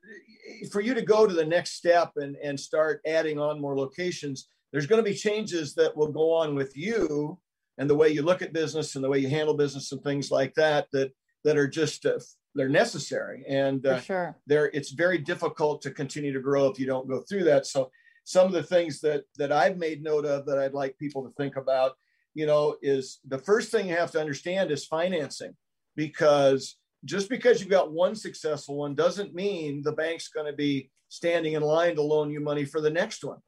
for 0.73 0.81
you 0.81 0.95
to 0.95 1.03
go 1.03 1.27
to 1.27 1.35
the 1.35 1.45
next 1.45 1.73
step 1.73 2.13
and 2.17 2.37
and 2.43 2.59
start 2.59 3.01
adding 3.07 3.39
on 3.39 3.61
more 3.61 3.77
locations. 3.77 4.49
There's 4.73 4.87
going 4.87 5.03
to 5.03 5.11
be 5.11 5.17
changes 5.17 5.75
that 5.75 5.97
will 5.97 6.13
go 6.13 6.33
on 6.33 6.55
with 6.55 6.77
you 6.77 7.39
and 7.81 7.89
the 7.89 7.97
way 7.97 8.11
you 8.11 8.23
look 8.23 8.43
at 8.43 8.53
business 8.53 8.95
and 8.95 9.03
the 9.03 9.09
way 9.09 9.19
you 9.19 9.29
handle 9.29 9.57
business 9.57 9.91
and 9.91 10.03
things 10.03 10.31
like 10.31 10.55
that 10.55 10.87
that 10.93 11.11
that 11.45 11.57
are 11.57 11.67
just 11.67 12.07
uh, 12.07 12.19
they're 12.55 12.69
necessary 12.69 13.45
and 13.49 13.87
uh, 13.87 14.01
sure. 14.01 14.37
they're 14.47 14.71
it's 14.73 14.91
very 14.91 15.19
difficult 15.19 15.81
to 15.83 15.91
continue 15.91 16.33
to 16.33 16.41
grow 16.41 16.67
if 16.67 16.79
you 16.79 16.87
don't 16.87 17.09
go 17.09 17.23
through 17.29 17.45
that 17.45 17.67
so 17.67 17.91
some 18.25 18.47
of 18.47 18.53
the 18.53 18.63
things 18.63 19.01
that 19.01 19.25
that 19.37 19.53
I've 19.53 19.77
made 19.77 20.03
note 20.03 20.25
of 20.25 20.47
that 20.47 20.59
I'd 20.59 20.75
like 20.75 20.99
people 20.99 21.25
to 21.25 21.33
think 21.37 21.57
about, 21.57 21.93
you 22.35 22.47
know, 22.47 22.77
is 22.83 23.21
the 23.27 23.39
first 23.39 23.71
thing 23.71 23.89
you 23.89 23.97
have 23.97 24.13
to 24.13 24.21
understand 24.21 24.71
is 24.71 24.87
financing 24.87 25.55
because 25.97 26.77
just 27.05 27.29
because 27.29 27.61
you've 27.61 27.71
got 27.71 27.93
one 27.93 28.15
successful 28.15 28.77
one 28.77 28.95
doesn't 28.95 29.35
mean 29.35 29.83
the 29.83 29.93
bank's 29.93 30.29
going 30.29 30.47
to 30.47 30.57
be 30.57 30.91
standing 31.09 31.55
in 31.55 31.63
line 31.63 31.97
to 31.97 32.03
loan 32.03 32.31
you 32.31 32.41
money 32.41 32.65
for 32.65 32.81
the 32.81 32.91
next 32.91 33.25
one. 33.25 33.39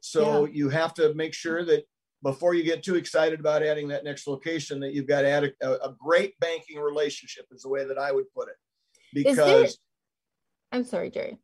So 0.00 0.46
yeah. 0.46 0.52
you 0.52 0.68
have 0.70 0.94
to 0.94 1.14
make 1.14 1.34
sure 1.34 1.64
that 1.64 1.84
before 2.22 2.54
you 2.54 2.62
get 2.62 2.82
too 2.82 2.96
excited 2.96 3.40
about 3.40 3.62
adding 3.62 3.88
that 3.88 4.04
next 4.04 4.26
location, 4.26 4.80
that 4.80 4.92
you've 4.92 5.06
got 5.06 5.22
to 5.22 5.28
add 5.28 5.52
a, 5.60 5.72
a 5.84 5.94
great 5.98 6.38
banking 6.40 6.78
relationship 6.78 7.46
is 7.52 7.62
the 7.62 7.68
way 7.68 7.84
that 7.84 7.98
I 7.98 8.12
would 8.12 8.32
put 8.34 8.48
it. 8.48 8.56
Because 9.12 9.36
there, 9.36 9.66
I'm 10.72 10.84
sorry, 10.84 11.10
Jerry. 11.10 11.38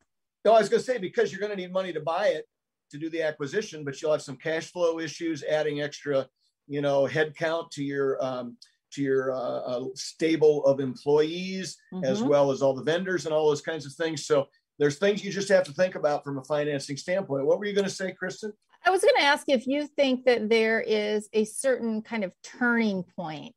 No, 0.45 0.55
I 0.55 0.61
was 0.61 0.69
going 0.69 0.81
to 0.81 0.87
say 0.87 0.99
because 0.99 1.31
you're 1.31 1.41
going 1.41 1.51
to 1.51 1.57
need 1.57 1.73
money 1.73 1.93
to 1.93 2.01
buy 2.01 2.29
it 2.29 2.47
to 2.91 2.99
do 2.99 3.11
the 3.11 3.23
acquisition, 3.23 3.85
but 3.85 4.01
you'll 4.01 4.13
have 4.13 4.23
some 4.23 4.37
cash 4.37 4.73
flow 4.73 4.99
issues, 4.99 5.43
adding 5.45 5.81
extra, 5.83 6.27
you 6.67 6.81
know, 6.81 7.03
headcount 7.03 7.71
to 7.71 7.85
your 7.85 8.23
um, 8.25 8.57
to 8.93 9.03
your 9.03 9.33
uh, 9.33 9.61
uh, 9.61 9.85
stable 9.95 10.65
of 10.65 10.81
employees, 10.81 11.77
mm-hmm. 11.93 12.05
as 12.05 12.23
well 12.23 12.51
as 12.51 12.63
all 12.63 12.75
the 12.75 12.83
vendors 12.83 13.27
and 13.27 13.35
all 13.35 13.49
those 13.49 13.61
kinds 13.61 13.85
of 13.87 13.93
things. 13.93 14.27
So 14.27 14.47
there's 14.79 14.99
things 14.99 15.25
you 15.25 15.31
just 15.31 15.49
have 15.49 15.65
to 15.65 15.73
think 15.73 15.95
about 15.95 16.25
from 16.25 16.39
a 16.39 16.45
financing 16.45 16.97
standpoint. 16.97 17.47
What 17.47 17.59
were 17.59 17.67
you 17.67 17.75
going 17.75 17.85
to 17.85 17.91
say, 17.91 18.13
Kristen? 18.13 18.53
I 18.85 18.91
was 18.91 19.03
going 19.03 19.17
to 19.17 19.25
ask 19.25 19.49
if 19.49 19.67
you 19.67 19.87
think 19.87 20.25
that 20.25 20.49
there 20.49 20.81
is 20.81 21.29
a 21.33 21.45
certain 21.45 22.01
kind 22.03 22.25
of 22.25 22.33
turning 22.43 23.05
point 23.17 23.57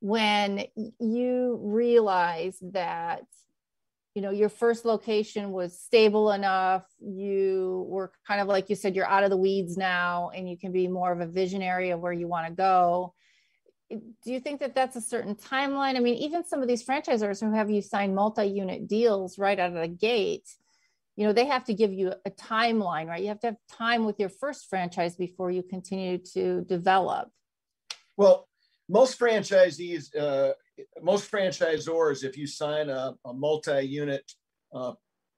when 0.00 0.64
you 1.00 1.58
realize 1.62 2.58
that 2.72 3.22
you 4.18 4.22
know 4.22 4.32
your 4.32 4.48
first 4.48 4.84
location 4.84 5.52
was 5.52 5.78
stable 5.78 6.32
enough. 6.32 6.82
You 6.98 7.86
were 7.88 8.10
kind 8.26 8.40
of 8.40 8.48
like 8.48 8.68
you 8.68 8.74
said 8.74 8.96
you're 8.96 9.06
out 9.06 9.22
of 9.22 9.30
the 9.30 9.36
weeds 9.36 9.76
now 9.76 10.32
and 10.34 10.50
you 10.50 10.58
can 10.58 10.72
be 10.72 10.88
more 10.88 11.12
of 11.12 11.20
a 11.20 11.26
visionary 11.26 11.90
of 11.90 12.00
where 12.00 12.12
you 12.12 12.26
want 12.26 12.48
to 12.48 12.52
go. 12.52 13.14
Do 13.88 14.32
you 14.32 14.40
think 14.40 14.58
that 14.58 14.74
that's 14.74 14.96
a 14.96 15.00
certain 15.00 15.36
timeline? 15.36 15.94
I 15.94 16.00
mean 16.00 16.16
even 16.16 16.44
some 16.44 16.62
of 16.62 16.66
these 16.66 16.84
franchisors 16.84 17.38
who 17.40 17.52
have 17.54 17.70
you 17.70 17.80
sign 17.80 18.12
multi-unit 18.12 18.88
deals 18.88 19.38
right 19.38 19.56
out 19.56 19.68
of 19.72 19.80
the 19.80 19.86
gate 19.86 20.48
you 21.14 21.24
know 21.24 21.32
they 21.32 21.46
have 21.46 21.62
to 21.66 21.74
give 21.74 21.92
you 21.92 22.12
a 22.26 22.30
timeline 22.32 23.06
right? 23.06 23.22
You 23.22 23.28
have 23.28 23.40
to 23.42 23.46
have 23.48 23.56
time 23.70 24.04
with 24.04 24.18
your 24.18 24.30
first 24.30 24.68
franchise 24.68 25.14
before 25.14 25.52
you 25.52 25.62
continue 25.62 26.18
to 26.34 26.62
develop. 26.62 27.30
Well 28.16 28.48
most 28.88 29.16
franchisees 29.16 30.04
uh, 30.16 30.54
most 31.02 31.30
franchisors, 31.30 32.24
if 32.24 32.36
you 32.36 32.46
sign 32.46 32.90
a, 32.90 33.14
a 33.24 33.32
multi-unit 33.32 34.30
uh, 34.74 34.92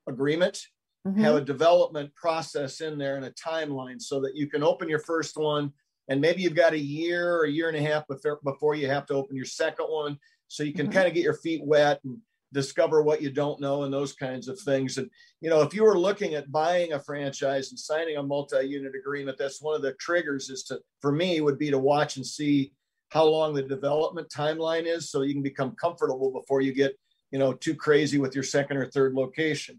agreement, 0.08 0.66
mm-hmm. 1.06 1.22
have 1.22 1.36
a 1.36 1.40
development 1.40 2.14
process 2.14 2.80
in 2.80 2.98
there 2.98 3.16
and 3.16 3.24
a 3.24 3.32
timeline 3.32 4.00
so 4.00 4.20
that 4.20 4.34
you 4.34 4.48
can 4.48 4.62
open 4.62 4.88
your 4.88 4.98
first 4.98 5.36
one 5.36 5.72
and 6.08 6.20
maybe 6.20 6.42
you've 6.42 6.54
got 6.54 6.72
a 6.72 6.78
year 6.78 7.36
or 7.36 7.44
a 7.44 7.50
year 7.50 7.68
and 7.68 7.76
a 7.76 7.82
half 7.82 8.06
before, 8.08 8.40
before 8.44 8.74
you 8.74 8.88
have 8.88 9.06
to 9.06 9.14
open 9.14 9.36
your 9.36 9.44
second 9.44 9.86
one 9.86 10.18
so 10.48 10.62
you 10.62 10.72
can 10.72 10.86
mm-hmm. 10.86 10.94
kind 10.94 11.08
of 11.08 11.14
get 11.14 11.22
your 11.22 11.34
feet 11.34 11.62
wet 11.64 12.00
and 12.04 12.18
discover 12.52 13.00
what 13.00 13.22
you 13.22 13.30
don't 13.30 13.60
know 13.60 13.84
and 13.84 13.94
those 13.94 14.12
kinds 14.12 14.48
of 14.48 14.58
things 14.58 14.98
and 14.98 15.08
you 15.40 15.48
know 15.48 15.62
if 15.62 15.72
you 15.72 15.84
were 15.84 15.96
looking 15.96 16.34
at 16.34 16.50
buying 16.50 16.92
a 16.94 16.98
franchise 16.98 17.70
and 17.70 17.78
signing 17.78 18.16
a 18.16 18.22
multi-unit 18.22 18.92
agreement 18.96 19.38
that's 19.38 19.62
one 19.62 19.76
of 19.76 19.82
the 19.82 19.92
triggers 20.00 20.50
is 20.50 20.64
to 20.64 20.80
for 21.00 21.12
me 21.12 21.40
would 21.40 21.60
be 21.60 21.70
to 21.70 21.78
watch 21.78 22.16
and 22.16 22.26
see 22.26 22.72
how 23.10 23.24
long 23.24 23.54
the 23.54 23.62
development 23.62 24.28
timeline 24.28 24.86
is 24.86 25.10
so 25.10 25.22
you 25.22 25.34
can 25.34 25.42
become 25.42 25.72
comfortable 25.72 26.32
before 26.32 26.60
you 26.60 26.72
get 26.72 26.98
you 27.30 27.38
know 27.38 27.52
too 27.52 27.74
crazy 27.74 28.18
with 28.18 28.34
your 28.34 28.44
second 28.44 28.76
or 28.76 28.86
third 28.86 29.14
location. 29.14 29.78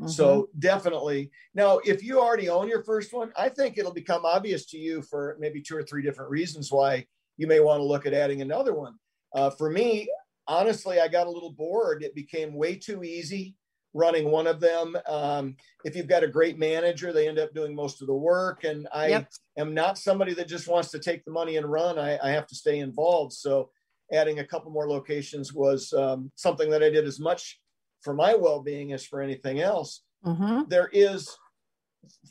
Mm-hmm. 0.00 0.08
so 0.08 0.48
definitely. 0.58 1.30
Now 1.54 1.78
if 1.84 2.02
you 2.02 2.20
already 2.20 2.48
own 2.48 2.68
your 2.68 2.82
first 2.82 3.12
one 3.12 3.32
i 3.36 3.48
think 3.48 3.78
it'll 3.78 3.92
become 3.92 4.24
obvious 4.24 4.66
to 4.66 4.78
you 4.78 5.02
for 5.02 5.36
maybe 5.38 5.60
two 5.60 5.76
or 5.76 5.82
three 5.82 6.02
different 6.02 6.30
reasons 6.30 6.72
why 6.72 7.06
you 7.36 7.46
may 7.46 7.60
want 7.60 7.80
to 7.80 7.84
look 7.84 8.06
at 8.06 8.14
adding 8.14 8.42
another 8.42 8.74
one. 8.74 8.94
Uh, 9.34 9.50
for 9.50 9.70
me 9.70 10.08
honestly 10.48 11.00
i 11.00 11.08
got 11.08 11.26
a 11.26 11.30
little 11.30 11.52
bored. 11.52 12.02
It 12.02 12.14
became 12.14 12.54
way 12.54 12.76
too 12.76 13.04
easy 13.04 13.54
running 13.94 14.30
one 14.30 14.46
of 14.46 14.60
them. 14.60 14.96
Um, 15.06 15.56
if 15.84 15.94
you've 15.94 16.08
got 16.08 16.24
a 16.24 16.28
great 16.28 16.58
manager, 16.58 17.12
they 17.12 17.28
end 17.28 17.38
up 17.38 17.54
doing 17.54 17.74
most 17.74 18.00
of 18.00 18.06
the 18.06 18.14
work. 18.14 18.64
And 18.64 18.88
I 18.92 19.08
yep. 19.08 19.28
am 19.58 19.74
not 19.74 19.98
somebody 19.98 20.34
that 20.34 20.48
just 20.48 20.68
wants 20.68 20.90
to 20.90 20.98
take 20.98 21.24
the 21.24 21.30
money 21.30 21.56
and 21.56 21.70
run. 21.70 21.98
I, 21.98 22.18
I 22.22 22.30
have 22.30 22.46
to 22.48 22.54
stay 22.54 22.78
involved. 22.78 23.32
So 23.32 23.70
adding 24.12 24.38
a 24.38 24.46
couple 24.46 24.70
more 24.70 24.88
locations 24.88 25.52
was 25.52 25.92
um, 25.92 26.30
something 26.36 26.70
that 26.70 26.82
I 26.82 26.90
did 26.90 27.06
as 27.06 27.20
much 27.20 27.60
for 28.02 28.14
my 28.14 28.34
well-being 28.34 28.92
as 28.92 29.04
for 29.04 29.20
anything 29.20 29.60
else. 29.60 30.02
Mm-hmm. 30.24 30.62
There 30.68 30.90
is, 30.92 31.36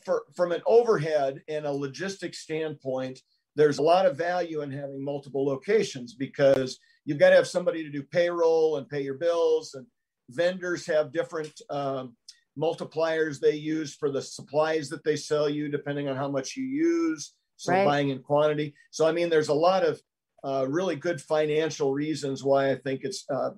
for, 0.04 0.24
from 0.34 0.52
an 0.52 0.62
overhead 0.66 1.42
and 1.48 1.64
a 1.64 1.72
logistics 1.72 2.38
standpoint, 2.38 3.20
there's 3.54 3.78
a 3.78 3.82
lot 3.82 4.06
of 4.06 4.16
value 4.16 4.62
in 4.62 4.70
having 4.70 5.04
multiple 5.04 5.44
locations 5.44 6.14
because 6.14 6.78
you've 7.04 7.18
got 7.18 7.30
to 7.30 7.36
have 7.36 7.46
somebody 7.46 7.82
to 7.82 7.90
do 7.90 8.02
payroll 8.02 8.78
and 8.78 8.88
pay 8.88 9.02
your 9.02 9.18
bills 9.18 9.74
and 9.74 9.86
vendors 10.34 10.86
have 10.86 11.12
different 11.12 11.52
um, 11.70 12.16
multipliers 12.58 13.40
they 13.40 13.54
use 13.54 13.94
for 13.94 14.10
the 14.10 14.22
supplies 14.22 14.88
that 14.90 15.04
they 15.04 15.16
sell 15.16 15.48
you, 15.48 15.68
depending 15.68 16.08
on 16.08 16.16
how 16.16 16.28
much 16.28 16.56
you 16.56 16.64
use. 16.64 17.34
So 17.56 17.72
right. 17.72 17.84
buying 17.84 18.10
in 18.10 18.20
quantity. 18.20 18.74
So 18.90 19.06
I 19.06 19.12
mean, 19.12 19.30
there's 19.30 19.48
a 19.48 19.54
lot 19.54 19.84
of 19.84 20.00
uh, 20.44 20.66
really 20.68 20.96
good 20.96 21.20
financial 21.20 21.92
reasons 21.92 22.42
why 22.42 22.70
I 22.70 22.76
think 22.76 23.02
it's 23.04 23.24
uh, 23.30 23.50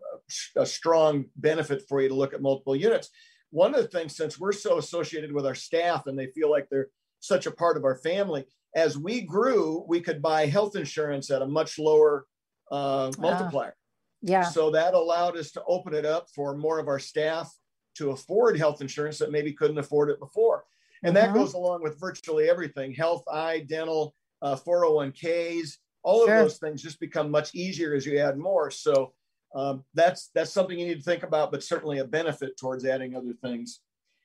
a 0.56 0.66
strong 0.66 1.24
benefit 1.36 1.82
for 1.88 2.02
you 2.02 2.08
to 2.08 2.14
look 2.14 2.34
at 2.34 2.42
multiple 2.42 2.76
units. 2.76 3.08
One 3.50 3.74
of 3.74 3.80
the 3.80 3.88
things, 3.88 4.16
since 4.16 4.38
we're 4.38 4.52
so 4.52 4.78
associated 4.78 5.32
with 5.32 5.46
our 5.46 5.54
staff 5.54 6.06
and 6.06 6.18
they 6.18 6.26
feel 6.26 6.50
like 6.50 6.68
they're 6.68 6.88
such 7.20 7.46
a 7.46 7.50
part 7.50 7.76
of 7.76 7.84
our 7.84 7.96
family, 7.96 8.44
as 8.74 8.98
we 8.98 9.22
grew, 9.22 9.84
we 9.88 10.00
could 10.00 10.20
buy 10.20 10.46
health 10.46 10.76
insurance 10.76 11.30
at 11.30 11.40
a 11.40 11.46
much 11.46 11.78
lower 11.78 12.26
uh, 12.70 13.10
multiplier. 13.18 13.76
Yeah. 14.24 14.42
So 14.42 14.70
that 14.70 14.94
allowed 14.94 15.36
us 15.36 15.50
to 15.52 15.62
open 15.68 15.94
it 15.94 16.06
up 16.06 16.28
for 16.34 16.56
more 16.56 16.78
of 16.78 16.88
our 16.88 16.98
staff 16.98 17.54
to 17.96 18.10
afford 18.10 18.56
health 18.58 18.80
insurance 18.80 19.18
that 19.18 19.30
maybe 19.30 19.52
couldn't 19.52 19.78
afford 19.78 20.08
it 20.08 20.18
before. 20.18 20.64
And 21.02 21.14
that 21.16 21.28
mm-hmm. 21.28 21.38
goes 21.38 21.52
along 21.52 21.82
with 21.82 22.00
virtually 22.00 22.48
everything 22.48 22.94
health, 22.94 23.22
eye, 23.30 23.66
dental, 23.68 24.14
uh, 24.40 24.56
401ks, 24.56 25.76
all 26.02 26.24
sure. 26.24 26.36
of 26.36 26.44
those 26.44 26.56
things 26.56 26.82
just 26.82 26.98
become 26.98 27.30
much 27.30 27.54
easier 27.54 27.94
as 27.94 28.06
you 28.06 28.18
add 28.18 28.38
more. 28.38 28.70
So 28.70 29.12
um, 29.54 29.84
that's 29.92 30.30
that's 30.34 30.50
something 30.50 30.78
you 30.78 30.86
need 30.86 30.98
to 30.98 31.02
think 31.02 31.22
about, 31.22 31.52
but 31.52 31.62
certainly 31.62 31.98
a 31.98 32.04
benefit 32.04 32.56
towards 32.56 32.86
adding 32.86 33.14
other 33.14 33.34
things. 33.42 33.80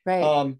Right. 0.05 0.23
Um, 0.23 0.59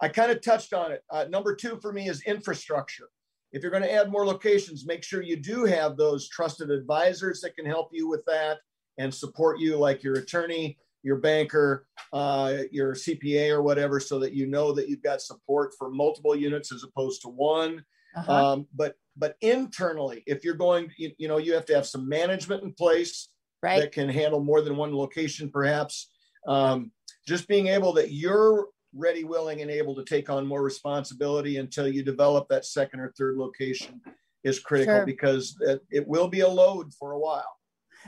I 0.00 0.08
kind 0.08 0.30
of 0.30 0.42
touched 0.42 0.74
on 0.74 0.92
it. 0.92 1.02
Uh, 1.10 1.24
number 1.30 1.56
two 1.56 1.78
for 1.80 1.90
me 1.90 2.06
is 2.06 2.22
infrastructure 2.22 3.08
if 3.52 3.62
you're 3.62 3.70
going 3.70 3.82
to 3.82 3.92
add 3.92 4.10
more 4.10 4.26
locations, 4.26 4.86
make 4.86 5.02
sure 5.02 5.22
you 5.22 5.36
do 5.36 5.64
have 5.64 5.96
those 5.96 6.28
trusted 6.28 6.70
advisors 6.70 7.40
that 7.40 7.56
can 7.56 7.66
help 7.66 7.90
you 7.92 8.08
with 8.08 8.24
that 8.26 8.58
and 8.98 9.12
support 9.12 9.58
you, 9.58 9.76
like 9.76 10.02
your 10.02 10.16
attorney, 10.16 10.78
your 11.02 11.16
banker, 11.16 11.86
uh, 12.12 12.58
your 12.70 12.94
CPA, 12.94 13.50
or 13.50 13.62
whatever, 13.62 14.00
so 14.00 14.18
that 14.18 14.32
you 14.32 14.46
know 14.46 14.72
that 14.72 14.88
you've 14.88 15.02
got 15.02 15.22
support 15.22 15.72
for 15.78 15.90
multiple 15.90 16.36
units 16.36 16.72
as 16.72 16.84
opposed 16.84 17.22
to 17.22 17.28
one. 17.28 17.84
Uh-huh. 18.16 18.52
Um, 18.52 18.66
but 18.74 18.96
but 19.16 19.36
internally, 19.40 20.22
if 20.26 20.44
you're 20.44 20.54
going, 20.54 20.90
you, 20.96 21.10
you, 21.18 21.28
know, 21.28 21.38
you 21.38 21.52
have 21.54 21.66
to 21.66 21.74
have 21.74 21.86
some 21.86 22.08
management 22.08 22.62
in 22.62 22.72
place 22.72 23.28
right. 23.62 23.80
that 23.80 23.92
can 23.92 24.08
handle 24.08 24.40
more 24.40 24.60
than 24.60 24.76
one 24.76 24.94
location, 24.94 25.50
perhaps. 25.50 26.10
Um, 26.46 26.92
just 27.26 27.48
being 27.48 27.66
able 27.66 27.92
that 27.94 28.12
you're 28.12 28.68
ready, 28.94 29.24
willing, 29.24 29.62
and 29.62 29.70
able 29.70 29.94
to 29.94 30.04
take 30.04 30.30
on 30.30 30.46
more 30.46 30.62
responsibility 30.62 31.58
until 31.58 31.88
you 31.88 32.02
develop 32.02 32.48
that 32.48 32.64
second 32.64 33.00
or 33.00 33.12
third 33.16 33.36
location 33.36 34.00
is 34.44 34.60
critical 34.60 34.96
sure. 34.96 35.06
because 35.06 35.56
it, 35.60 35.84
it 35.90 36.08
will 36.08 36.28
be 36.28 36.40
a 36.40 36.48
load 36.48 36.92
for 36.94 37.12
a 37.12 37.18
while. 37.18 37.58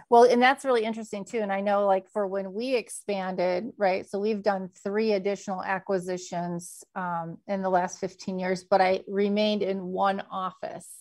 Well, 0.09 0.25
and 0.25 0.41
that's 0.41 0.65
really 0.65 0.85
interesting 0.85 1.25
too. 1.25 1.41
And 1.41 1.53
I 1.53 1.61
know, 1.61 1.87
like, 1.87 2.09
for 2.11 2.27
when 2.27 2.53
we 2.53 2.75
expanded, 2.75 3.73
right? 3.77 4.09
So 4.09 4.19
we've 4.19 4.43
done 4.43 4.71
three 4.83 5.13
additional 5.13 5.63
acquisitions 5.63 6.85
um, 6.95 7.39
in 7.49 7.63
the 7.63 7.69
last 7.69 7.99
15 7.99 8.39
years, 8.39 8.65
but 8.65 8.81
I 8.81 9.01
remained 9.09 9.63
in 9.63 9.85
one 9.87 10.23
office 10.31 11.00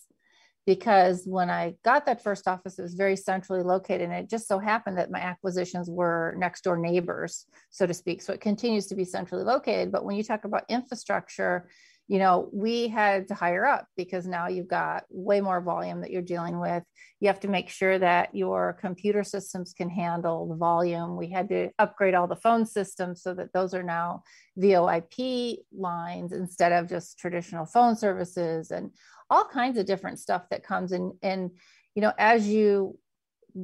because 0.74 1.24
when 1.26 1.50
I 1.50 1.74
got 1.84 2.06
that 2.06 2.22
first 2.22 2.46
office, 2.46 2.78
it 2.78 2.82
was 2.82 2.94
very 2.94 3.16
centrally 3.16 3.64
located. 3.64 4.02
And 4.02 4.12
it 4.12 4.30
just 4.30 4.46
so 4.46 4.60
happened 4.60 4.98
that 4.98 5.10
my 5.10 5.18
acquisitions 5.18 5.90
were 5.90 6.36
next 6.38 6.62
door 6.62 6.78
neighbors, 6.78 7.46
so 7.70 7.86
to 7.86 7.92
speak. 7.92 8.22
So 8.22 8.32
it 8.32 8.40
continues 8.40 8.86
to 8.86 8.94
be 8.94 9.04
centrally 9.04 9.42
located. 9.42 9.90
But 9.90 10.04
when 10.04 10.14
you 10.14 10.22
talk 10.22 10.44
about 10.44 10.62
infrastructure, 10.68 11.68
you 12.10 12.18
know, 12.18 12.48
we 12.52 12.88
had 12.88 13.28
to 13.28 13.34
hire 13.34 13.64
up 13.64 13.86
because 13.96 14.26
now 14.26 14.48
you've 14.48 14.66
got 14.66 15.04
way 15.10 15.40
more 15.40 15.60
volume 15.60 16.00
that 16.00 16.10
you're 16.10 16.22
dealing 16.22 16.58
with. 16.58 16.82
You 17.20 17.28
have 17.28 17.38
to 17.38 17.48
make 17.48 17.68
sure 17.68 18.00
that 18.00 18.34
your 18.34 18.76
computer 18.80 19.22
systems 19.22 19.72
can 19.72 19.88
handle 19.88 20.48
the 20.48 20.56
volume. 20.56 21.16
We 21.16 21.30
had 21.30 21.48
to 21.50 21.70
upgrade 21.78 22.14
all 22.14 22.26
the 22.26 22.34
phone 22.34 22.66
systems 22.66 23.22
so 23.22 23.32
that 23.34 23.52
those 23.52 23.74
are 23.74 23.84
now 23.84 24.24
VoIP 24.58 25.58
lines 25.72 26.32
instead 26.32 26.72
of 26.72 26.88
just 26.88 27.16
traditional 27.16 27.64
phone 27.64 27.94
services 27.94 28.72
and 28.72 28.90
all 29.30 29.44
kinds 29.44 29.78
of 29.78 29.86
different 29.86 30.18
stuff 30.18 30.48
that 30.50 30.66
comes 30.66 30.90
in 30.90 31.12
and 31.22 31.52
you 31.94 32.02
know 32.02 32.12
as 32.18 32.48
you 32.48 32.98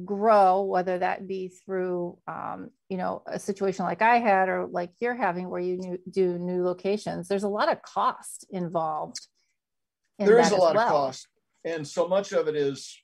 grow 0.05 0.61
whether 0.61 0.99
that 0.99 1.27
be 1.27 1.49
through 1.49 2.17
um, 2.27 2.69
you 2.89 2.97
know 2.97 3.21
a 3.27 3.39
situation 3.39 3.85
like 3.85 4.01
i 4.01 4.17
had 4.17 4.49
or 4.49 4.65
like 4.67 4.91
you're 4.99 5.15
having 5.15 5.49
where 5.49 5.61
you 5.61 5.77
new, 5.77 5.99
do 6.09 6.37
new 6.37 6.63
locations 6.63 7.27
there's 7.27 7.43
a 7.43 7.49
lot 7.49 7.71
of 7.71 7.81
cost 7.81 8.45
involved 8.49 9.19
in 10.19 10.25
there 10.25 10.39
is 10.39 10.51
a 10.51 10.55
lot 10.55 10.75
well. 10.75 10.85
of 10.85 10.91
cost 10.91 11.27
and 11.65 11.87
so 11.87 12.07
much 12.07 12.31
of 12.31 12.47
it 12.47 12.55
is 12.55 12.97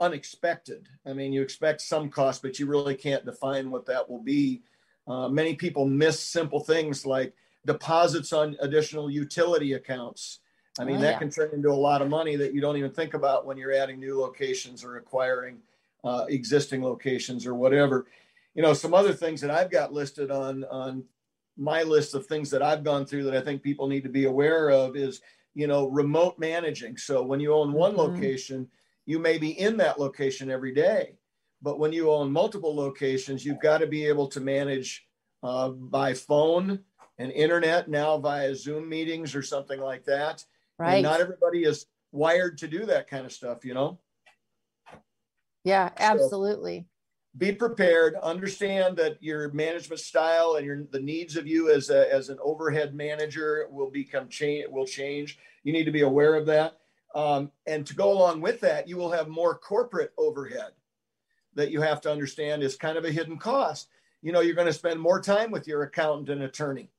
unexpected 0.00 0.88
i 1.06 1.12
mean 1.12 1.32
you 1.32 1.42
expect 1.42 1.80
some 1.80 2.10
cost 2.10 2.42
but 2.42 2.58
you 2.58 2.66
really 2.66 2.94
can't 2.94 3.24
define 3.24 3.70
what 3.70 3.86
that 3.86 4.08
will 4.08 4.22
be 4.22 4.62
uh, 5.06 5.28
many 5.28 5.54
people 5.54 5.86
miss 5.86 6.18
simple 6.18 6.60
things 6.60 7.06
like 7.06 7.34
deposits 7.66 8.32
on 8.32 8.56
additional 8.60 9.10
utility 9.10 9.74
accounts 9.74 10.40
I 10.78 10.84
mean, 10.84 10.96
oh, 10.96 11.00
that 11.02 11.12
yeah. 11.12 11.18
can 11.18 11.30
turn 11.30 11.50
into 11.52 11.70
a 11.70 11.72
lot 11.72 12.02
of 12.02 12.08
money 12.08 12.36
that 12.36 12.52
you 12.52 12.60
don't 12.60 12.76
even 12.76 12.90
think 12.90 13.14
about 13.14 13.46
when 13.46 13.56
you're 13.56 13.72
adding 13.72 14.00
new 14.00 14.18
locations 14.18 14.82
or 14.82 14.96
acquiring 14.96 15.58
uh, 16.04 16.26
existing 16.28 16.82
locations 16.82 17.46
or 17.46 17.54
whatever. 17.54 18.06
You 18.54 18.62
know, 18.62 18.72
some 18.72 18.94
other 18.94 19.12
things 19.12 19.40
that 19.40 19.50
I've 19.50 19.70
got 19.70 19.92
listed 19.92 20.30
on 20.30 20.64
on 20.64 21.04
my 21.56 21.82
list 21.82 22.14
of 22.14 22.26
things 22.26 22.50
that 22.50 22.62
I've 22.62 22.84
gone 22.84 23.06
through 23.06 23.24
that 23.24 23.36
I 23.36 23.40
think 23.40 23.62
people 23.62 23.86
need 23.86 24.02
to 24.02 24.08
be 24.08 24.24
aware 24.24 24.70
of 24.70 24.96
is, 24.96 25.20
you 25.54 25.66
know, 25.66 25.86
remote 25.86 26.38
managing. 26.38 26.96
So 26.96 27.22
when 27.22 27.40
you 27.40 27.54
own 27.54 27.72
one 27.72 27.92
mm-hmm. 27.92 28.00
location, 28.00 28.68
you 29.06 29.18
may 29.18 29.38
be 29.38 29.58
in 29.58 29.76
that 29.76 30.00
location 30.00 30.50
every 30.50 30.74
day, 30.74 31.16
but 31.62 31.78
when 31.78 31.92
you 31.92 32.10
own 32.10 32.32
multiple 32.32 32.74
locations, 32.74 33.44
you've 33.44 33.60
got 33.60 33.78
to 33.78 33.86
be 33.86 34.04
able 34.06 34.26
to 34.28 34.40
manage 34.40 35.06
uh, 35.44 35.68
by 35.68 36.12
phone 36.12 36.80
and 37.18 37.30
internet 37.30 37.88
now 37.88 38.18
via 38.18 38.52
Zoom 38.54 38.88
meetings 38.88 39.34
or 39.36 39.42
something 39.42 39.78
like 39.78 40.04
that 40.04 40.44
Right. 40.78 40.94
And 40.94 41.02
not 41.04 41.20
everybody 41.20 41.64
is 41.64 41.86
wired 42.12 42.58
to 42.58 42.68
do 42.68 42.86
that 42.86 43.08
kind 43.08 43.24
of 43.24 43.32
stuff, 43.32 43.64
you 43.64 43.74
know? 43.74 43.98
Yeah, 45.64 45.90
absolutely. 45.98 46.80
So, 46.80 47.38
be 47.38 47.52
prepared. 47.52 48.14
Understand 48.22 48.96
that 48.98 49.20
your 49.20 49.50
management 49.52 50.00
style 50.00 50.54
and 50.54 50.64
your 50.64 50.84
the 50.92 51.00
needs 51.00 51.36
of 51.36 51.46
you 51.46 51.70
as 51.72 51.90
a, 51.90 52.12
as 52.12 52.28
an 52.28 52.38
overhead 52.42 52.94
manager 52.94 53.66
will 53.70 53.90
become 53.90 54.28
change 54.28 54.66
will 54.70 54.86
change. 54.86 55.38
You 55.64 55.72
need 55.72 55.84
to 55.84 55.90
be 55.90 56.02
aware 56.02 56.36
of 56.36 56.46
that. 56.46 56.78
Um, 57.14 57.50
and 57.66 57.86
to 57.86 57.94
go 57.94 58.12
along 58.12 58.40
with 58.40 58.60
that, 58.60 58.88
you 58.88 58.96
will 58.96 59.10
have 59.10 59.28
more 59.28 59.56
corporate 59.56 60.12
overhead 60.18 60.72
that 61.54 61.70
you 61.70 61.80
have 61.80 62.00
to 62.02 62.10
understand 62.10 62.62
is 62.62 62.76
kind 62.76 62.98
of 62.98 63.04
a 63.04 63.12
hidden 63.12 63.38
cost. 63.38 63.88
You 64.22 64.32
know, 64.32 64.40
you're 64.40 64.54
going 64.54 64.66
to 64.66 64.72
spend 64.72 65.00
more 65.00 65.20
time 65.20 65.50
with 65.50 65.68
your 65.68 65.82
accountant 65.82 66.28
and 66.28 66.42
attorney. 66.42 66.90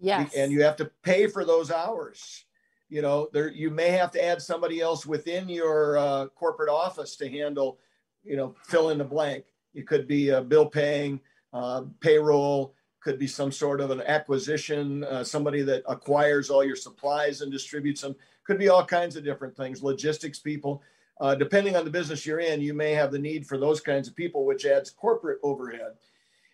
Yes. 0.00 0.34
And 0.34 0.50
you 0.50 0.62
have 0.62 0.76
to 0.76 0.90
pay 1.02 1.26
for 1.26 1.44
those 1.44 1.70
hours. 1.70 2.44
You 2.88 3.02
know, 3.02 3.28
there 3.32 3.48
you 3.48 3.70
may 3.70 3.90
have 3.90 4.10
to 4.12 4.24
add 4.24 4.42
somebody 4.42 4.80
else 4.80 5.06
within 5.06 5.48
your 5.48 5.98
uh, 5.98 6.26
corporate 6.28 6.70
office 6.70 7.16
to 7.16 7.28
handle, 7.28 7.78
you 8.24 8.36
know, 8.36 8.54
fill 8.64 8.90
in 8.90 8.98
the 8.98 9.04
blank. 9.04 9.44
It 9.74 9.86
could 9.86 10.06
be 10.06 10.30
a 10.30 10.40
bill 10.40 10.66
paying, 10.66 11.20
uh, 11.52 11.82
payroll, 12.00 12.74
could 13.00 13.18
be 13.18 13.26
some 13.26 13.50
sort 13.50 13.80
of 13.80 13.90
an 13.90 14.02
acquisition, 14.02 15.04
uh, 15.04 15.24
somebody 15.24 15.62
that 15.62 15.82
acquires 15.88 16.50
all 16.50 16.62
your 16.62 16.76
supplies 16.76 17.40
and 17.40 17.50
distributes 17.50 18.02
them. 18.02 18.14
Could 18.44 18.58
be 18.58 18.68
all 18.68 18.84
kinds 18.84 19.16
of 19.16 19.24
different 19.24 19.56
things, 19.56 19.82
logistics 19.82 20.38
people. 20.38 20.82
Uh, 21.20 21.34
depending 21.34 21.76
on 21.76 21.84
the 21.84 21.90
business 21.90 22.24
you're 22.26 22.40
in, 22.40 22.60
you 22.60 22.74
may 22.74 22.92
have 22.92 23.12
the 23.12 23.18
need 23.18 23.46
for 23.46 23.58
those 23.58 23.80
kinds 23.80 24.08
of 24.08 24.16
people, 24.16 24.44
which 24.44 24.64
adds 24.64 24.90
corporate 24.90 25.38
overhead. 25.42 25.92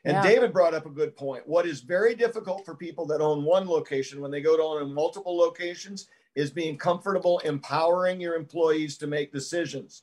And 0.05 0.15
Yeah. 0.15 0.23
David 0.23 0.53
brought 0.53 0.75
up 0.75 0.87
a 0.87 0.91
good 0.91 1.17
point. 1.17 1.47
What 1.49 1.67
is 1.67 1.81
very 1.81 2.15
difficult 2.15 2.65
for 2.65 2.75
people 2.75 3.07
that 3.07 3.21
own 3.21 3.45
one 3.45 3.69
location 3.69 4.21
when 4.21 4.31
they 4.31 4.41
go 4.41 4.57
to 4.57 4.63
own 4.63 4.95
multiple 4.95 5.37
locations 5.37 6.09
is 6.37 6.51
being 6.51 6.77
comfortable 6.77 7.39
empowering 7.41 8.21
your 8.21 8.35
employees 8.35 8.97
to 8.99 9.07
make 9.07 9.33
decisions 9.33 10.03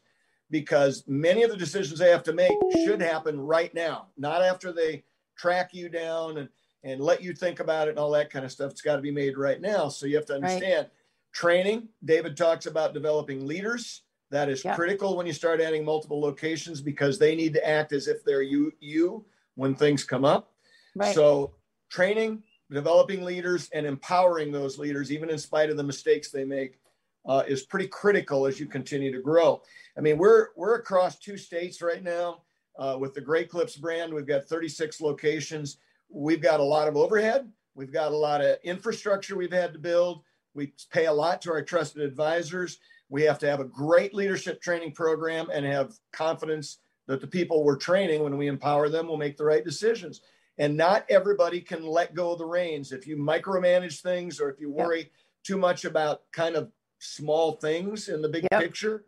because 0.53 1.03
many 1.07 1.41
of 1.41 1.49
the 1.49 1.57
decisions 1.57 1.97
they 1.97 2.11
have 2.11 2.21
to 2.21 2.31
make 2.31 2.55
should 2.85 3.01
happen 3.01 3.41
right 3.41 3.73
now, 3.73 4.09
not 4.17 4.43
after 4.43 4.71
they 4.71 5.03
track 5.35 5.73
you 5.73 5.89
down 5.89 6.37
and, 6.37 6.47
and 6.83 7.01
let 7.01 7.23
you 7.23 7.33
think 7.33 7.59
about 7.59 7.87
it 7.87 7.91
and 7.91 7.99
all 7.99 8.11
that 8.11 8.29
kind 8.29 8.45
of 8.45 8.51
stuff. 8.51 8.69
It's 8.69 8.81
got 8.83 8.97
to 8.97 9.01
be 9.01 9.09
made 9.09 9.35
right 9.35 9.59
now. 9.59 9.89
So 9.89 10.05
you 10.05 10.15
have 10.15 10.27
to 10.27 10.33
Right. 10.33 10.43
understand 10.43 10.87
training. 11.31 11.89
David 12.05 12.37
talks 12.37 12.67
about 12.67 12.93
developing 12.93 13.47
leaders. 13.47 14.03
That 14.29 14.47
is 14.47 14.63
Yeah. 14.63 14.75
critical 14.75 15.17
when 15.17 15.25
you 15.25 15.33
start 15.33 15.59
adding 15.59 15.83
multiple 15.83 16.21
locations 16.21 16.81
because 16.81 17.17
they 17.17 17.35
need 17.35 17.53
to 17.53 17.67
act 17.67 17.91
as 17.91 18.07
if 18.07 18.23
they're 18.23 18.43
you 18.43 18.71
you 18.79 19.25
when 19.55 19.73
things 19.73 20.03
come 20.03 20.23
up. 20.23 20.53
Right. 20.95 21.15
So 21.15 21.55
training, 21.89 22.43
developing 22.69 23.23
leaders, 23.23 23.69
and 23.73 23.87
empowering 23.87 24.51
those 24.51 24.77
leaders, 24.77 25.11
even 25.11 25.31
in 25.31 25.39
spite 25.39 25.71
of 25.71 25.77
the 25.77 25.83
mistakes 25.83 26.29
they 26.29 26.45
make, 26.45 26.79
uh, 27.25 27.43
is 27.47 27.63
pretty 27.63 27.87
critical 27.87 28.45
as 28.45 28.59
you 28.59 28.65
continue 28.65 29.11
to 29.11 29.21
grow. 29.21 29.61
I 29.97 30.01
mean, 30.01 30.17
we're 30.17 30.49
we're 30.55 30.75
across 30.75 31.17
two 31.17 31.37
states 31.37 31.81
right 31.81 32.03
now 32.03 32.41
uh, 32.77 32.97
with 32.99 33.13
the 33.13 33.21
Great 33.21 33.49
Clips 33.49 33.77
brand. 33.77 34.13
We've 34.13 34.27
got 34.27 34.45
36 34.45 35.01
locations. 35.01 35.77
We've 36.09 36.41
got 36.41 36.59
a 36.59 36.63
lot 36.63 36.87
of 36.87 36.97
overhead. 36.97 37.51
We've 37.75 37.91
got 37.91 38.11
a 38.11 38.17
lot 38.17 38.41
of 38.41 38.57
infrastructure 38.63 39.35
we've 39.35 39.51
had 39.51 39.73
to 39.73 39.79
build. 39.79 40.23
We 40.53 40.73
pay 40.91 41.05
a 41.05 41.13
lot 41.13 41.41
to 41.43 41.51
our 41.51 41.63
trusted 41.63 42.03
advisors. 42.03 42.79
We 43.09 43.23
have 43.23 43.39
to 43.39 43.49
have 43.49 43.59
a 43.59 43.65
great 43.65 44.13
leadership 44.13 44.61
training 44.61 44.91
program 44.93 45.49
and 45.51 45.65
have 45.65 45.93
confidence 46.11 46.79
that 47.07 47.21
the 47.21 47.27
people 47.27 47.63
we're 47.63 47.77
training, 47.77 48.23
when 48.23 48.37
we 48.37 48.47
empower 48.47 48.89
them, 48.89 49.07
will 49.07 49.17
make 49.17 49.37
the 49.37 49.45
right 49.45 49.65
decisions. 49.65 50.21
And 50.57 50.77
not 50.77 51.05
everybody 51.09 51.61
can 51.61 51.83
let 51.83 52.13
go 52.13 52.31
of 52.31 52.37
the 52.37 52.45
reins. 52.45 52.91
If 52.91 53.07
you 53.07 53.17
micromanage 53.17 54.01
things 54.01 54.39
or 54.39 54.49
if 54.49 54.59
you 54.59 54.71
worry 54.71 55.11
too 55.43 55.57
much 55.57 55.83
about 55.83 56.21
kind 56.31 56.55
of 56.55 56.71
small 57.03 57.53
things 57.53 58.09
in 58.09 58.21
the 58.21 58.29
big 58.29 58.47
Yep. 58.51 58.61
picture, 58.61 59.05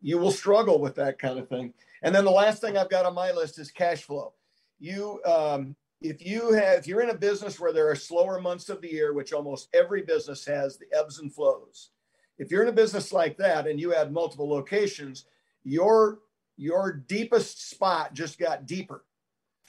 you 0.00 0.18
will 0.18 0.30
struggle 0.30 0.80
with 0.80 0.94
that 0.96 1.18
kind 1.18 1.38
of 1.38 1.48
thing. 1.48 1.72
And 2.02 2.14
then 2.14 2.24
the 2.24 2.30
last 2.30 2.60
thing 2.60 2.76
I've 2.76 2.90
got 2.90 3.06
on 3.06 3.14
my 3.14 3.32
list 3.32 3.58
is 3.58 3.70
cash 3.70 4.02
flow. 4.02 4.34
You, 4.78 5.20
um, 5.24 5.76
if 6.00 6.24
you 6.24 6.52
have, 6.52 6.78
if 6.78 6.86
you're 6.86 7.00
in 7.00 7.10
a 7.10 7.14
business 7.16 7.58
where 7.58 7.72
there 7.72 7.90
are 7.90 7.96
slower 7.96 8.40
months 8.40 8.68
of 8.68 8.82
the 8.82 8.90
year, 8.92 9.14
which 9.14 9.32
almost 9.32 9.68
every 9.72 10.02
business 10.02 10.44
has, 10.44 10.76
the 10.76 10.86
ebbs 10.92 11.18
and 11.20 11.32
flows. 11.32 11.90
If 12.38 12.50
you're 12.50 12.62
in 12.62 12.68
a 12.68 12.72
business 12.72 13.12
like 13.12 13.38
that 13.38 13.66
and 13.66 13.80
you 13.80 13.90
had 13.92 14.12
multiple 14.12 14.48
locations, 14.48 15.24
your 15.64 16.18
your 16.58 16.92
deepest 16.92 17.70
spot 17.70 18.14
just 18.14 18.38
got 18.38 18.66
deeper. 18.66 19.04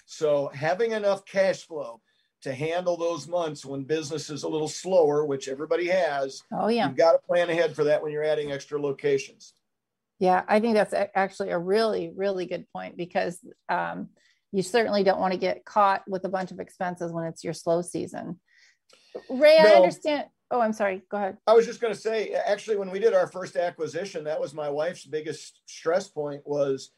So 0.05 0.47
having 0.53 0.91
enough 0.91 1.25
cash 1.25 1.65
flow 1.65 2.01
to 2.43 2.53
handle 2.53 2.97
those 2.97 3.27
months 3.27 3.65
when 3.65 3.83
business 3.83 4.29
is 4.29 4.43
a 4.43 4.47
little 4.47 4.67
slower, 4.67 5.25
which 5.25 5.47
everybody 5.47 5.88
has, 5.88 6.43
oh 6.51 6.67
yeah. 6.67 6.88
you've 6.88 6.97
got 6.97 7.13
to 7.13 7.19
plan 7.19 7.49
ahead 7.49 7.75
for 7.75 7.83
that 7.85 8.01
when 8.01 8.11
you're 8.11 8.23
adding 8.23 8.51
extra 8.51 8.79
locations. 8.79 9.53
Yeah, 10.19 10.43
I 10.47 10.59
think 10.59 10.73
that's 10.73 10.93
actually 11.15 11.49
a 11.49 11.59
really, 11.59 12.11
really 12.15 12.45
good 12.47 12.65
point 12.73 12.97
because 12.97 13.39
um, 13.69 14.09
you 14.51 14.63
certainly 14.63 15.03
don't 15.03 15.19
want 15.19 15.33
to 15.33 15.39
get 15.39 15.63
caught 15.63 16.03
with 16.07 16.25
a 16.25 16.29
bunch 16.29 16.51
of 16.51 16.59
expenses 16.59 17.11
when 17.11 17.25
it's 17.25 17.43
your 17.43 17.53
slow 17.53 17.81
season. 17.81 18.39
Ray, 19.29 19.57
I 19.57 19.73
understand. 19.73 20.25
Oh, 20.49 20.61
I'm 20.61 20.73
sorry. 20.73 21.03
Go 21.09 21.17
ahead. 21.17 21.38
I 21.45 21.53
was 21.53 21.65
just 21.65 21.81
going 21.81 21.93
to 21.93 21.99
say, 21.99 22.31
actually, 22.31 22.77
when 22.77 22.89
we 22.89 22.99
did 22.99 23.13
our 23.13 23.27
first 23.27 23.55
acquisition, 23.55 24.23
that 24.23 24.39
was 24.39 24.53
my 24.53 24.69
wife's 24.69 25.05
biggest 25.05 25.59
stress 25.65 26.07
point 26.07 26.41
was 26.45 26.91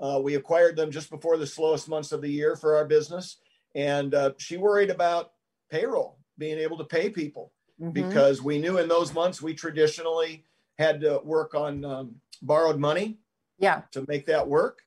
uh, 0.00 0.20
we 0.22 0.34
acquired 0.34 0.76
them 0.76 0.90
just 0.90 1.10
before 1.10 1.36
the 1.36 1.46
slowest 1.46 1.88
months 1.88 2.12
of 2.12 2.20
the 2.20 2.30
year 2.30 2.56
for 2.56 2.76
our 2.76 2.84
business. 2.84 3.38
And 3.74 4.14
uh, 4.14 4.32
she 4.38 4.56
worried 4.56 4.90
about 4.90 5.32
payroll, 5.70 6.18
being 6.38 6.58
able 6.58 6.78
to 6.78 6.84
pay 6.84 7.10
people 7.10 7.52
Mhm. 7.80 7.92
because 7.94 8.42
we 8.42 8.58
knew 8.58 8.78
in 8.78 8.88
those 8.88 9.14
months 9.14 9.40
we 9.40 9.54
traditionally 9.54 10.44
had 10.78 11.00
to 11.00 11.20
work 11.24 11.54
on 11.54 11.84
um, 11.84 12.20
borrowed 12.42 12.78
money 12.78 13.18
Yeah, 13.58 13.82
to 13.92 14.04
make 14.08 14.26
that 14.26 14.46
work. 14.46 14.82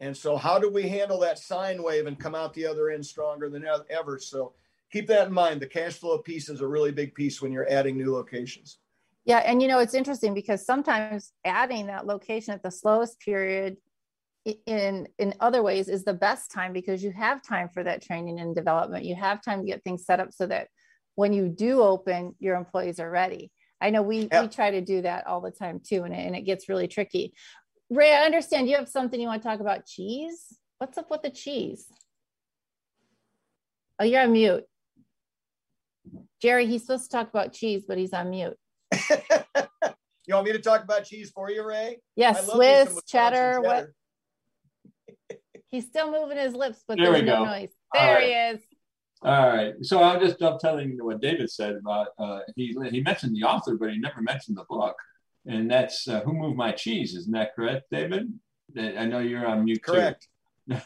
And 0.00 0.16
so, 0.16 0.36
how 0.36 0.58
do 0.58 0.70
we 0.70 0.88
handle 0.88 1.20
that 1.20 1.38
sine 1.38 1.82
wave 1.82 2.06
and 2.06 2.18
come 2.18 2.34
out 2.34 2.54
the 2.54 2.66
other 2.66 2.90
end 2.90 3.04
stronger 3.04 3.50
than 3.50 3.66
ever? 3.90 4.18
So, 4.18 4.54
keep 4.90 5.06
that 5.08 5.28
in 5.28 5.32
mind. 5.34 5.60
The 5.60 5.66
cash 5.66 5.94
flow 5.98 6.18
piece 6.18 6.48
is 6.48 6.60
a 6.62 6.66
really 6.66 6.92
big 6.92 7.14
piece 7.14 7.42
when 7.42 7.52
you're 7.52 7.68
adding 7.70 7.96
new 7.98 8.12
locations. 8.12 8.78
yeah, 9.26 9.38
and 9.38 9.60
you 9.60 9.68
know 9.68 9.78
it's 9.80 9.94
interesting 9.94 10.32
because 10.34 10.64
sometimes 10.64 11.32
adding 11.44 11.86
that 11.86 12.06
location 12.06 12.54
at 12.54 12.62
the 12.62 12.70
slowest 12.70 13.20
period 13.20 13.76
in 14.44 15.06
in 15.18 15.34
other 15.40 15.62
ways 15.62 15.88
is 15.88 16.04
the 16.04 16.14
best 16.14 16.50
time 16.50 16.72
because 16.72 17.02
you 17.02 17.12
have 17.12 17.42
time 17.42 17.68
for 17.68 17.84
that 17.84 18.02
training 18.02 18.40
and 18.40 18.54
development. 18.54 19.04
You 19.04 19.14
have 19.14 19.42
time 19.42 19.60
to 19.60 19.66
get 19.66 19.84
things 19.84 20.04
set 20.04 20.20
up 20.20 20.32
so 20.32 20.46
that 20.46 20.68
when 21.14 21.32
you 21.32 21.48
do 21.48 21.82
open, 21.82 22.34
your 22.38 22.56
employees 22.56 23.00
are 23.00 23.10
ready. 23.10 23.50
I 23.80 23.90
know 23.90 24.02
we 24.02 24.28
we 24.32 24.48
try 24.48 24.70
to 24.70 24.80
do 24.80 25.02
that 25.02 25.26
all 25.26 25.40
the 25.40 25.50
time 25.50 25.80
too, 25.84 26.04
and 26.04 26.14
it, 26.14 26.26
and 26.26 26.36
it 26.36 26.42
gets 26.42 26.68
really 26.68 26.88
tricky. 26.88 27.34
Ray, 27.90 28.14
I 28.14 28.24
understand 28.24 28.68
you 28.68 28.76
have 28.76 28.88
something 28.88 29.20
you 29.20 29.26
want 29.26 29.42
to 29.42 29.48
talk 29.48 29.60
about 29.60 29.86
cheese. 29.86 30.56
What's 30.78 30.96
up 30.96 31.10
with 31.10 31.22
the 31.22 31.30
cheese? 31.30 31.86
Oh, 33.98 34.04
you're 34.04 34.22
on 34.22 34.32
mute. 34.32 34.64
Jerry, 36.40 36.66
he's 36.66 36.82
supposed 36.82 37.10
to 37.10 37.16
talk 37.16 37.28
about 37.28 37.52
cheese, 37.52 37.84
but 37.86 37.98
he's 37.98 38.12
on 38.14 38.30
mute. 38.30 38.56
you 39.10 40.34
want 40.34 40.46
me 40.46 40.52
to 40.52 40.58
talk 40.58 40.82
about 40.82 41.04
cheese 41.04 41.30
for 41.34 41.50
you, 41.50 41.66
Ray? 41.66 41.98
Yes, 42.16 42.36
I 42.36 42.40
love 42.40 42.46
me 42.46 42.48
some 42.48 42.56
Swiss, 42.56 42.94
Wisconsin 42.94 43.02
cheddar, 43.06 43.60
what? 43.60 43.86
Cheddar. 45.72 45.82
He's 45.82 45.86
still 45.86 46.10
moving 46.10 46.38
his 46.38 46.54
lips, 46.54 46.82
but 46.86 46.96
There 46.98 47.06
there's 47.12 47.22
we 47.22 47.26
no 47.26 47.38
go. 47.38 47.44
noise. 47.46 47.70
All 47.94 48.04
There 48.06 48.14
right. 48.14 48.24
he 48.24 48.32
is. 48.32 48.60
All 49.22 49.48
right. 49.48 49.74
So 49.82 50.02
I'm 50.02 50.20
just 50.20 50.38
dovetailing 50.38 50.96
to 50.98 51.04
what 51.04 51.20
David 51.20 51.50
said 51.50 51.76
about 51.76 52.08
uh, 52.18 52.40
he 52.56 52.74
he 52.90 53.00
mentioned 53.02 53.36
the 53.36 53.42
author, 53.46 53.76
but 53.76 53.90
he 53.90 53.98
never 53.98 54.22
mentioned 54.22 54.56
the 54.56 54.64
book, 54.64 54.96
and 55.46 55.70
that's 55.70 56.08
uh, 56.08 56.20
Who 56.20 56.32
Moved 56.32 56.56
My 56.56 56.72
Cheese. 56.72 57.14
Isn't 57.14 57.32
that 57.32 57.54
correct, 57.54 57.84
David? 57.90 58.32
I 58.78 59.04
know 59.04 59.18
you're 59.18 59.46
on 59.46 59.64
mute. 59.64 59.82
too. 59.84 59.92
Correct. 59.92 60.26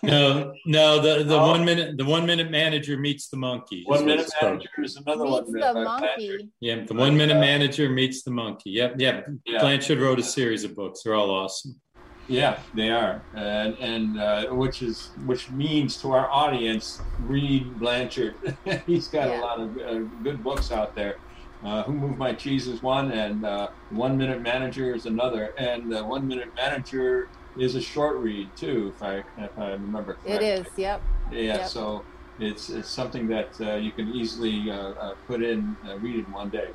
No, 0.03 0.55
no, 0.65 0.99
the, 1.03 1.25
the 1.25 1.37
Oh. 1.39 1.49
one 1.51 1.63
minute 1.65 1.99
the 1.99 2.05
one 2.07 2.25
minute 2.25 2.51
manager 2.51 2.97
meets 2.97 3.29
the 3.29 3.37
monkey. 3.37 3.83
One 3.85 4.07
minute 4.07 4.31
manager 4.41 4.69
is 4.83 4.97
another 4.97 5.25
Meets 5.25 5.43
one. 5.51 5.53
the 5.53 5.69
uh, 5.69 5.85
monkey. 5.85 6.51
Yeah, 6.61 6.85
the 6.85 6.95
one 6.95 7.15
minute 7.17 7.39
manager 7.39 7.91
meets 7.91 8.23
the 8.23 8.31
monkey. 8.31 8.71
Yep, 8.71 8.95
yep. 8.99 9.29
Yeah. 9.45 9.61
Blanchard 9.61 9.99
wrote 10.01 10.19
a 10.19 10.23
series 10.23 10.65
of 10.65 10.75
books. 10.75 11.03
They're 11.03 11.15
all 11.15 11.31
awesome. 11.31 11.79
Yeah, 12.27 12.59
they 12.73 12.91
are, 12.91 13.23
and 13.35 13.77
and 13.81 14.19
uh, 14.19 14.47
which 14.47 14.81
is 14.83 15.11
which 15.27 15.51
means 15.51 15.99
to 15.99 16.13
our 16.13 16.31
audience, 16.31 17.01
read 17.19 17.79
Blanchard. 17.79 18.35
He's 18.87 19.09
got 19.09 19.29
Yeah. 19.29 19.41
a 19.41 19.43
lot 19.43 19.61
of 19.61 19.77
uh, 19.77 19.99
good 20.23 20.43
books 20.43 20.73
out 20.73 20.95
there. 20.95 21.17
Uh, 21.63 21.83
Who 21.85 21.93
Moved 21.95 22.19
My 22.19 22.33
Cheese 22.35 22.67
is 22.67 22.83
one, 22.83 23.13
and 23.13 23.45
uh, 23.45 23.69
One 23.91 24.17
Minute 24.17 24.41
Manager 24.43 24.95
is 24.95 25.07
another, 25.07 25.53
and 25.59 25.93
uh, 25.95 26.03
One 26.05 26.27
Minute 26.27 26.53
Manager 26.57 27.29
is 27.57 27.75
a 27.75 27.81
short 27.81 28.17
read 28.19 28.57
too, 28.57 28.93
if 28.95 29.03
I 29.03 29.23
if 29.37 29.59
I 29.59 29.73
remember 29.73 30.19
It 30.25 30.39
correctly. 30.41 30.49
is. 30.49 30.67
Yep. 30.77 31.03
Yeah, 31.31 31.41
Yep. 31.41 31.67
so 31.69 32.07
it's 32.39 32.71
it's 32.71 32.91
something 32.91 33.29
that 33.29 33.51
uh, 33.61 33.75
you 33.77 33.93
can 33.93 34.09
easily 34.09 34.71
uh, 34.71 34.77
uh, 34.93 35.15
put 35.27 35.43
in, 35.43 35.77
uh, 35.87 35.99
read 35.99 36.25
in 36.25 36.33
one 36.33 36.49
day. 36.51 36.69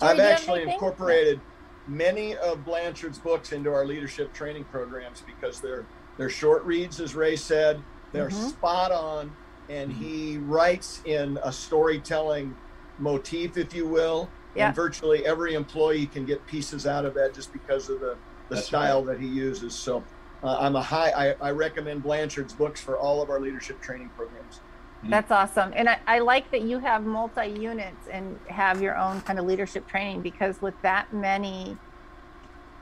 Jerry, 0.00 0.10
I've 0.10 0.16
do 0.16 0.22
you 0.22 0.28
have 0.28 0.38
actually 0.38 0.60
anything? 0.62 0.74
incorporated 0.74 1.40
many 1.86 2.36
of 2.36 2.64
Blanchard's 2.64 3.18
books 3.18 3.52
into 3.52 3.72
our 3.72 3.86
leadership 3.86 4.32
training 4.32 4.64
programs 4.64 5.22
because 5.22 5.60
they're 5.60 5.86
they're 6.16 6.30
short 6.30 6.64
reads, 6.64 6.98
as 7.00 7.14
Ray 7.14 7.36
said. 7.36 7.82
They're 8.12 8.30
Mhm. 8.30 8.48
spot 8.50 8.90
on, 8.90 9.36
and 9.68 9.90
Mm-hmm. 9.92 10.02
he 10.02 10.38
writes 10.38 11.02
in 11.04 11.38
a 11.42 11.52
storytelling 11.52 12.56
motif, 12.98 13.58
if 13.58 13.74
you 13.74 13.86
will. 13.86 14.30
Yeah. 14.54 14.68
And 14.68 14.74
virtually 14.76 15.26
every 15.26 15.52
employee 15.52 16.06
can 16.06 16.24
get 16.24 16.46
pieces 16.46 16.86
out 16.86 17.04
of 17.04 17.12
that 17.14 17.34
just 17.34 17.52
because 17.52 17.88
of 17.90 18.00
the 18.00 18.16
the 18.48 18.54
That's 18.54 18.68
style 18.68 19.02
that 19.04 19.18
he 19.18 19.26
uses. 19.26 19.74
So 19.74 20.04
uh, 20.44 20.56
I'm 20.60 20.76
a 20.76 20.82
high. 20.82 21.10
I, 21.10 21.48
I 21.48 21.50
recommend 21.50 22.04
Blanchard's 22.04 22.52
books 22.54 22.80
for 22.80 22.96
all 22.96 23.20
of 23.20 23.28
our 23.28 23.40
leadership 23.40 23.80
training 23.82 24.08
programs. 24.16 24.60
That's 25.04 25.30
awesome. 25.30 25.72
And 25.76 25.88
I, 25.88 25.98
I 26.06 26.18
like 26.18 26.50
that 26.50 26.62
you 26.62 26.78
have 26.78 27.04
multi 27.04 27.46
units 27.46 28.08
and 28.10 28.38
have 28.48 28.82
your 28.82 28.96
own 28.96 29.20
kind 29.22 29.38
of 29.38 29.44
leadership 29.44 29.86
training 29.86 30.22
because 30.22 30.60
with 30.60 30.80
that 30.82 31.12
many, 31.12 31.76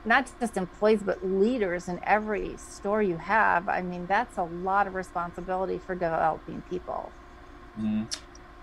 not 0.05 0.29
just 0.39 0.57
employees, 0.57 1.01
but 1.03 1.25
leaders 1.25 1.87
in 1.87 1.99
every 2.03 2.57
store 2.57 3.01
you 3.01 3.17
have, 3.17 3.69
I 3.69 3.81
mean, 3.81 4.05
that's 4.07 4.37
a 4.37 4.43
lot 4.43 4.87
of 4.87 4.95
responsibility 4.95 5.77
for 5.77 5.93
developing 5.93 6.61
people. 6.69 7.11
Mm. 7.79 8.13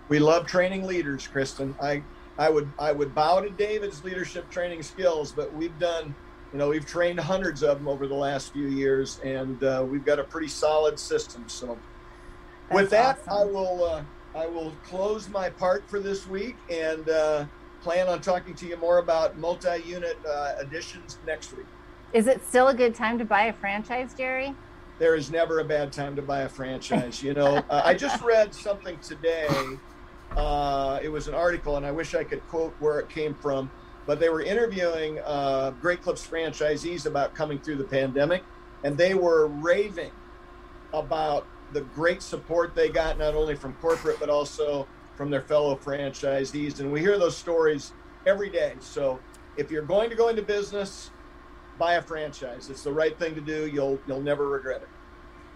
We 0.09 0.19
love 0.19 0.45
training 0.47 0.85
leaders, 0.85 1.27
Kristen. 1.27 1.75
I, 1.81 2.03
I 2.37 2.49
would 2.49 2.71
I 2.79 2.91
would 2.91 3.13
bow 3.13 3.41
to 3.41 3.49
David's 3.49 4.03
leadership 4.03 4.49
training 4.49 4.83
skills, 4.83 5.31
but 5.31 5.53
we've 5.53 5.77
done, 5.79 6.15
you 6.51 6.57
know, 6.57 6.69
we've 6.69 6.85
trained 6.85 7.19
hundreds 7.19 7.63
of 7.63 7.77
them 7.77 7.87
over 7.87 8.07
the 8.07 8.15
last 8.15 8.51
few 8.51 8.67
years, 8.67 9.19
and 9.23 9.63
uh, 9.63 9.85
we've 9.87 10.03
got 10.03 10.19
a 10.19 10.23
pretty 10.23 10.47
solid 10.47 10.99
system. 10.99 11.45
So 11.47 11.77
That's 12.73 12.83
with 12.83 12.91
that, 12.91 13.19
awesome. 13.27 13.33
I 13.33 13.51
will 13.51 13.83
uh, 13.83 14.03
I 14.35 14.47
will 14.47 14.71
close 14.83 15.29
my 15.29 15.49
part 15.49 15.87
for 15.89 15.99
this 15.99 16.27
week 16.27 16.55
and 16.69 17.07
uh, 17.07 17.45
plan 17.81 18.07
on 18.07 18.21
talking 18.21 18.55
to 18.55 18.67
you 18.67 18.77
more 18.77 18.97
about 18.97 19.37
multi-unit 19.37 20.17
uh, 20.27 20.53
additions 20.59 21.19
next 21.25 21.55
week. 21.55 21.67
Is 22.13 22.27
it 22.27 22.45
still 22.47 22.69
a 22.69 22.73
good 22.73 22.95
time 22.95 23.17
to 23.19 23.25
buy 23.25 23.45
a 23.45 23.53
franchise, 23.53 24.13
Jerry? 24.13 24.55
There 24.99 25.15
is 25.15 25.31
never 25.31 25.59
a 25.59 25.63
bad 25.63 25.91
time 25.91 26.15
to 26.15 26.21
buy 26.21 26.41
a 26.41 26.49
franchise. 26.49 27.21
You 27.21 27.33
know, 27.33 27.57
uh, 27.69 27.81
I 27.83 27.93
just 27.93 28.21
read 28.23 28.53
something 28.53 28.97
today. 28.99 29.47
Uh, 30.35 30.99
it 31.03 31.09
was 31.09 31.27
an 31.27 31.35
article, 31.35 31.77
and 31.77 31.85
I 31.85 31.91
wish 31.91 32.15
I 32.15 32.23
could 32.23 32.47
quote 32.47 32.73
where 32.79 32.99
it 32.99 33.09
came 33.09 33.35
from, 33.35 33.69
but 34.07 34.19
they 34.19 34.29
were 34.29 34.41
interviewing 34.41 35.19
uh, 35.25 35.71
Great 35.81 36.01
Clips 36.01 36.25
franchisees 36.25 37.05
about 37.05 37.35
coming 37.35 37.59
through 37.59 37.75
the 37.75 37.83
pandemic, 37.83 38.43
and 38.83 38.97
they 38.97 39.13
were 39.13 39.47
raving 39.47 40.11
about 40.91 41.45
the 41.73 41.81
great 41.81 42.21
support 42.21 42.75
they 42.75 42.89
got 42.89 43.17
not 43.17 43.33
only 43.33 43.55
from 43.55 43.73
corporate 43.75 44.19
but 44.19 44.29
also 44.29 44.87
from 45.15 45.29
their 45.29 45.41
fellow 45.41 45.75
franchisees. 45.75 46.79
And 46.79 46.91
we 46.91 46.99
hear 46.99 47.17
those 47.17 47.37
stories 47.37 47.93
every 48.25 48.49
day. 48.49 48.73
So 48.79 49.19
if 49.57 49.69
you're 49.69 49.83
going 49.83 50.09
to 50.09 50.15
go 50.15 50.29
into 50.29 50.41
business 50.41 51.11
buy 51.77 51.93
a 51.95 52.01
franchise. 52.01 52.69
It's 52.69 52.83
the 52.83 52.91
right 52.91 53.17
thing 53.17 53.35
to 53.35 53.41
do. 53.41 53.67
You'll 53.67 53.99
you'll 54.07 54.21
never 54.21 54.47
regret 54.47 54.81
it. 54.81 54.89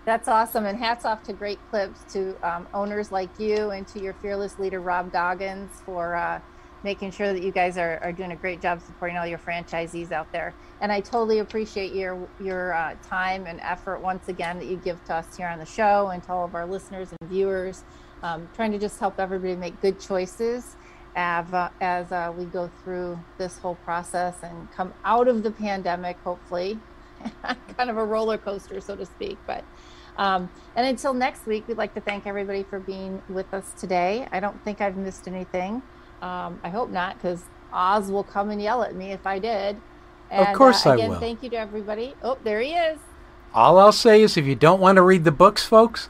That's 0.06 0.28
awesome. 0.28 0.66
And 0.66 0.78
hats 0.78 1.04
off 1.04 1.24
to 1.24 1.34
Great 1.34 1.60
Clips, 1.70 2.02
to 2.14 2.36
um, 2.42 2.68
owners 2.74 3.12
like 3.12 3.30
you, 3.40 3.72
and 3.72 3.86
to 3.88 4.02
your 4.02 4.14
fearless 4.14 4.58
leader, 4.58 4.80
Rob 4.80 5.12
Goggins, 5.12 5.70
for 5.86 6.16
uh, 6.16 6.40
making 6.88 7.12
sure 7.12 7.34
that 7.34 7.44
you 7.44 7.52
guys 7.52 7.78
are, 7.78 8.00
are 8.02 8.14
doing 8.14 8.32
a 8.32 8.36
great 8.38 8.62
job 8.62 8.82
supporting 8.82 9.18
all 9.18 9.28
your 9.28 9.38
franchisees 9.38 10.14
out 10.14 10.32
there. 10.32 10.54
And 10.80 10.90
I 10.90 11.02
totally 11.02 11.40
appreciate 11.40 11.92
your 11.94 12.18
your 12.40 12.74
uh, 12.74 12.96
time 13.04 13.46
and 13.46 13.60
effort 13.60 14.00
once 14.00 14.30
again 14.30 14.58
that 14.60 14.68
you 14.68 14.78
give 14.78 15.04
to 15.08 15.16
us 15.16 15.36
here 15.36 15.50
on 15.50 15.60
the 15.60 15.66
show 15.66 16.08
and 16.08 16.24
to 16.24 16.32
all 16.32 16.46
of 16.46 16.56
our 16.56 16.66
listeners 16.66 17.10
and 17.20 17.30
viewers, 17.30 17.84
um, 18.24 18.48
trying 18.56 18.72
to 18.72 18.80
just 18.80 19.02
help 19.02 19.20
everybody 19.20 19.58
make 19.58 19.82
good 19.82 20.00
choices 20.00 20.78
as, 21.18 21.52
uh, 21.52 21.70
as 21.82 22.10
uh, 22.14 22.32
we 22.38 22.46
go 22.46 22.72
through 22.82 23.20
this 23.38 23.58
whole 23.58 23.76
process 23.76 24.36
and 24.42 24.72
come 24.72 24.94
out 25.04 25.28
of 25.28 25.44
the 25.44 25.52
pandemic, 25.52 26.18
hopefully. 26.24 26.80
kind 27.76 27.90
of 27.90 27.98
a 27.98 28.06
roller 28.06 28.38
coaster, 28.38 28.80
so 28.80 28.96
to 28.96 29.06
speak. 29.06 29.38
But 29.46 29.66
um, 30.18 30.50
and 30.78 30.88
until 30.88 31.14
next 31.14 31.46
week, 31.46 31.68
we'd 31.68 31.78
like 31.78 31.94
to 31.96 32.02
thank 32.02 32.26
everybody 32.26 32.64
for 32.64 32.80
being 32.80 33.22
with 33.28 33.54
us 33.54 33.74
today. 33.78 34.28
I 34.32 34.40
don't 34.40 34.64
think 34.64 34.80
I've 34.80 34.96
missed 34.96 35.28
anything. 35.28 35.82
Um, 36.22 36.60
I 36.64 36.70
hope 36.70 36.90
not, 36.90 37.16
because 37.16 37.44
Oz 37.72 38.12
will 38.12 38.24
come 38.24 38.50
and 38.50 38.62
yell 38.62 38.84
at 38.84 38.96
me 38.96 39.12
if 39.12 39.26
I 39.26 39.40
did. 39.40 39.78
And, 40.30 40.48
Of 40.48 40.56
course 40.56 40.86
uh, 40.86 40.92
I 40.92 40.96
will. 40.96 41.20
Thank 41.20 41.44
you 41.44 41.50
to 41.52 41.58
everybody. 41.58 42.14
Oh, 42.24 42.38
there 42.44 42.60
he 42.62 42.72
is. 42.72 43.00
All 43.54 43.80
I'll 43.80 43.92
say 43.92 44.22
is 44.22 44.38
if 44.38 44.46
you 44.46 44.56
don't 44.56 44.82
want 44.82 44.98
to 44.98 45.02
read 45.02 45.24
the 45.24 45.32
books, 45.32 45.66
folks, 45.66 46.10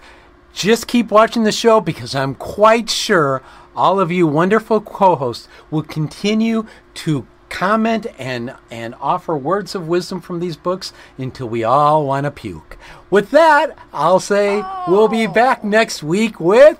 just 0.53 0.88
keep 0.88 1.12
watching 1.12 1.43
the 1.43 1.51
show 1.51 1.80
because 1.80 2.16
I'm 2.16 2.36
quite 2.36 2.89
sure 2.89 3.43
all 3.76 3.99
of 3.99 4.12
you 4.12 4.26
wonderful 4.26 4.82
co-hosts 4.82 5.47
will 5.70 5.84
continue 5.84 6.66
to 6.95 7.28
comment 7.49 8.08
and 8.18 8.53
and 8.70 8.93
offer 8.99 9.38
words 9.38 9.74
of 9.74 9.88
wisdom 9.88 10.20
from 10.20 10.39
these 10.39 10.58
books 10.58 10.91
until 11.18 11.47
we 11.47 11.64
all 11.64 12.05
want 12.05 12.26
to 12.26 12.32
puke. 12.32 12.78
With 13.10 13.30
that, 13.32 13.78
I'll 13.93 14.20
say 14.20 14.64
we'll 14.88 15.08
be 15.08 15.28
back 15.28 15.64
next 15.64 16.03
week 16.03 16.39
with 16.39 16.80